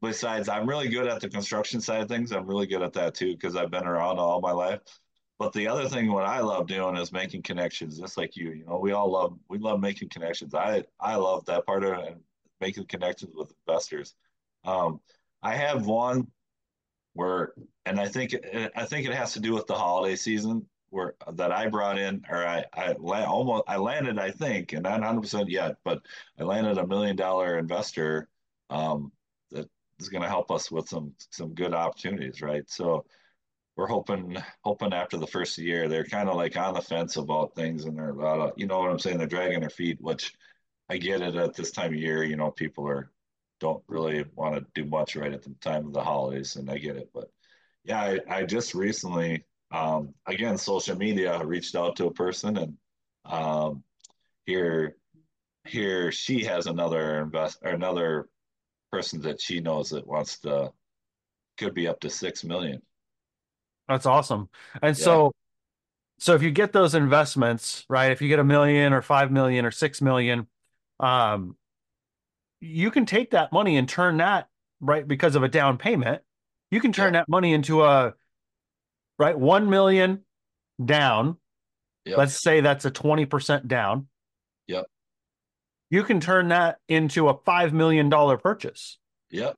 besides 0.00 0.48
i'm 0.48 0.68
really 0.68 0.88
good 0.88 1.06
at 1.06 1.20
the 1.20 1.28
construction 1.28 1.80
side 1.80 2.02
of 2.02 2.08
things. 2.08 2.32
I'm 2.32 2.46
really 2.46 2.66
good 2.66 2.82
at 2.82 2.92
that 2.94 3.14
too 3.14 3.34
because 3.34 3.56
i've 3.56 3.70
been 3.70 3.86
around 3.86 4.18
all 4.18 4.40
my 4.40 4.52
life. 4.52 4.80
But 5.38 5.52
the 5.52 5.68
other 5.68 5.88
thing 5.88 6.12
what 6.12 6.24
i 6.24 6.40
love 6.40 6.66
doing 6.66 6.96
is 6.96 7.12
making 7.12 7.42
connections 7.42 7.98
just 7.98 8.16
like 8.16 8.36
you 8.36 8.50
you 8.52 8.64
know 8.66 8.78
we 8.78 8.92
all 8.92 9.10
love 9.10 9.38
we 9.48 9.58
love 9.58 9.80
making 9.80 10.08
connections. 10.10 10.54
I 10.54 10.84
i 11.00 11.16
love 11.16 11.44
that 11.46 11.66
part 11.66 11.84
of 11.84 11.98
it 11.98 12.08
and 12.08 12.20
making 12.60 12.86
connections 12.86 13.34
with 13.36 13.52
investors. 13.66 14.14
Um, 14.64 15.00
i 15.42 15.54
have 15.54 15.86
one 15.86 16.28
where 17.14 17.52
and 17.86 18.00
i 18.00 18.06
think 18.06 18.34
i 18.76 18.84
think 18.84 19.06
it 19.06 19.14
has 19.14 19.32
to 19.32 19.40
do 19.40 19.52
with 19.54 19.66
the 19.66 19.74
holiday 19.74 20.16
season 20.16 20.66
where 20.90 21.14
that 21.34 21.52
i 21.52 21.68
brought 21.68 21.98
in 21.98 22.24
or 22.30 22.46
i 22.46 22.64
i 22.74 22.94
almost 23.24 23.64
i 23.66 23.76
landed 23.76 24.18
i 24.18 24.30
think 24.30 24.72
and 24.72 24.84
not 24.84 25.00
100% 25.00 25.46
yet 25.48 25.76
but 25.84 26.00
i 26.38 26.42
landed 26.42 26.78
a 26.78 26.86
million 26.86 27.16
dollar 27.16 27.58
investor 27.58 28.28
um, 28.70 29.10
is 30.00 30.08
going 30.08 30.22
to 30.22 30.28
help 30.28 30.50
us 30.50 30.70
with 30.70 30.88
some 30.88 31.14
some 31.30 31.54
good 31.54 31.74
opportunities, 31.74 32.42
right? 32.42 32.68
So 32.70 33.04
we're 33.76 33.86
hoping 33.88 34.36
hoping 34.64 34.92
after 34.92 35.16
the 35.18 35.26
first 35.26 35.58
year 35.58 35.88
they're 35.88 36.04
kind 36.04 36.28
of 36.28 36.36
like 36.36 36.56
on 36.56 36.74
the 36.74 36.82
fence 36.82 37.16
about 37.16 37.54
things 37.54 37.84
and 37.84 37.96
they're 37.98 38.10
a 38.10 38.14
lot 38.14 38.40
of 38.40 38.52
you 38.56 38.66
know 38.66 38.80
what 38.80 38.90
I'm 38.90 38.98
saying 38.98 39.18
they're 39.18 39.26
dragging 39.26 39.60
their 39.60 39.70
feet, 39.70 39.98
which 40.00 40.34
I 40.88 40.98
get 40.98 41.22
it 41.22 41.36
at 41.36 41.54
this 41.54 41.70
time 41.72 41.92
of 41.94 42.00
year. 42.00 42.24
You 42.24 42.36
know, 42.36 42.50
people 42.50 42.86
are 42.88 43.10
don't 43.60 43.82
really 43.88 44.24
want 44.34 44.54
to 44.56 44.66
do 44.74 44.88
much 44.88 45.16
right 45.16 45.32
at 45.32 45.42
the 45.42 45.54
time 45.60 45.86
of 45.86 45.92
the 45.92 46.02
holidays, 46.02 46.56
and 46.56 46.70
I 46.70 46.78
get 46.78 46.96
it. 46.96 47.10
But 47.14 47.30
yeah, 47.84 48.00
I, 48.00 48.20
I 48.28 48.44
just 48.44 48.74
recently 48.74 49.44
um, 49.72 50.14
again 50.26 50.58
social 50.58 50.96
media 50.96 51.44
reached 51.44 51.74
out 51.76 51.96
to 51.96 52.06
a 52.06 52.12
person 52.12 52.56
and 52.58 52.78
Um, 53.24 53.84
here, 54.46 54.96
here 55.66 56.12
she 56.12 56.44
has 56.44 56.66
another 56.66 57.20
invest 57.20 57.58
or 57.62 57.72
another 57.72 58.28
person 58.90 59.20
that 59.22 59.40
she 59.40 59.60
knows 59.60 59.90
that 59.90 60.06
wants 60.06 60.40
to 60.40 60.72
could 61.58 61.74
be 61.74 61.88
up 61.88 62.00
to 62.00 62.10
six 62.10 62.44
million. 62.44 62.80
That's 63.88 64.06
awesome. 64.06 64.48
And 64.82 64.96
Yeah. 64.96 65.04
so 65.04 65.32
so 66.20 66.34
if 66.34 66.42
you 66.42 66.50
get 66.50 66.72
those 66.72 66.94
investments, 66.96 67.84
right? 67.88 68.10
If 68.10 68.20
you 68.20 68.28
get 68.28 68.40
a 68.40 68.44
million 68.44 68.92
or 68.92 69.02
5 69.02 69.30
million 69.30 69.64
or 69.64 69.70
6 69.70 70.02
million, 70.02 70.46
um 71.00 71.56
you 72.60 72.90
can 72.90 73.06
take 73.06 73.30
that 73.30 73.52
money 73.52 73.76
and 73.76 73.88
turn 73.88 74.16
that 74.16 74.48
right 74.80 75.06
because 75.06 75.36
of 75.36 75.42
a 75.42 75.48
down 75.48 75.78
payment. 75.78 76.22
You 76.70 76.80
can 76.80 76.92
turn 76.92 77.14
Yeah. 77.14 77.20
that 77.20 77.28
money 77.28 77.52
into 77.52 77.84
a 77.84 78.14
right 79.18 79.38
1 79.38 79.70
million 79.70 80.24
down. 80.84 81.38
Yep. 82.04 82.18
Let's 82.18 82.40
say 82.42 82.60
that's 82.60 82.84
a 82.84 82.90
20% 82.90 83.68
down. 83.68 84.08
Yep. 84.66 84.86
You 85.90 86.02
can 86.04 86.20
turn 86.20 86.48
that 86.48 86.78
into 86.88 87.28
a 87.28 87.38
5 87.44 87.72
million 87.72 88.08
dollar 88.08 88.36
purchase. 88.36 88.98
Yep. 89.30 89.56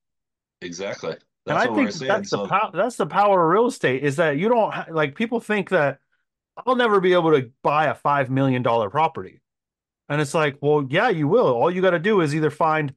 Exactly. 0.62 1.12
and 1.12 1.20
That's 1.46 1.64
I 1.64 1.68
what 1.68 1.74
think 1.76 1.86
we're 1.88 1.90
saying. 1.92 2.08
that's 2.08 2.30
the 2.30 2.36
So 2.36 2.46
pow- 2.46 2.70
that's 2.72 2.96
the 2.96 3.06
power 3.06 3.42
of 3.44 3.50
real 3.50 3.66
estate 3.66 4.02
is 4.04 4.16
that 4.16 4.36
you 4.36 4.48
don't 4.48 4.72
ha- 4.72 4.86
like 4.90 5.14
people 5.14 5.40
think 5.40 5.70
that 5.70 5.98
I'll 6.66 6.76
never 6.76 7.00
be 7.00 7.14
able 7.14 7.30
to 7.32 7.50
buy 7.62 7.86
a 7.86 7.94
five 7.94 8.30
million 8.30 8.62
dollar 8.62 8.90
property, 8.90 9.40
and 10.08 10.20
it's 10.20 10.34
like, 10.34 10.58
well, 10.60 10.86
yeah, 10.90 11.08
you 11.08 11.26
will. 11.26 11.46
All 11.46 11.70
you 11.70 11.80
got 11.80 11.90
to 11.90 11.98
do 11.98 12.20
is 12.20 12.34
either 12.34 12.50
find, 12.50 12.94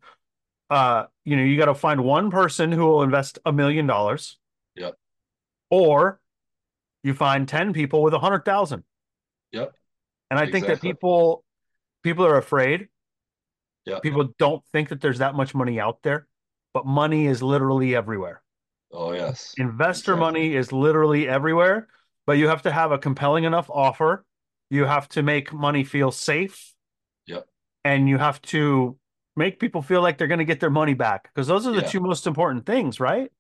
uh, 0.70 1.06
you 1.24 1.38
know, 1.38 1.44
you 1.44 1.58
got 1.58 1.66
to 1.66 1.76
find 1.76 2.04
one 2.04 2.30
person 2.30 2.72
who 2.72 2.86
will 2.86 3.04
invest 3.04 3.40
a 3.46 3.54
million 3.54 3.88
dollars, 3.88 4.38
Yep. 4.76 4.96
or 5.70 6.20
you 7.04 7.14
find 7.14 7.48
ten 7.48 7.72
people 7.72 8.02
with 8.04 8.14
a 8.14 8.20
hundred 8.20 8.44
thousand. 8.44 8.84
Yep. 9.54 9.74
And 10.30 10.40
I 10.40 10.52
think 10.52 10.68
that 10.68 10.82
people 10.82 11.46
people 12.04 12.26
are 12.26 12.38
afraid. 12.38 12.90
Yep. 13.86 14.02
People 14.02 14.30
don't 14.38 14.64
think 14.72 14.90
that 14.90 15.02
there's 15.02 15.20
that 15.20 15.36
much 15.36 15.54
money 15.54 15.80
out 15.80 16.00
there, 16.04 16.28
but 16.74 16.86
money 16.86 17.28
is 17.28 17.42
literally 17.44 17.96
everywhere. 17.96 18.42
oh 18.92 19.12
yes. 19.14 19.54
Investor 19.58 20.14
Exactly. 20.14 20.20
money 20.20 20.56
is 20.56 20.72
literally 20.72 21.28
everywhere, 21.28 21.88
but 22.26 22.34
you 22.34 22.48
have 22.48 22.62
to 22.64 22.72
have 22.72 22.92
a 22.92 22.98
compelling 22.98 23.44
enough 23.44 23.70
offer. 23.70 24.26
You 24.70 24.86
have 24.86 25.10
to 25.10 25.24
make 25.24 25.52
money 25.54 25.84
feel 25.84 26.12
safe. 26.12 26.74
Yep. 27.28 27.46
And 27.84 28.08
you 28.08 28.18
have 28.18 28.42
to 28.44 28.98
make 29.36 29.60
people 29.60 29.82
feel 29.82 30.02
like 30.02 30.18
they're 30.18 30.28
going 30.28 30.40
to 30.40 30.46
get 30.46 30.60
their 30.60 30.70
money 30.70 30.94
back 30.94 31.24
because 31.34 31.48
those 31.48 31.66
are 31.68 31.74
the 31.74 31.82
Yeah. 31.82 31.88
two 31.90 32.00
most 32.00 32.28
important 32.28 32.66
things, 32.66 33.00
right? 33.00 33.32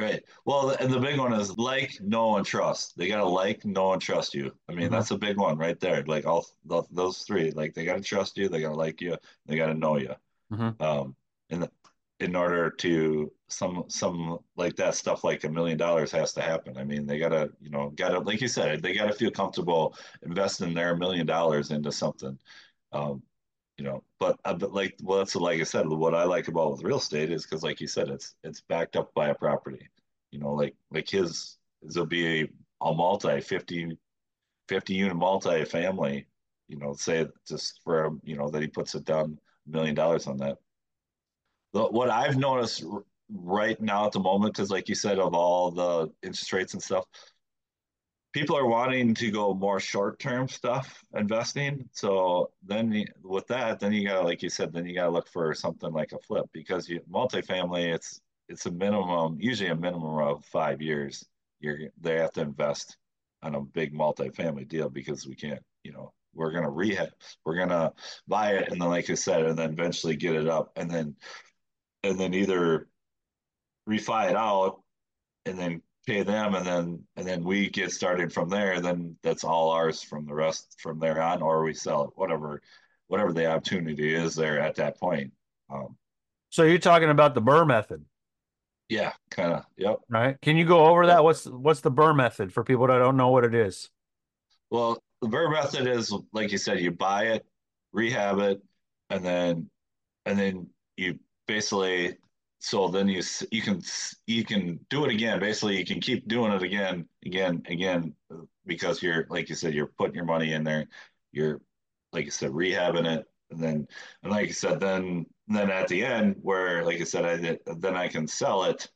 Right. 0.00 0.22
Well, 0.44 0.70
and 0.70 0.92
the 0.92 1.00
big 1.00 1.18
one 1.18 1.32
is 1.32 1.58
like, 1.58 2.00
know, 2.00 2.36
and 2.36 2.46
trust. 2.46 2.96
They 2.96 3.08
gotta 3.08 3.26
like, 3.28 3.64
know, 3.64 3.92
and 3.92 4.00
trust 4.00 4.34
you. 4.34 4.56
I 4.68 4.72
mean, 4.72 4.88
Mhm. 4.88 4.90
that's 4.90 5.10
a 5.10 5.18
big 5.18 5.36
one 5.36 5.58
right 5.58 5.78
there. 5.80 6.02
Like 6.04 6.24
all 6.26 6.46
th 6.68 6.84
those 6.90 7.22
three. 7.24 7.50
Like 7.50 7.74
they 7.74 7.84
gotta 7.84 8.00
trust 8.02 8.36
you, 8.38 8.48
they 8.48 8.60
gotta 8.62 8.76
like 8.76 9.00
you, 9.00 9.16
they 9.46 9.56
gotta 9.56 9.74
know 9.74 9.96
you. 9.98 10.14
Mhm. 10.50 10.80
Um, 10.80 11.16
in 11.50 11.68
in 12.20 12.36
order 12.36 12.70
to 12.70 13.32
some 13.48 13.84
some 13.88 14.38
like 14.56 14.76
that 14.76 14.94
stuff 14.96 15.24
like 15.24 15.44
a 15.44 15.50
million 15.50 15.78
dollars 15.78 16.12
has 16.12 16.32
to 16.34 16.42
happen. 16.42 16.78
I 16.78 16.84
mean, 16.84 17.06
they 17.06 17.18
gotta 17.18 17.52
you 17.60 17.70
know 17.70 17.90
gotta 17.90 18.20
like 18.20 18.40
you 18.42 18.48
said, 18.48 18.82
they 18.82 18.94
gotta 18.94 19.14
feel 19.14 19.30
comfortable 19.32 19.96
investing 20.22 20.74
their 20.74 20.96
million 20.96 21.26
dollars 21.26 21.70
into 21.72 21.92
something. 21.92 22.38
Um, 22.92 23.22
you 23.80 23.86
know, 23.86 24.04
but, 24.18 24.38
uh, 24.44 24.52
but 24.52 24.74
like 24.74 24.94
well, 25.02 25.16
that's 25.16 25.34
like 25.34 25.58
I 25.58 25.64
said, 25.64 25.88
what 25.88 26.14
I 26.14 26.24
like 26.24 26.48
about 26.48 26.72
with 26.72 26.84
real 26.84 26.98
estate 26.98 27.32
is 27.32 27.44
because 27.44 27.62
like 27.62 27.80
you 27.80 27.86
said, 27.86 28.10
it's 28.10 28.34
it's 28.44 28.60
backed 28.60 28.94
up 28.94 29.10
by 29.14 29.30
a 29.30 29.34
property. 29.34 29.88
You 30.32 30.38
know, 30.38 30.52
like 30.52 30.74
like 30.90 31.08
his 31.08 31.56
will 31.80 32.04
be 32.04 32.42
a, 32.42 32.48
a 32.82 32.92
multi 32.92 33.40
50, 33.40 33.96
50 34.68 34.94
unit 34.94 35.16
multi 35.16 35.64
family. 35.64 36.26
You 36.68 36.76
know, 36.76 36.92
say 36.92 37.26
just 37.48 37.80
for 37.82 38.10
you 38.22 38.36
know 38.36 38.50
that 38.50 38.60
he 38.60 38.68
puts 38.68 38.94
it 38.94 39.06
down 39.06 39.38
a 39.66 39.70
million 39.70 39.94
dollars 39.94 40.26
on 40.26 40.36
that. 40.36 40.58
The, 41.72 41.84
what 41.84 42.10
I've 42.10 42.36
noticed 42.36 42.84
right 43.32 43.80
now 43.80 44.04
at 44.04 44.12
the 44.12 44.20
moment, 44.20 44.58
is 44.58 44.70
like 44.70 44.90
you 44.90 44.94
said, 44.94 45.18
of 45.18 45.32
all 45.32 45.70
the 45.70 46.12
interest 46.22 46.52
rates 46.52 46.74
and 46.74 46.82
stuff, 46.82 47.06
people 48.32 48.56
are 48.56 48.66
wanting 48.66 49.14
to 49.14 49.30
go 49.30 49.54
more 49.54 49.80
short-term 49.80 50.48
stuff 50.48 51.02
investing. 51.14 51.88
So 51.92 52.50
then 52.64 53.04
with 53.22 53.46
that, 53.48 53.80
then 53.80 53.92
you 53.92 54.06
gotta, 54.06 54.24
like 54.24 54.42
you 54.42 54.50
said, 54.50 54.72
then 54.72 54.86
you 54.86 54.94
gotta 54.94 55.10
look 55.10 55.28
for 55.28 55.54
something 55.54 55.92
like 55.92 56.12
a 56.12 56.18
flip 56.18 56.46
because 56.52 56.88
you 56.88 57.00
multifamily, 57.10 57.94
it's 57.94 58.20
it's 58.48 58.66
a 58.66 58.70
minimum, 58.70 59.36
usually 59.40 59.70
a 59.70 59.76
minimum 59.76 60.18
of 60.18 60.44
five 60.44 60.82
years. 60.82 61.24
You're 61.60 61.78
they 62.00 62.16
have 62.16 62.32
to 62.32 62.42
invest 62.42 62.96
on 63.42 63.54
a 63.54 63.60
big 63.60 63.94
multifamily 63.94 64.68
deal 64.68 64.88
because 64.90 65.26
we 65.26 65.34
can't, 65.34 65.62
you 65.84 65.92
know, 65.92 66.12
we're 66.34 66.52
gonna 66.52 66.70
rehab, 66.70 67.10
we're 67.44 67.56
gonna 67.56 67.92
buy 68.28 68.52
it, 68.52 68.70
and 68.70 68.80
then 68.80 68.88
like 68.88 69.10
I 69.10 69.14
said, 69.14 69.44
and 69.44 69.58
then 69.58 69.72
eventually 69.72 70.16
get 70.16 70.36
it 70.36 70.48
up, 70.48 70.72
and 70.76 70.90
then 70.90 71.16
and 72.02 72.18
then 72.18 72.34
either 72.34 72.88
refi 73.88 74.30
it 74.30 74.36
out 74.36 74.82
and 75.46 75.58
then 75.58 75.82
pay 76.10 76.22
them 76.24 76.56
and 76.56 76.66
then 76.66 77.04
and 77.16 77.24
then 77.26 77.44
we 77.44 77.70
get 77.70 77.92
started 77.92 78.32
from 78.32 78.48
there 78.48 78.80
then 78.80 79.16
that's 79.22 79.44
all 79.44 79.70
ours 79.70 80.02
from 80.02 80.26
the 80.26 80.34
rest 80.34 80.74
from 80.80 80.98
there 80.98 81.22
on 81.22 81.40
or 81.40 81.62
we 81.62 81.72
sell 81.72 82.04
it 82.04 82.10
whatever 82.16 82.60
whatever 83.06 83.32
the 83.32 83.46
opportunity 83.46 84.12
is 84.12 84.34
there 84.34 84.58
at 84.60 84.74
that 84.74 84.98
point 84.98 85.32
um 85.72 85.96
So 86.50 86.64
you're 86.64 86.78
talking 86.78 87.10
about 87.10 87.34
the 87.34 87.42
BRRRR 87.42 87.66
method, 87.66 88.04
yeah 88.88 89.12
kind 89.30 89.52
of 89.52 89.64
yep 89.76 89.98
right? 90.08 90.36
Can 90.42 90.56
you 90.56 90.64
go 90.64 90.86
over 90.86 91.06
that? 91.06 91.22
What's 91.22 91.44
what's 91.46 91.80
the 91.80 91.92
BRRRR 91.92 92.16
method 92.16 92.52
for 92.52 92.64
people 92.64 92.88
that 92.88 92.98
don't 92.98 93.16
know 93.16 93.30
what 93.30 93.44
it 93.44 93.54
is? 93.54 93.88
well 94.70 94.98
the 95.22 95.28
BRRRR 95.28 95.52
method 95.52 95.86
is 95.86 96.12
like 96.32 96.50
you 96.50 96.58
said 96.58 96.80
you 96.80 96.90
buy 96.90 97.26
it 97.26 97.46
rehab 97.92 98.40
it 98.40 98.60
and 99.10 99.24
then 99.24 99.70
and 100.26 100.36
then 100.36 100.66
you 100.96 101.20
basically 101.46 102.16
so 102.60 102.88
then 102.88 103.08
you 103.08 103.22
you 103.50 103.62
can 103.62 103.82
you 104.26 104.44
can 104.44 104.78
do 104.90 105.04
it 105.06 105.10
again. 105.10 105.40
Basically 105.40 105.78
you 105.78 105.84
can 105.84 105.98
keep 105.98 106.28
doing 106.28 106.52
it 106.52 106.62
again 106.62 107.08
again 107.24 107.62
again 107.66 108.14
because 108.66 109.02
you're 109.02 109.26
like 109.30 109.48
you 109.48 109.54
said 109.54 109.72
you're 109.72 109.86
putting 109.86 110.14
your 110.14 110.26
money 110.26 110.52
in 110.52 110.62
there. 110.62 110.86
You're 111.32 111.62
like 112.12 112.26
you 112.26 112.30
said 112.30 112.50
rehabbing 112.50 113.06
it. 113.06 113.26
And 113.50 113.62
then 113.62 113.88
and 114.22 114.30
like 114.30 114.46
you 114.48 114.52
said 114.52 114.78
then 114.78 115.24
then 115.48 115.70
at 115.70 115.88
the 115.88 116.04
end 116.04 116.36
where 116.42 116.84
like 116.84 117.00
I 117.00 117.04
said 117.04 117.24
I 117.24 117.58
then 117.78 117.96
I 117.96 118.08
can 118.08 118.28
sell 118.28 118.64
it 118.64 118.90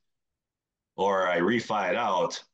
or 0.97 1.27
I 1.27 1.39
refi 1.39 1.89
it 1.91 1.97
out. 1.97 2.45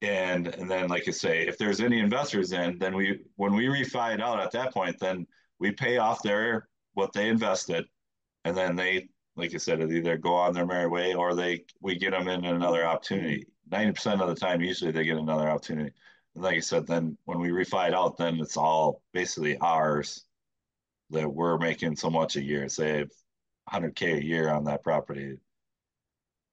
And 0.00 0.46
and 0.46 0.70
then 0.70 0.88
like 0.88 1.06
I 1.06 1.10
say 1.10 1.46
if 1.46 1.58
there's 1.58 1.82
any 1.82 2.00
investors 2.00 2.52
in 2.52 2.78
then 2.78 2.96
we 2.96 3.20
when 3.36 3.54
we 3.54 3.66
refi 3.66 4.14
it 4.14 4.22
out 4.22 4.40
at 4.40 4.52
that 4.52 4.72
point 4.72 4.98
then 4.98 5.26
we 5.58 5.70
pay 5.70 5.98
off 5.98 6.22
their 6.22 6.66
what 6.94 7.12
they 7.12 7.28
invested. 7.28 7.84
And 8.46 8.56
then 8.56 8.76
they 8.76 9.08
like 9.36 9.54
I 9.54 9.58
said 9.58 9.80
it 9.80 9.92
either 9.92 10.16
go 10.16 10.34
on 10.34 10.54
their 10.54 10.66
merry 10.66 10.86
way 10.88 11.14
or 11.14 11.34
they 11.34 11.64
we 11.80 11.96
get 11.96 12.12
them 12.12 12.28
in 12.28 12.44
another 12.44 12.86
opportunity 12.86 13.46
90% 13.70 14.20
of 14.20 14.28
the 14.28 14.34
time 14.34 14.60
usually 14.60 14.92
they 14.92 15.04
get 15.04 15.16
another 15.16 15.48
opportunity 15.48 15.92
and 16.34 16.44
like 16.44 16.56
I 16.56 16.60
said 16.60 16.86
then 16.86 17.16
when 17.24 17.40
we 17.40 17.48
refi 17.48 17.88
it 17.88 17.94
out 17.94 18.16
then 18.16 18.38
it's 18.40 18.56
all 18.56 19.02
basically 19.12 19.56
ours 19.58 20.24
that 21.10 21.28
we're 21.28 21.58
making 21.58 21.96
so 21.96 22.10
much 22.10 22.36
a 22.36 22.42
year 22.42 22.68
say 22.68 23.06
100k 23.72 24.18
a 24.18 24.24
year 24.24 24.50
on 24.50 24.64
that 24.64 24.82
property 24.82 25.38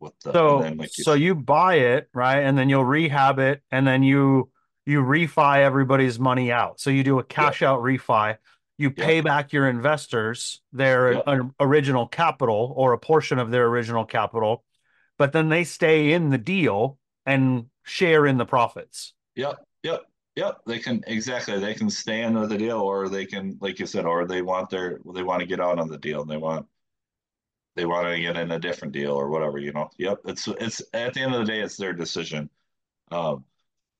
with 0.01 0.13
the 0.23 0.33
So 0.33 0.59
then 0.61 0.77
like 0.77 0.97
you 0.97 1.03
so 1.03 1.13
you 1.13 1.35
buy 1.35 1.75
it, 1.75 2.09
right? 2.13 2.39
And 2.39 2.57
then 2.57 2.67
you'll 2.67 2.85
rehab 2.85 3.39
it 3.39 3.61
and 3.71 3.87
then 3.87 4.03
you 4.03 4.49
you 4.85 5.01
refi 5.01 5.59
everybody's 5.59 6.19
money 6.19 6.51
out. 6.51 6.81
So 6.81 6.89
you 6.89 7.03
do 7.03 7.19
a 7.19 7.23
cash 7.23 7.61
out 7.61 7.81
refi. 7.81 8.37
You 8.81 8.89
pay 8.89 9.21
back 9.21 9.53
your 9.53 9.69
investors 9.69 10.61
their 10.73 11.21
original 11.59 12.07
capital 12.07 12.73
or 12.75 12.93
a 12.93 12.97
portion 12.97 13.37
of 13.37 13.51
their 13.51 13.67
original 13.67 14.05
capital, 14.05 14.63
but 15.17 15.33
then 15.33 15.49
they 15.49 15.63
stay 15.63 16.13
in 16.13 16.31
the 16.31 16.37
deal 16.39 16.97
and 17.25 17.67
share 17.83 18.25
in 18.25 18.37
the 18.37 18.45
profits. 18.45 19.13
Yep, 19.35 19.63
yep, 19.83 20.01
yep. 20.35 20.61
They 20.65 20.79
can 20.79 21.03
exactly. 21.05 21.59
They 21.59 21.75
can 21.75 21.89
stay 21.89 22.23
in 22.23 22.33
the 22.33 22.57
deal, 22.57 22.79
or 22.79 23.07
they 23.07 23.25
can, 23.25 23.57
like 23.61 23.79
you 23.79 23.85
said, 23.85 24.05
or 24.05 24.25
they 24.25 24.41
want 24.41 24.69
their 24.71 24.99
they 25.13 25.23
want 25.23 25.41
to 25.41 25.45
get 25.45 25.59
out 25.59 25.77
on 25.77 25.87
the 25.87 25.97
deal. 25.97 26.21
And 26.21 26.29
they 26.29 26.37
want 26.37 26.65
they 27.75 27.85
want 27.85 28.07
to 28.07 28.19
get 28.19 28.37
in 28.37 28.51
a 28.51 28.59
different 28.59 28.93
deal 28.93 29.11
or 29.11 29.29
whatever. 29.29 29.59
You 29.59 29.73
know. 29.73 29.89
Yep. 29.97 30.21
It's 30.25 30.47
it's 30.47 30.81
at 30.93 31.13
the 31.13 31.21
end 31.21 31.35
of 31.35 31.41
the 31.41 31.51
day, 31.51 31.61
it's 31.61 31.77
their 31.77 31.93
decision. 31.93 32.49
Um, 33.11 33.45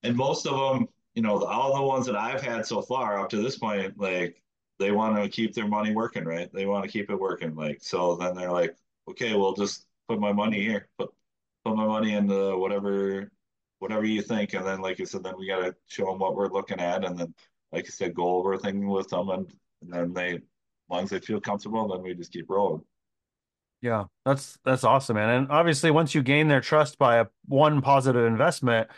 and 0.04 0.16
most 0.16 0.48
of 0.48 0.58
them, 0.58 0.88
you 1.14 1.22
know, 1.22 1.44
all 1.44 1.76
the 1.76 1.84
ones 1.84 2.06
that 2.08 2.16
I've 2.16 2.42
had 2.42 2.66
so 2.66 2.82
far 2.82 3.20
up 3.20 3.30
to 3.30 3.38
this 3.38 3.58
point, 3.58 4.00
like 4.00 4.42
they 4.82 4.92
want 4.92 5.16
to 5.22 5.30
keep 5.30 5.54
their 5.54 5.68
money 5.68 5.94
working, 5.96 6.26
right? 6.26 6.52
They 6.54 6.66
want 6.66 6.86
to 6.86 6.92
keep 6.92 7.10
it 7.12 7.20
working. 7.20 7.56
Like 7.56 7.80
so, 7.84 8.16
then 8.18 8.36
they're 8.36 8.52
like, 8.52 8.76
okay, 9.10 9.36
well, 9.36 9.54
just 9.54 9.88
put 10.10 10.20
my 10.20 10.34
money 10.34 10.62
here. 10.62 10.90
Put 10.98 11.12
put 11.66 11.76
my 11.76 11.86
money 11.86 12.14
into 12.16 12.58
whatever 12.58 13.32
whatever 13.80 14.06
you 14.06 14.22
think. 14.22 14.54
And 14.54 14.66
then, 14.66 14.82
like 14.82 15.00
I 15.00 15.06
said, 15.06 15.24
then 15.24 15.36
we 15.38 15.48
got 15.48 15.62
to 15.66 15.76
show 15.88 16.06
them 16.08 16.20
what 16.20 16.36
we're 16.36 16.50
looking 16.50 16.80
at. 16.80 17.06
And 17.06 17.18
then, 17.18 17.34
like 17.72 17.86
I 17.86 17.90
said, 17.90 18.16
go 18.16 18.36
over 18.38 18.58
things 18.58 18.86
with 18.86 19.10
them. 19.10 19.30
And, 19.30 19.54
and 19.82 19.94
then 19.94 20.14
they, 20.14 20.36
as 20.36 20.42
long 20.90 21.04
as 21.06 21.10
they 21.12 21.20
feel 21.20 21.42
comfortable, 21.42 21.88
then 21.90 22.04
we 22.04 22.14
just 22.16 22.34
keep 22.34 22.50
rolling. 22.50 22.84
Yeah, 23.82 24.06
that's 24.26 24.60
that's 24.64 24.84
awesome, 24.84 25.16
man. 25.16 25.30
And 25.30 25.52
obviously, 25.52 25.90
once 25.92 26.14
you 26.14 26.22
gain 26.22 26.48
their 26.48 26.62
trust 26.62 27.00
by 27.00 27.18
a 27.18 27.26
one 27.48 27.82
positive 27.82 28.26
investment, 28.26 28.90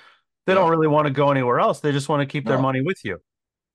they 0.46 0.54
Yeah. 0.54 0.56
don't 0.56 0.70
really 0.70 0.88
want 0.88 1.08
to 1.08 1.14
go 1.14 1.32
anywhere 1.32 1.60
else. 1.60 1.80
They 1.80 1.92
just 1.94 2.10
want 2.10 2.22
to 2.22 2.26
keep 2.26 2.46
their 2.48 2.58
money 2.58 2.82
with 2.82 3.04
you. 3.06 3.22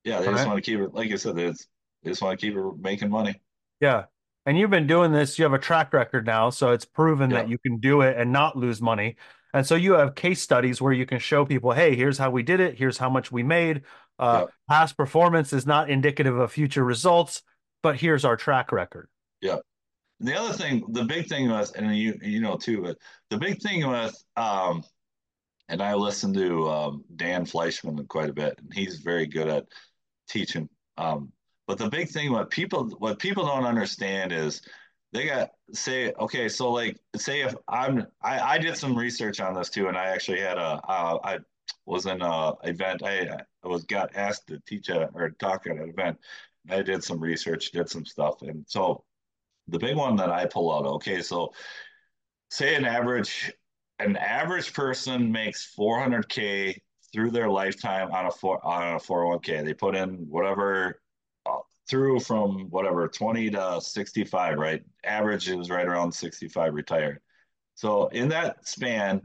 Yeah, 0.05 0.21
they 0.21 0.31
just 0.31 0.45
right? 0.45 0.47
want 0.47 0.65
to 0.65 0.71
keep 0.71 0.81
it, 0.81 0.95
like 0.95 1.11
I 1.13 1.17
said, 1.17 1.39
it's, 1.39 1.67
they 2.09 2.13
just 2.13 2.23
want 2.23 2.41
to 2.41 2.47
keep 2.47 2.57
making 2.81 3.11
money. 3.11 3.35
Yeah. 3.81 4.05
And 4.47 4.59
you've 4.59 4.71
been 4.71 4.87
doing 4.87 5.13
this, 5.13 5.39
you 5.39 5.45
have 5.45 5.53
a 5.53 5.59
track 5.59 5.93
record 5.93 6.25
now, 6.25 6.49
so 6.49 6.73
it's 6.73 6.87
proven 6.87 7.31
Yeah, 7.31 7.43
that 7.43 7.51
you 7.51 7.59
can 7.59 7.79
do 7.79 8.01
it 8.01 8.17
and 8.17 8.33
not 8.33 8.57
lose 8.57 8.81
money. 8.81 9.17
And 9.53 9.67
so 9.67 9.75
you 9.75 9.93
have 9.93 10.15
case 10.15 10.41
studies 10.41 10.81
where 10.81 10.93
you 10.93 11.05
can 11.05 11.19
show 11.19 11.45
people, 11.45 11.73
hey, 11.73 11.95
here's 11.95 12.17
how 12.17 12.31
we 12.31 12.43
did 12.43 12.61
it, 12.61 12.79
here's 12.79 12.97
how 12.97 13.11
much 13.11 13.31
we 13.31 13.43
made. 13.43 13.83
Uh, 14.19 14.47
yeah, 14.47 14.75
past 14.75 14.97
performance 14.97 15.53
is 15.53 15.67
not 15.67 15.91
indicative 15.91 16.39
of 16.39 16.51
future 16.51 16.85
results, 16.85 17.43
but 17.83 17.97
here's 17.97 18.25
our 18.25 18.37
track 18.37 18.73
record. 18.73 19.09
yeah. 19.43 19.57
The 20.21 20.35
other 20.35 20.53
thing, 20.53 20.83
the 20.89 21.05
big 21.05 21.29
thing 21.29 21.49
was, 21.49 21.71
and 21.73 21.97
you 21.97 22.19
you 22.21 22.41
know 22.41 22.57
too, 22.57 22.83
but 22.83 22.99
the 23.31 23.39
big 23.39 23.63
thing 23.63 23.87
with 23.89 24.21
um, 24.37 24.83
and 25.69 25.81
I 25.81 25.95
listen 25.95 26.35
to 26.35 26.69
um, 26.69 27.05
Dan 27.15 27.47
Fleischman 27.47 28.09
quite 28.09 28.29
a 28.29 28.33
bit, 28.33 28.59
and 28.59 28.75
he's 28.75 28.97
very 28.97 29.27
good 29.27 29.47
at 29.47 29.67
teaching. 30.29 30.69
Um, 30.97 31.31
but 31.69 31.77
the 31.77 31.89
big 31.89 32.09
thing 32.09 32.33
what 32.33 32.51
people 32.51 32.89
what 32.99 33.21
people 33.21 33.47
don't 33.47 33.67
understand 33.67 34.33
is 34.33 34.63
they 35.13 35.27
got 35.27 35.51
say 35.73 36.13
okay, 36.19 36.49
so 36.49 36.73
like 36.73 36.99
say 37.15 37.43
if 37.43 37.55
I'm 37.69 38.07
I, 38.23 38.41
I 38.41 38.59
did 38.59 38.77
some 38.77 38.97
research 38.97 39.39
on 39.39 39.55
this 39.55 39.69
too, 39.71 39.89
and 39.89 39.97
I 39.97 40.07
actually 40.07 40.41
had 40.41 40.57
a 40.57 40.81
uh, 40.89 41.19
I 41.23 41.39
was 41.87 42.07
in 42.07 42.23
a 42.23 42.55
event 42.65 43.03
I, 43.05 43.29
I 43.65 43.69
was 43.69 43.85
got 43.85 44.17
asked 44.17 44.49
to 44.49 44.59
teach 44.67 44.89
a, 44.89 45.11
or 45.15 45.31
talk 45.31 45.67
at 45.67 45.77
an 45.77 45.91
event. 45.91 46.19
I 46.71 46.83
did 46.83 47.05
some 47.05 47.21
research, 47.21 47.71
did 47.71 47.89
some 47.89 48.07
stuff, 48.07 48.43
and 48.43 48.65
so 48.67 49.05
the 49.69 49.79
big 49.79 49.97
one 49.97 50.17
that 50.17 50.31
I 50.31 50.47
pull 50.47 50.75
out. 50.75 50.87
Okay, 50.87 51.21
so 51.21 51.53
say 52.51 52.75
an 52.77 52.87
average 52.87 53.53
an 53.99 54.17
average 54.17 54.73
person 54.73 55.31
makes 55.31 55.75
400k 55.79 56.79
through 57.13 57.31
their 57.31 57.49
lifetime 57.51 58.11
on 58.13 58.27
a 58.27 58.31
four 58.31 58.65
on 58.65 58.95
a 58.95 58.99
401k. 58.99 59.65
They 59.65 59.75
put 59.75 59.95
in 59.95 60.27
whatever 60.29 61.01
through 61.89 62.21
from 62.21 62.69
whatever 62.71 63.09
20 63.09 63.51
to 63.51 63.81
65, 63.81 64.59
right? 64.59 64.83
Average 65.05 65.49
is 65.49 65.71
right 65.71 65.87
around 65.87 66.13
65 66.13 66.75
retired. 66.75 67.21
So 67.75 68.09
in 68.09 68.29
that 68.29 68.67
span, 68.67 69.23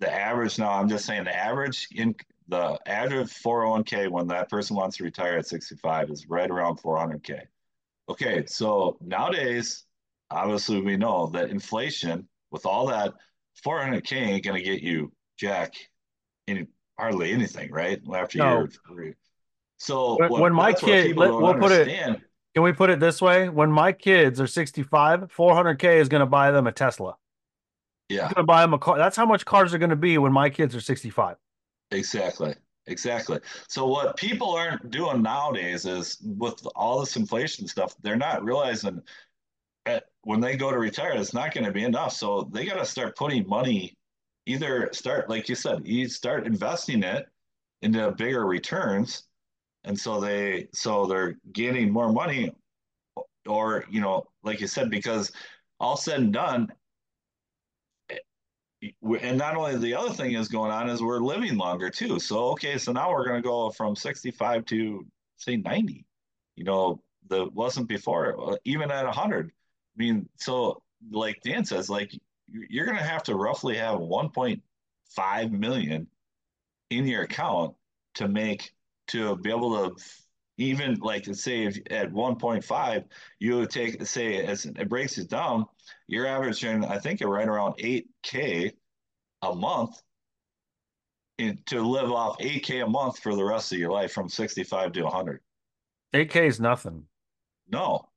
the 0.00 0.12
average 0.12 0.58
now 0.58 0.72
I'm 0.72 0.88
just 0.88 1.06
saying 1.06 1.24
the 1.24 1.36
average 1.36 1.88
in 1.94 2.14
the 2.48 2.78
average 2.86 3.28
401k 3.28 4.10
when 4.10 4.26
that 4.28 4.48
person 4.48 4.76
wants 4.76 4.96
to 4.96 5.04
retire 5.04 5.38
at 5.38 5.46
65 5.46 6.10
is 6.10 6.26
right 6.28 6.50
around 6.50 6.80
400k. 6.80 7.42
Okay, 8.08 8.46
so 8.46 8.96
nowadays, 9.02 9.84
obviously, 10.30 10.80
we 10.80 10.96
know 10.96 11.26
that 11.26 11.50
inflation, 11.50 12.26
with 12.50 12.64
all 12.64 12.86
that, 12.86 13.12
400k 13.64 14.12
ain't 14.12 14.44
gonna 14.44 14.62
get 14.62 14.80
you 14.80 15.12
jack 15.36 15.74
any 16.46 16.66
hardly 16.98 17.32
anything, 17.32 17.70
right? 17.70 18.00
After 18.14 18.38
No, 18.38 18.60
you're 18.60 18.68
so 19.78 20.16
when, 20.18 20.30
what 20.30 20.40
when 20.40 20.52
my 20.52 20.72
kid, 20.72 21.16
let, 21.16 21.30
we'll 21.30 21.54
put 21.54 21.72
it, 21.72 21.88
can 22.54 22.62
we 22.62 22.72
put 22.72 22.90
it 22.90 23.00
this 23.00 23.22
way? 23.22 23.48
When 23.48 23.70
my 23.70 23.92
kids 23.92 24.40
are 24.40 24.46
65, 24.46 25.32
400K 25.32 26.00
is 26.00 26.08
going 26.08 26.20
to 26.20 26.26
buy 26.26 26.50
them 26.50 26.66
a 26.66 26.72
Tesla. 26.72 27.16
Yeah, 28.08 28.22
going 28.22 28.34
to 28.34 28.42
buy 28.44 28.62
them 28.62 28.74
a 28.74 28.78
car. 28.78 28.98
That's 28.98 29.16
how 29.16 29.26
much 29.26 29.44
cars 29.44 29.74
are 29.74 29.78
going 29.78 29.90
to 29.90 29.96
be 29.96 30.18
when 30.18 30.32
my 30.32 30.50
kids 30.50 30.74
are 30.74 30.80
65. 30.80 31.36
exactly. 31.90 32.54
Exactly. 32.88 33.38
So 33.68 33.86
what 33.86 34.16
people 34.16 34.54
aren't 34.54 34.90
doing 34.90 35.22
nowadays 35.22 35.84
is 35.84 36.18
with 36.22 36.66
all 36.74 37.00
this 37.00 37.16
inflation 37.16 37.68
stuff, 37.68 37.94
they're 38.02 38.16
not 38.16 38.42
realizing 38.42 39.02
that 39.84 40.04
when 40.22 40.40
they 40.40 40.56
go 40.56 40.70
to 40.70 40.78
retire, 40.78 41.12
it's 41.12 41.34
not 41.34 41.52
going 41.52 41.64
to 41.64 41.70
be 41.70 41.84
enough. 41.84 42.14
So 42.14 42.48
they 42.50 42.64
got 42.64 42.78
to 42.78 42.86
start 42.86 43.14
putting 43.14 43.46
money, 43.46 43.94
either 44.46 44.88
start, 44.92 45.28
like 45.28 45.50
you 45.50 45.54
said, 45.54 45.86
you 45.86 46.08
start 46.08 46.46
investing 46.46 47.02
it 47.02 47.26
into 47.82 48.10
bigger 48.12 48.46
returns 48.46 49.27
and 49.84 49.98
so 49.98 50.20
they 50.20 50.68
so 50.72 51.06
they're 51.06 51.36
getting 51.52 51.90
more 51.90 52.12
money 52.12 52.50
or 53.46 53.84
you 53.90 54.00
know 54.00 54.24
like 54.42 54.60
you 54.60 54.66
said 54.66 54.90
because 54.90 55.32
all 55.80 55.96
said 55.96 56.20
and 56.20 56.32
done 56.32 56.68
eh, 58.10 58.90
and 59.22 59.38
not 59.38 59.56
only 59.56 59.76
the 59.76 59.94
other 59.94 60.12
thing 60.12 60.34
is 60.34 60.48
going 60.48 60.70
on 60.70 60.88
is 60.88 61.02
we're 61.02 61.18
living 61.18 61.56
longer 61.56 61.90
too. 61.90 62.18
So 62.18 62.50
okay 62.50 62.78
so 62.78 62.92
now 62.92 63.10
we're 63.10 63.26
going 63.26 63.42
to 63.42 63.48
go 63.48 63.70
from 63.70 63.96
65 63.96 64.64
to 64.66 65.06
say 65.36 65.56
90 65.56 66.04
you 66.56 66.64
know 66.64 67.00
that 67.28 67.52
wasn't 67.54 67.88
before 67.88 68.52
uh, 68.52 68.56
even 68.64 68.90
at 68.90 69.04
100 69.04 69.46
i 69.46 69.50
mean 69.96 70.28
so 70.36 70.82
like 71.12 71.40
dan 71.42 71.64
says 71.64 71.88
like 71.88 72.10
you're 72.50 72.86
going 72.86 72.98
to 72.98 73.04
have 73.04 73.22
to 73.22 73.36
roughly 73.36 73.76
have 73.76 73.98
1.5 74.00 75.50
million 75.52 76.06
in 76.90 77.06
your 77.06 77.22
account 77.22 77.74
to 78.14 78.26
make 78.26 78.72
to 79.08 79.36
be 79.36 79.50
able 79.50 79.90
to 79.90 80.02
even 80.56 80.96
like 80.96 81.24
say 81.34 81.64
if 81.64 81.78
at 81.90 82.12
1.5 82.12 83.04
you 83.38 83.56
would 83.56 83.70
take 83.70 84.04
say 84.06 84.44
as 84.44 84.66
it 84.66 84.88
breaks 84.88 85.18
it 85.18 85.28
down 85.28 85.64
you're 86.06 86.26
averaging 86.26 86.84
i 86.84 86.98
think 86.98 87.20
right 87.20 87.48
around 87.48 87.74
8k 87.78 88.72
a 89.42 89.54
month 89.54 90.02
in, 91.38 91.58
to 91.66 91.80
live 91.82 92.10
off 92.10 92.38
8k 92.38 92.84
a 92.84 92.88
month 92.88 93.18
for 93.20 93.36
the 93.36 93.44
rest 93.44 93.72
of 93.72 93.78
your 93.78 93.92
life 93.92 94.12
from 94.12 94.28
65 94.28 94.92
to 94.92 95.02
100 95.02 95.40
8K 96.14 96.46
is 96.46 96.58
nothing. 96.60 97.04
no 97.68 98.08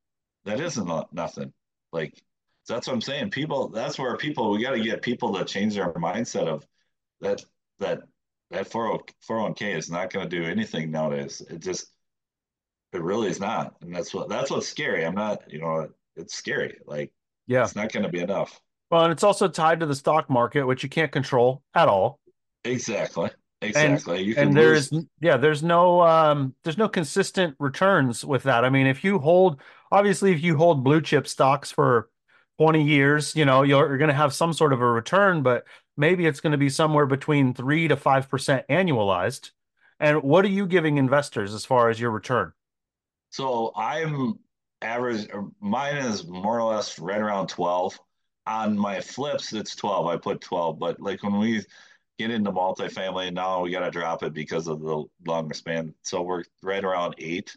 that 0.46 0.60
isn't 0.60 1.14
nothing. 1.14 1.54
Like 1.92 2.22
that's 2.68 2.88
what 2.88 2.94
i'm 2.94 3.02
saying. 3.02 3.32
People 3.32 3.70
that's 3.70 4.00
where 4.00 4.16
people 4.18 4.52
we 4.52 4.64
got 4.64 4.72
to 4.72 4.82
get 4.82 5.02
people 5.02 5.34
to 5.34 5.46
change 5.46 5.76
their 5.76 5.94
mindset 5.94 6.48
of 6.48 6.66
that 7.22 7.44
that 7.80 8.04
that 8.52 8.70
401k 8.70 9.76
is 9.76 9.90
not 9.90 10.12
going 10.12 10.30
to 10.30 10.40
do 10.42 10.46
anything 10.46 10.92
nowadays. 10.92 11.42
It 11.50 11.60
just, 11.60 11.88
it 12.94 13.02
really 13.02 13.30
is 13.30 13.40
not. 13.40 13.76
And 13.82 13.96
that's 13.96 14.14
what, 14.14 14.30
that's 14.30 14.52
what's 14.52 14.68
scary. 14.68 15.06
I'm 15.06 15.16
not, 15.16 15.44
you 15.52 15.60
know, 15.60 15.88
it's 16.16 16.36
scary. 16.36 16.78
Like 16.86 17.12
Yeah. 17.48 17.64
it's 17.64 17.76
not 17.76 17.92
going 17.92 18.04
to 18.04 18.10
be 18.10 18.20
enough. 18.20 18.60
Well, 18.90 19.04
and 19.04 19.12
it's 19.12 19.24
also 19.24 19.48
tied 19.48 19.80
to 19.80 19.86
the 19.86 19.96
stock 19.96 20.30
market, 20.30 20.66
which 20.66 20.84
you 20.84 20.90
can't 20.90 21.12
control 21.12 21.64
at 21.74 21.88
all. 21.88 22.20
Exactly. 22.64 23.30
And 23.62 23.70
Exactly. 23.70 24.24
You 24.24 24.36
and 24.38 24.56
there's 24.56 24.92
lose. 24.92 25.06
yeah, 25.22 25.38
there's 25.38 25.62
no 25.64 26.02
um 26.02 26.56
there's 26.64 26.78
no 26.80 26.90
consistent 26.90 27.56
returns 27.60 28.26
with 28.26 28.44
that. 28.44 28.66
I 28.66 28.70
mean, 28.70 28.88
if 28.88 29.04
you 29.04 29.20
hold 29.20 29.62
obviously 29.92 30.32
if 30.34 30.42
you 30.44 30.58
hold 30.58 30.84
blue 30.84 31.00
chip 31.02 31.28
stocks 31.28 31.72
for 31.72 32.10
20 32.58 32.84
years, 32.84 33.36
you 33.36 33.46
know, 33.46 33.62
you're, 33.64 33.88
you're 33.88 33.98
going 33.98 34.10
to 34.10 34.14
have 34.16 34.34
some 34.34 34.52
sort 34.54 34.74
of 34.74 34.82
a 34.82 34.86
return, 34.86 35.42
but 35.44 35.64
maybe 35.98 36.26
it's 36.26 36.40
going 36.42 36.52
to 36.52 36.58
be 36.58 36.70
somewhere 36.70 37.06
between 37.06 37.54
3 37.54 37.88
to 37.88 37.96
5% 37.96 38.66
annualized. 38.70 39.52
And 40.00 40.24
what 40.24 40.46
are 40.46 40.50
you 40.50 40.66
giving 40.68 40.98
investors 40.98 41.54
as 41.54 41.66
far 41.66 41.90
as 41.90 42.00
your 42.00 42.12
return? 42.12 42.54
So 43.30 43.72
I'm 43.76 44.40
average, 44.82 45.28
mine 45.60 45.98
is 45.98 46.26
more 46.28 46.60
or 46.60 46.74
less 46.74 47.00
right 47.00 47.22
around 47.22 47.48
12. 47.48 48.00
On 48.48 48.78
my 48.78 49.00
flips, 49.00 49.54
it's 49.54 49.76
12. 49.76 50.08
I 50.08 50.18
put 50.18 50.42
12. 50.42 50.80
But 50.80 51.00
like 51.00 51.22
when 51.24 51.38
we 51.38 51.64
get 52.18 52.32
into 52.32 52.52
multifamily, 52.52 53.34
now 53.34 53.62
we 53.62 53.72
got 53.72 53.82
to 53.82 53.92
drop 53.92 54.24
it 54.24 54.34
because 54.34 54.68
of 54.68 54.82
the 54.82 55.04
longer 55.26 55.54
span. 55.54 55.94
So 56.02 56.22
we're 56.24 56.44
right 56.62 56.84
around 56.84 57.16
8, 57.18 57.56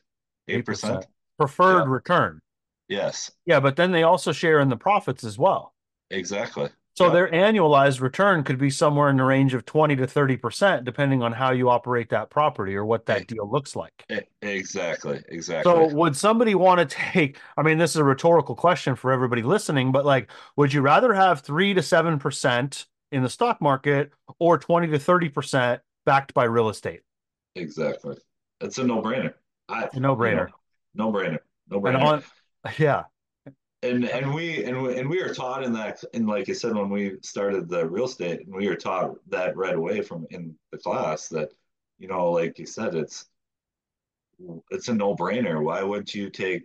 8%. 0.48 1.02
8%. 1.02 1.06
Preferred 1.38 1.84
Yeah. 1.84 1.88
return. 1.88 2.40
Yes, 2.88 3.30
Yeah, 3.46 3.60
but 3.60 3.76
then 3.76 3.92
they 3.92 4.02
also 4.02 4.32
share 4.32 4.60
in 4.60 4.68
the 4.68 4.76
profits 4.76 5.24
as 5.24 5.38
well. 5.38 5.74
exactly. 6.10 6.68
So 6.96 7.06
Yep. 7.06 7.12
their 7.12 7.28
annualized 7.30 8.00
return 8.00 8.44
could 8.44 8.56
be 8.58 8.70
somewhere 8.70 9.08
in 9.08 9.16
the 9.16 9.24
range 9.24 9.52
of 9.52 9.64
20 9.64 9.96
to 9.96 10.06
30%, 10.06 10.84
depending 10.84 11.22
on 11.22 11.32
how 11.32 11.50
you 11.50 11.68
operate 11.68 12.08
that 12.10 12.30
property 12.30 12.76
or 12.76 12.84
what 12.84 13.06
that 13.06 13.26
deal 13.26 13.50
looks 13.50 13.74
like. 13.74 14.04
Exactly. 14.42 15.20
Exactly. 15.28 15.72
So 15.72 15.92
would 15.94 16.16
somebody 16.16 16.54
want 16.54 16.78
to 16.88 16.96
take, 16.96 17.38
I 17.56 17.62
mean, 17.62 17.78
this 17.78 17.90
is 17.90 17.96
a 17.96 18.04
rhetorical 18.04 18.54
question 18.54 18.94
for 18.94 19.10
everybody 19.10 19.42
listening, 19.42 19.90
but 19.90 20.04
like, 20.06 20.30
would 20.56 20.72
you 20.72 20.82
rather 20.82 21.12
have 21.14 21.40
three 21.40 21.74
to 21.74 21.82
7% 21.82 22.86
in 23.10 23.22
the 23.24 23.28
stock 23.28 23.60
market 23.60 24.12
or 24.38 24.56
20 24.56 24.86
to 24.88 24.98
30% 24.98 25.80
backed 26.06 26.32
by 26.32 26.44
real 26.44 26.68
estate? 26.68 27.00
Exactly. 27.56 28.16
It's 28.60 28.78
a 28.78 28.84
no-brainer. 28.84 29.34
I, 29.68 29.88
A 29.92 29.98
No 30.00 30.14
brainer. 30.14 30.48
no-brainer. 30.94 31.38
No-brainer. 31.70 32.22
yeah, 32.78 33.04
And 33.84 34.04
and 34.08 34.32
we 34.34 34.64
and 34.64 34.82
we, 34.82 34.98
and 34.98 35.08
we 35.08 35.22
were 35.22 35.34
taught 35.34 35.62
in 35.62 35.72
that 35.74 36.02
and 36.14 36.26
like 36.26 36.48
I 36.48 36.52
said 36.52 36.74
when 36.74 36.88
we 36.88 37.18
started 37.22 37.68
the 37.68 37.86
real 37.86 38.06
estate 38.06 38.40
and 38.40 38.54
we 38.54 38.68
were 38.68 38.76
taught 38.76 39.16
that 39.28 39.56
right 39.56 39.74
away 39.74 40.00
from 40.00 40.26
in 40.30 40.56
the 40.72 40.78
class 40.78 41.28
that 41.28 41.50
you 41.98 42.08
know 42.08 42.30
like 42.30 42.58
you 42.58 42.66
said 42.66 42.94
it's 42.94 43.26
it's 44.70 44.88
a 44.88 44.94
no-brainer. 44.94 45.62
Why 45.62 45.82
wouldn't 45.82 46.14
you 46.14 46.30
take 46.30 46.64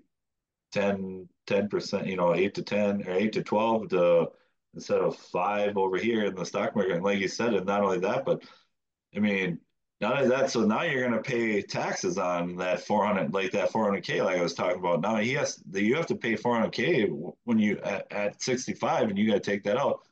10 0.72 1.28
percent, 1.70 2.08
you 2.08 2.16
know, 2.16 2.36
eight 2.36 2.54
to 2.56 2.64
10 2.64 3.08
or 3.08 3.12
eight 3.12 3.34
to 3.34 3.44
12 3.44 3.90
to 3.90 4.32
instead 4.76 5.00
of 5.00 5.18
five 5.18 5.78
over 5.78 5.98
here 5.98 6.26
in 6.26 6.36
the 6.36 6.46
stock 6.46 6.76
market? 6.76 6.96
And 6.96 7.04
like 7.04 7.20
you 7.20 7.28
said, 7.28 7.54
and 7.54 7.66
not 7.66 7.84
only 7.84 8.00
that, 8.00 8.26
but 8.26 8.44
I 9.16 9.20
mean, 9.20 9.60
not 10.02 10.28
that, 10.30 10.50
so 10.50 10.62
now 10.62 10.84
you're 10.84 11.08
going 11.08 11.22
to 11.22 11.30
pay 11.30 11.62
taxes 11.62 12.18
on 12.18 12.56
that 12.56 12.82
400, 12.86 13.34
like 13.34 13.52
that 13.52 13.72
400K, 13.72 14.24
like 14.24 14.38
I 14.38 14.42
was 14.42 14.54
talking 14.54 14.80
about. 14.80 15.02
Now 15.02 15.18
he 15.18 15.34
has, 15.34 15.62
you 15.74 15.96
have 15.96 16.08
to 16.08 16.16
pay 16.16 16.36
400K 16.36 17.34
when 17.44 17.60
you 17.60 17.80
at, 17.80 18.12
at 18.12 18.42
65 18.42 19.10
and 19.10 19.18
you 19.18 19.28
got 19.28 19.44
to 19.44 19.52
take 19.52 19.64
that 19.64 19.78
out. 19.78 20.08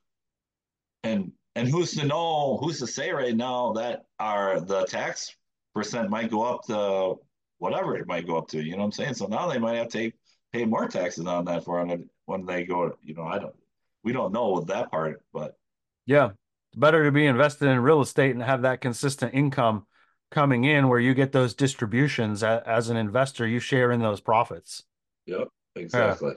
And, 1.04 1.32
and 1.56 1.70
who's 1.70 1.96
to 1.96 2.06
know, 2.06 2.58
who's 2.62 2.80
to 2.80 2.88
say 2.88 3.12
right 3.12 3.36
now 3.36 3.72
that 3.74 4.06
our, 4.20 4.60
the 4.60 4.86
tax 4.86 5.36
percent 5.74 6.10
might 6.10 6.32
go 6.32 6.44
up 6.44 6.66
to 6.66 7.16
whatever 7.60 7.96
it 7.96 8.08
might 8.08 8.28
go 8.28 8.38
up 8.38 8.48
to. 8.50 8.62
You 8.62 8.72
know 8.72 8.80
what 8.80 8.86
I'm 8.86 8.92
saying? 8.92 9.14
So 9.14 9.28
now 9.28 9.48
they 9.48 9.60
might 9.60 9.76
have 9.76 9.90
to 9.90 10.12
pay 10.52 10.66
more 10.66 10.88
taxes 10.88 11.26
on 11.26 11.46
that 11.46 11.64
400 11.64 12.08
when 12.26 12.46
they 12.46 12.64
go. 12.64 12.98
You 13.04 13.14
know, 13.14 13.24
I 13.24 13.40
don't. 13.40 13.56
We 14.04 14.14
don't 14.14 14.34
know 14.34 14.62
that 14.62 14.92
part, 14.92 15.22
but 15.34 15.58
yeah, 16.06 16.30
better 16.78 17.04
to 17.04 17.12
be 17.12 17.26
invested 17.26 17.68
in 17.68 17.80
real 17.80 18.02
estate 18.02 18.32
and 18.32 18.44
have 18.44 18.62
that 18.62 18.82
consistent 18.82 19.34
income 19.34 19.86
coming 20.30 20.64
in 20.66 20.88
where 20.88 21.00
you 21.00 21.14
get 21.14 21.32
those 21.32 21.54
distributions 21.54 22.44
as 22.44 22.90
an 22.90 22.98
investor. 22.98 23.48
You 23.48 23.60
share 23.60 23.92
in 23.92 24.02
those 24.02 24.20
profits. 24.20 24.84
Yep, 25.26 25.48
exactly. 25.76 26.34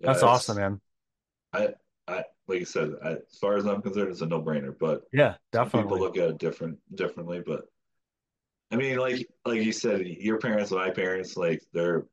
Yeah. 0.00 0.12
That's 0.12 0.22
awesome, 0.22 0.56
man. 0.56 0.80
I, 1.52 1.68
I, 2.06 2.24
like 2.46 2.60
you 2.60 2.64
said, 2.64 2.92
I, 3.02 3.10
as 3.12 3.38
far 3.40 3.56
as 3.56 3.66
I'm 3.66 3.82
concerned, 3.82 4.10
it's 4.10 4.20
a 4.20 4.26
no 4.26 4.42
brainer. 4.42 4.74
But 4.78 5.02
yeah, 5.12 5.34
definitely. 5.52 5.84
People 5.84 5.98
look 5.98 6.16
at 6.16 6.30
it 6.30 6.38
different, 6.38 6.78
differently. 6.94 7.42
But 7.44 7.62
I 8.70 8.76
mean, 8.76 8.98
like, 8.98 9.26
like 9.44 9.62
you 9.62 9.72
said, 9.72 10.06
your 10.06 10.38
parents 10.38 10.70
my 10.70 10.90
parents, 10.90 11.36
like, 11.36 11.62
they're 11.72 12.06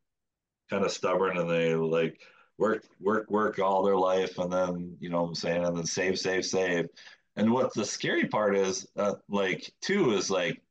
kind 0.69 0.85
of 0.85 0.91
stubborn 0.91 1.37
and 1.37 1.49
they 1.49 1.75
like 1.75 2.19
work, 2.57 2.83
work, 2.99 3.29
work 3.29 3.59
all 3.59 3.83
their 3.83 3.97
life, 3.97 4.37
and 4.39 4.51
then 4.51 4.97
you 4.99 5.09
know 5.09 5.21
what 5.21 5.29
I'm 5.29 5.35
saying, 5.35 5.65
and 5.65 5.77
then 5.77 5.85
save, 5.85 6.17
save, 6.17 6.45
save. 6.45 6.87
And 7.35 7.51
what 7.51 7.73
the 7.73 7.85
scary 7.85 8.27
part 8.27 8.55
is, 8.55 8.87
uh, 8.95 9.15
like, 9.29 9.71
too, 9.81 10.13
is 10.13 10.29
like, 10.29 10.61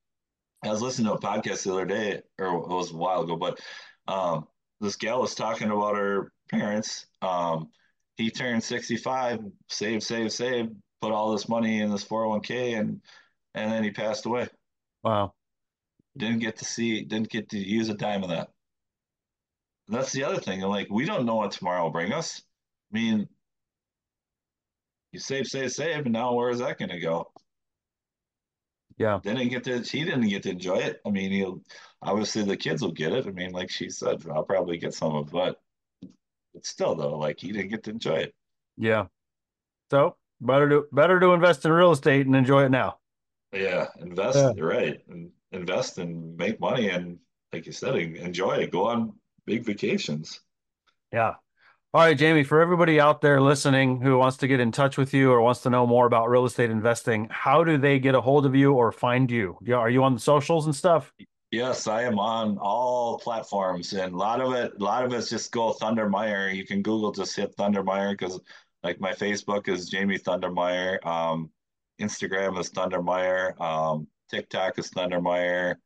I 0.63 0.69
was 0.69 0.81
listening 0.81 1.09
to 1.09 1.15
a 1.15 1.21
podcast 1.21 1.65
the 1.65 1.73
other 1.73 1.85
day, 1.85 2.23
or 2.39 2.47
it 2.47 2.69
was 2.69 2.91
a 2.91 2.97
while 2.97 3.23
ago, 3.23 3.37
but 3.37 3.61
um, 4.09 4.47
this 4.81 4.97
gal 4.97 5.21
was 5.21 5.35
talking 5.35 5.71
about 5.71 5.97
her 5.97 6.33
parents. 6.51 7.07
Um, 7.21 7.71
he 8.17 8.31
turned 8.31 8.63
65, 8.63 9.41
save, 9.69 10.03
save, 10.03 10.33
save, 10.33 10.71
put 11.03 11.13
all 11.13 11.33
this 11.33 11.49
money 11.49 11.81
in 11.81 11.91
this 11.91 12.05
401k, 12.05 12.79
and 12.79 13.01
and 13.55 13.71
then 13.71 13.85
he 13.85 13.91
passed 13.91 14.27
away. 14.27 14.49
Wow. 15.03 15.35
Didn't 16.17 16.41
get 16.41 16.57
to 16.59 16.65
see, 16.65 17.03
didn't 17.03 17.31
get 17.31 17.51
to 17.51 17.59
use 17.59 17.89
a 17.89 17.95
dime 17.95 18.23
of 18.23 18.31
that. 18.31 18.51
And 19.87 19.97
that's 19.97 20.13
the 20.13 20.25
other 20.25 20.41
thing. 20.41 20.63
And 20.63 20.71
like, 20.71 20.89
we 20.91 21.05
don't 21.05 21.27
know 21.27 21.37
what 21.37 21.53
tomorrow 21.53 21.85
will 21.85 21.91
bring 21.91 22.13
us. 22.13 22.43
I 22.93 22.99
mean, 22.99 23.29
you 25.15 25.21
save, 25.21 25.47
save, 25.47 25.73
save, 25.73 26.05
and 26.05 26.13
now 26.13 26.35
where 26.35 26.51
is 26.51 26.59
that 26.59 26.79
going 26.79 26.91
to 26.91 27.01
go? 27.01 27.31
Yeah. 28.99 29.21
Didn't 29.23 29.49
get 29.49 29.65
to, 29.65 29.81
he 29.81 30.05
didn't 30.05 30.29
get 30.29 30.43
to 30.43 30.51
enjoy 30.51 30.77
it. 30.77 31.01
I 31.07 31.11
mean, 31.11 31.33
he'll, 31.33 31.63
obviously 32.03 32.43
the 32.43 32.57
kids 32.57 32.83
will 32.83 32.93
get 32.93 33.13
it. 33.13 33.27
I 33.27 33.31
mean, 33.31 33.53
like 33.53 33.71
she 33.71 33.89
said, 33.91 34.25
I'll 34.31 34.45
probably 34.45 34.77
get 34.77 34.95
some 34.95 35.15
of 35.15 35.29
it, 35.29 35.33
but 35.33 35.61
but 36.53 36.65
still 36.65 36.95
though, 36.95 37.19
like 37.19 37.41
he 37.41 37.51
didn't 37.51 37.71
get 37.71 37.83
to 37.85 37.91
enjoy 37.91 38.17
it. 38.17 38.35
Yeah. 38.77 39.07
So 39.91 40.17
better 40.41 40.69
to 40.69 40.85
better 40.93 41.19
to 41.19 41.33
invest 41.33 41.65
in 41.65 41.73
real 41.73 41.93
estate 41.93 42.27
and 42.27 42.37
enjoy 42.37 42.65
it 42.65 42.71
now. 42.71 42.99
Yeah, 43.53 43.89
invest. 44.01 44.39
Yeah. 44.39 44.53
Right, 44.59 45.01
and 45.09 45.31
invest 45.53 45.99
and 45.99 46.37
make 46.37 46.61
money, 46.61 46.91
and 46.91 47.19
like 47.53 47.67
you 47.67 47.73
said, 47.73 47.97
enjoy 47.97 48.55
it. 48.59 48.71
Go 48.71 48.87
on 48.87 49.15
big 49.47 49.65
vacations. 49.65 50.41
Yeah. 51.13 51.35
All 51.95 52.01
right, 52.01 52.19
Jamie, 52.19 52.43
for 52.43 52.61
everybody 52.61 52.99
out 52.99 53.21
there 53.21 53.41
listening 53.41 54.01
who 54.01 54.19
wants 54.19 54.37
to 54.39 54.49
get 54.49 54.59
in 54.59 54.73
touch 54.73 54.99
with 54.99 55.15
you 55.15 55.31
or 55.31 55.41
wants 55.41 55.61
to 55.61 55.71
know 55.71 55.87
more 55.87 56.07
about 56.07 56.29
real 56.29 56.45
estate 56.45 56.69
investing, 56.69 57.29
how 57.31 57.63
do 57.63 57.79
they 57.79 58.01
get 58.01 58.17
a 58.17 58.21
hold 58.21 58.47
of 58.47 58.57
you 58.57 58.73
or 58.73 58.91
find 58.91 59.31
you? 59.31 59.57
Are 59.73 59.89
you 59.89 60.03
on 60.03 60.13
the 60.13 60.19
socials 60.19 60.67
and 60.67 60.75
stuff? 60.75 61.13
Yes, 61.53 61.87
I 61.87 62.03
am 62.03 62.19
on 62.19 62.59
all 62.59 63.21
platforms, 63.21 63.93
and 63.93 64.13
a 64.13 64.17
lot 64.17 64.41
of 64.41 64.53
it, 64.55 64.73
a 64.77 64.83
lot 64.83 65.05
of 65.05 65.13
it's 65.13 65.31
just 65.31 65.53
go 65.53 65.73
Thunder 65.73 66.09
Meyer. 66.09 66.51
You 66.51 66.67
can 66.67 66.83
Google 66.83 67.13
just 67.13 67.37
hit 67.37 67.55
Thunder 67.55 67.85
Meyer 67.85 68.11
because, 68.11 68.41
like, 68.83 68.99
my 68.99 69.13
Facebook 69.13 69.69
is 69.69 69.89
Jamie 69.89 70.19
Thunder 70.19 70.51
Meyer, 70.51 70.99
um, 71.07 71.49
Instagram 72.01 72.59
is 72.59 72.71
Thunder 72.71 73.03
Meyer, 73.03 73.55
um, 73.63 74.09
TikTok 74.33 74.81
is 74.81 74.89
Thunder 74.89 75.21
Meyer. 75.21 75.79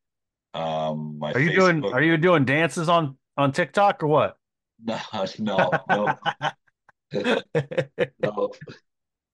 Um, 0.55 1.19
my 1.19 1.33
are 1.33 1.39
you 1.41 1.51
Facebook... 1.51 1.83
doing? 1.83 1.85
Are 1.93 2.03
you 2.03 2.17
doing 2.17 2.47
dances 2.47 2.89
on 2.89 3.19
on 3.37 3.53
TikTok 3.53 4.03
or 4.03 4.07
what? 4.07 4.38
No, 4.85 4.99
no, 5.39 5.71
no. 5.91 6.15
no. 8.23 8.51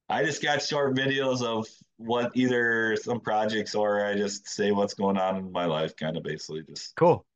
I 0.09 0.25
just 0.25 0.43
got 0.43 0.63
short 0.63 0.95
videos 0.95 1.43
of 1.43 1.67
what 1.97 2.33
either 2.35 2.97
some 2.97 3.21
projects 3.21 3.75
or 3.75 4.05
I 4.05 4.15
just 4.15 4.49
say 4.49 4.71
what's 4.71 4.95
going 4.95 5.17
on 5.17 5.37
in 5.37 5.53
my 5.53 5.65
life, 5.65 5.97
kind 5.97 6.17
of 6.17 6.23
basically 6.23 6.63
just 6.63 6.95
cool. 6.97 7.27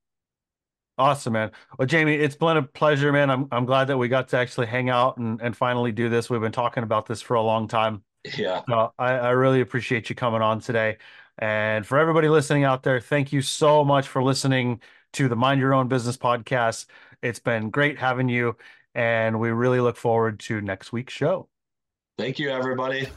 Awesome, 0.97 1.33
man. 1.35 1.53
Well, 1.79 1.87
Jamie, 1.87 2.15
it's 2.15 2.35
been 2.35 2.57
a 2.57 2.63
pleasure, 2.63 3.13
man. 3.13 3.31
I'm 3.31 3.47
I'm 3.53 3.65
glad 3.65 3.87
that 3.87 3.97
we 3.99 4.09
got 4.09 4.29
to 4.29 4.37
actually 4.37 4.67
hang 4.67 4.91
out 4.91 5.17
and, 5.17 5.41
and 5.41 5.57
finally 5.57 5.93
do 5.93 6.09
this. 6.09 6.29
We've 6.29 6.41
been 6.41 6.53
talking 6.53 6.83
about 6.83 7.07
this 7.07 7.23
for 7.23 7.35
a 7.35 7.43
long 7.43 7.69
time. 7.69 8.03
Yeah. 8.37 8.63
So 8.69 8.93
I, 8.99 9.13
I 9.13 9.31
really 9.31 9.61
appreciate 9.61 10.11
you 10.11 10.17
coming 10.17 10.43
on 10.43 10.61
today. 10.61 10.99
And 11.39 11.87
for 11.87 11.99
everybody 11.99 12.29
listening 12.29 12.65
out 12.65 12.83
there, 12.83 13.01
thank 13.01 13.33
you 13.33 13.43
so 13.43 13.85
much 13.85 14.09
for 14.09 14.23
listening 14.23 14.81
to 15.13 15.29
the 15.29 15.37
Mind 15.37 15.61
Your 15.61 15.73
Own 15.73 15.87
Business 15.89 16.17
podcast. 16.17 16.87
It's 17.23 17.41
been 17.41 17.71
great 17.71 17.99
having 17.99 18.29
you, 18.29 18.57
and 18.95 19.41
we 19.41 19.51
really 19.51 19.81
look 19.81 19.97
forward 19.97 20.39
to 20.41 20.61
next 20.61 20.93
week's 20.93 21.12
show. 21.12 21.49
Thank 22.16 22.39
you, 22.39 22.51
everybody. 22.51 23.09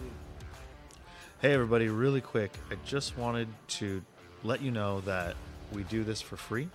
Hey, 1.41 1.53
everybody, 1.53 1.87
really 1.87 2.21
quick. 2.21 2.51
I 2.71 2.75
just 2.85 3.17
wanted 3.17 3.47
to 3.67 4.01
let 4.43 4.61
you 4.61 4.71
know 4.71 5.01
that 5.01 5.35
we 5.71 5.83
do 5.83 6.03
this 6.03 6.19
for 6.19 6.35
free. 6.35 6.67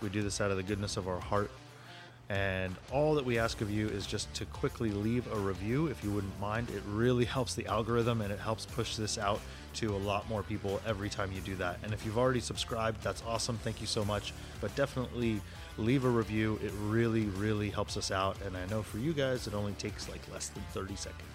We 0.00 0.08
do 0.08 0.22
this 0.22 0.40
out 0.40 0.50
of 0.50 0.56
the 0.56 0.62
goodness 0.64 0.96
of 0.96 1.06
our 1.06 1.20
heart. 1.20 1.50
And 2.28 2.74
all 2.90 3.14
that 3.14 3.24
we 3.24 3.38
ask 3.38 3.60
of 3.60 3.70
you 3.70 3.88
is 3.88 4.06
just 4.06 4.32
to 4.34 4.44
quickly 4.46 4.90
leave 4.90 5.30
a 5.32 5.38
review 5.38 5.88
if 5.88 6.02
you 6.02 6.10
wouldn't 6.10 6.40
mind. 6.40 6.70
It 6.70 6.82
really 6.88 7.24
helps 7.24 7.54
the 7.54 7.66
algorithm 7.66 8.22
and 8.22 8.32
it 8.32 8.38
helps 8.38 8.64
push 8.64 8.96
this 8.96 9.18
out 9.18 9.40
to 9.74 9.94
a 9.94 9.98
lot 9.98 10.28
more 10.28 10.42
people 10.42 10.80
every 10.86 11.10
time 11.10 11.30
you 11.32 11.40
do 11.42 11.54
that. 11.56 11.78
And 11.82 11.92
if 11.92 12.06
you've 12.06 12.18
already 12.18 12.40
subscribed, 12.40 13.02
that's 13.02 13.22
awesome. 13.26 13.58
Thank 13.58 13.80
you 13.80 13.86
so 13.86 14.04
much. 14.04 14.32
But 14.60 14.74
definitely 14.76 15.40
leave 15.78 16.04
a 16.04 16.08
review. 16.08 16.58
It 16.62 16.72
really, 16.82 17.26
really 17.26 17.70
helps 17.70 17.96
us 17.96 18.10
out. 18.10 18.36
And 18.44 18.56
I 18.56 18.66
know 18.66 18.82
for 18.82 18.98
you 18.98 19.12
guys, 19.12 19.46
it 19.46 19.54
only 19.54 19.72
takes 19.72 20.08
like 20.08 20.20
less 20.32 20.48
than 20.48 20.62
30 20.72 20.96
seconds. 20.96 21.28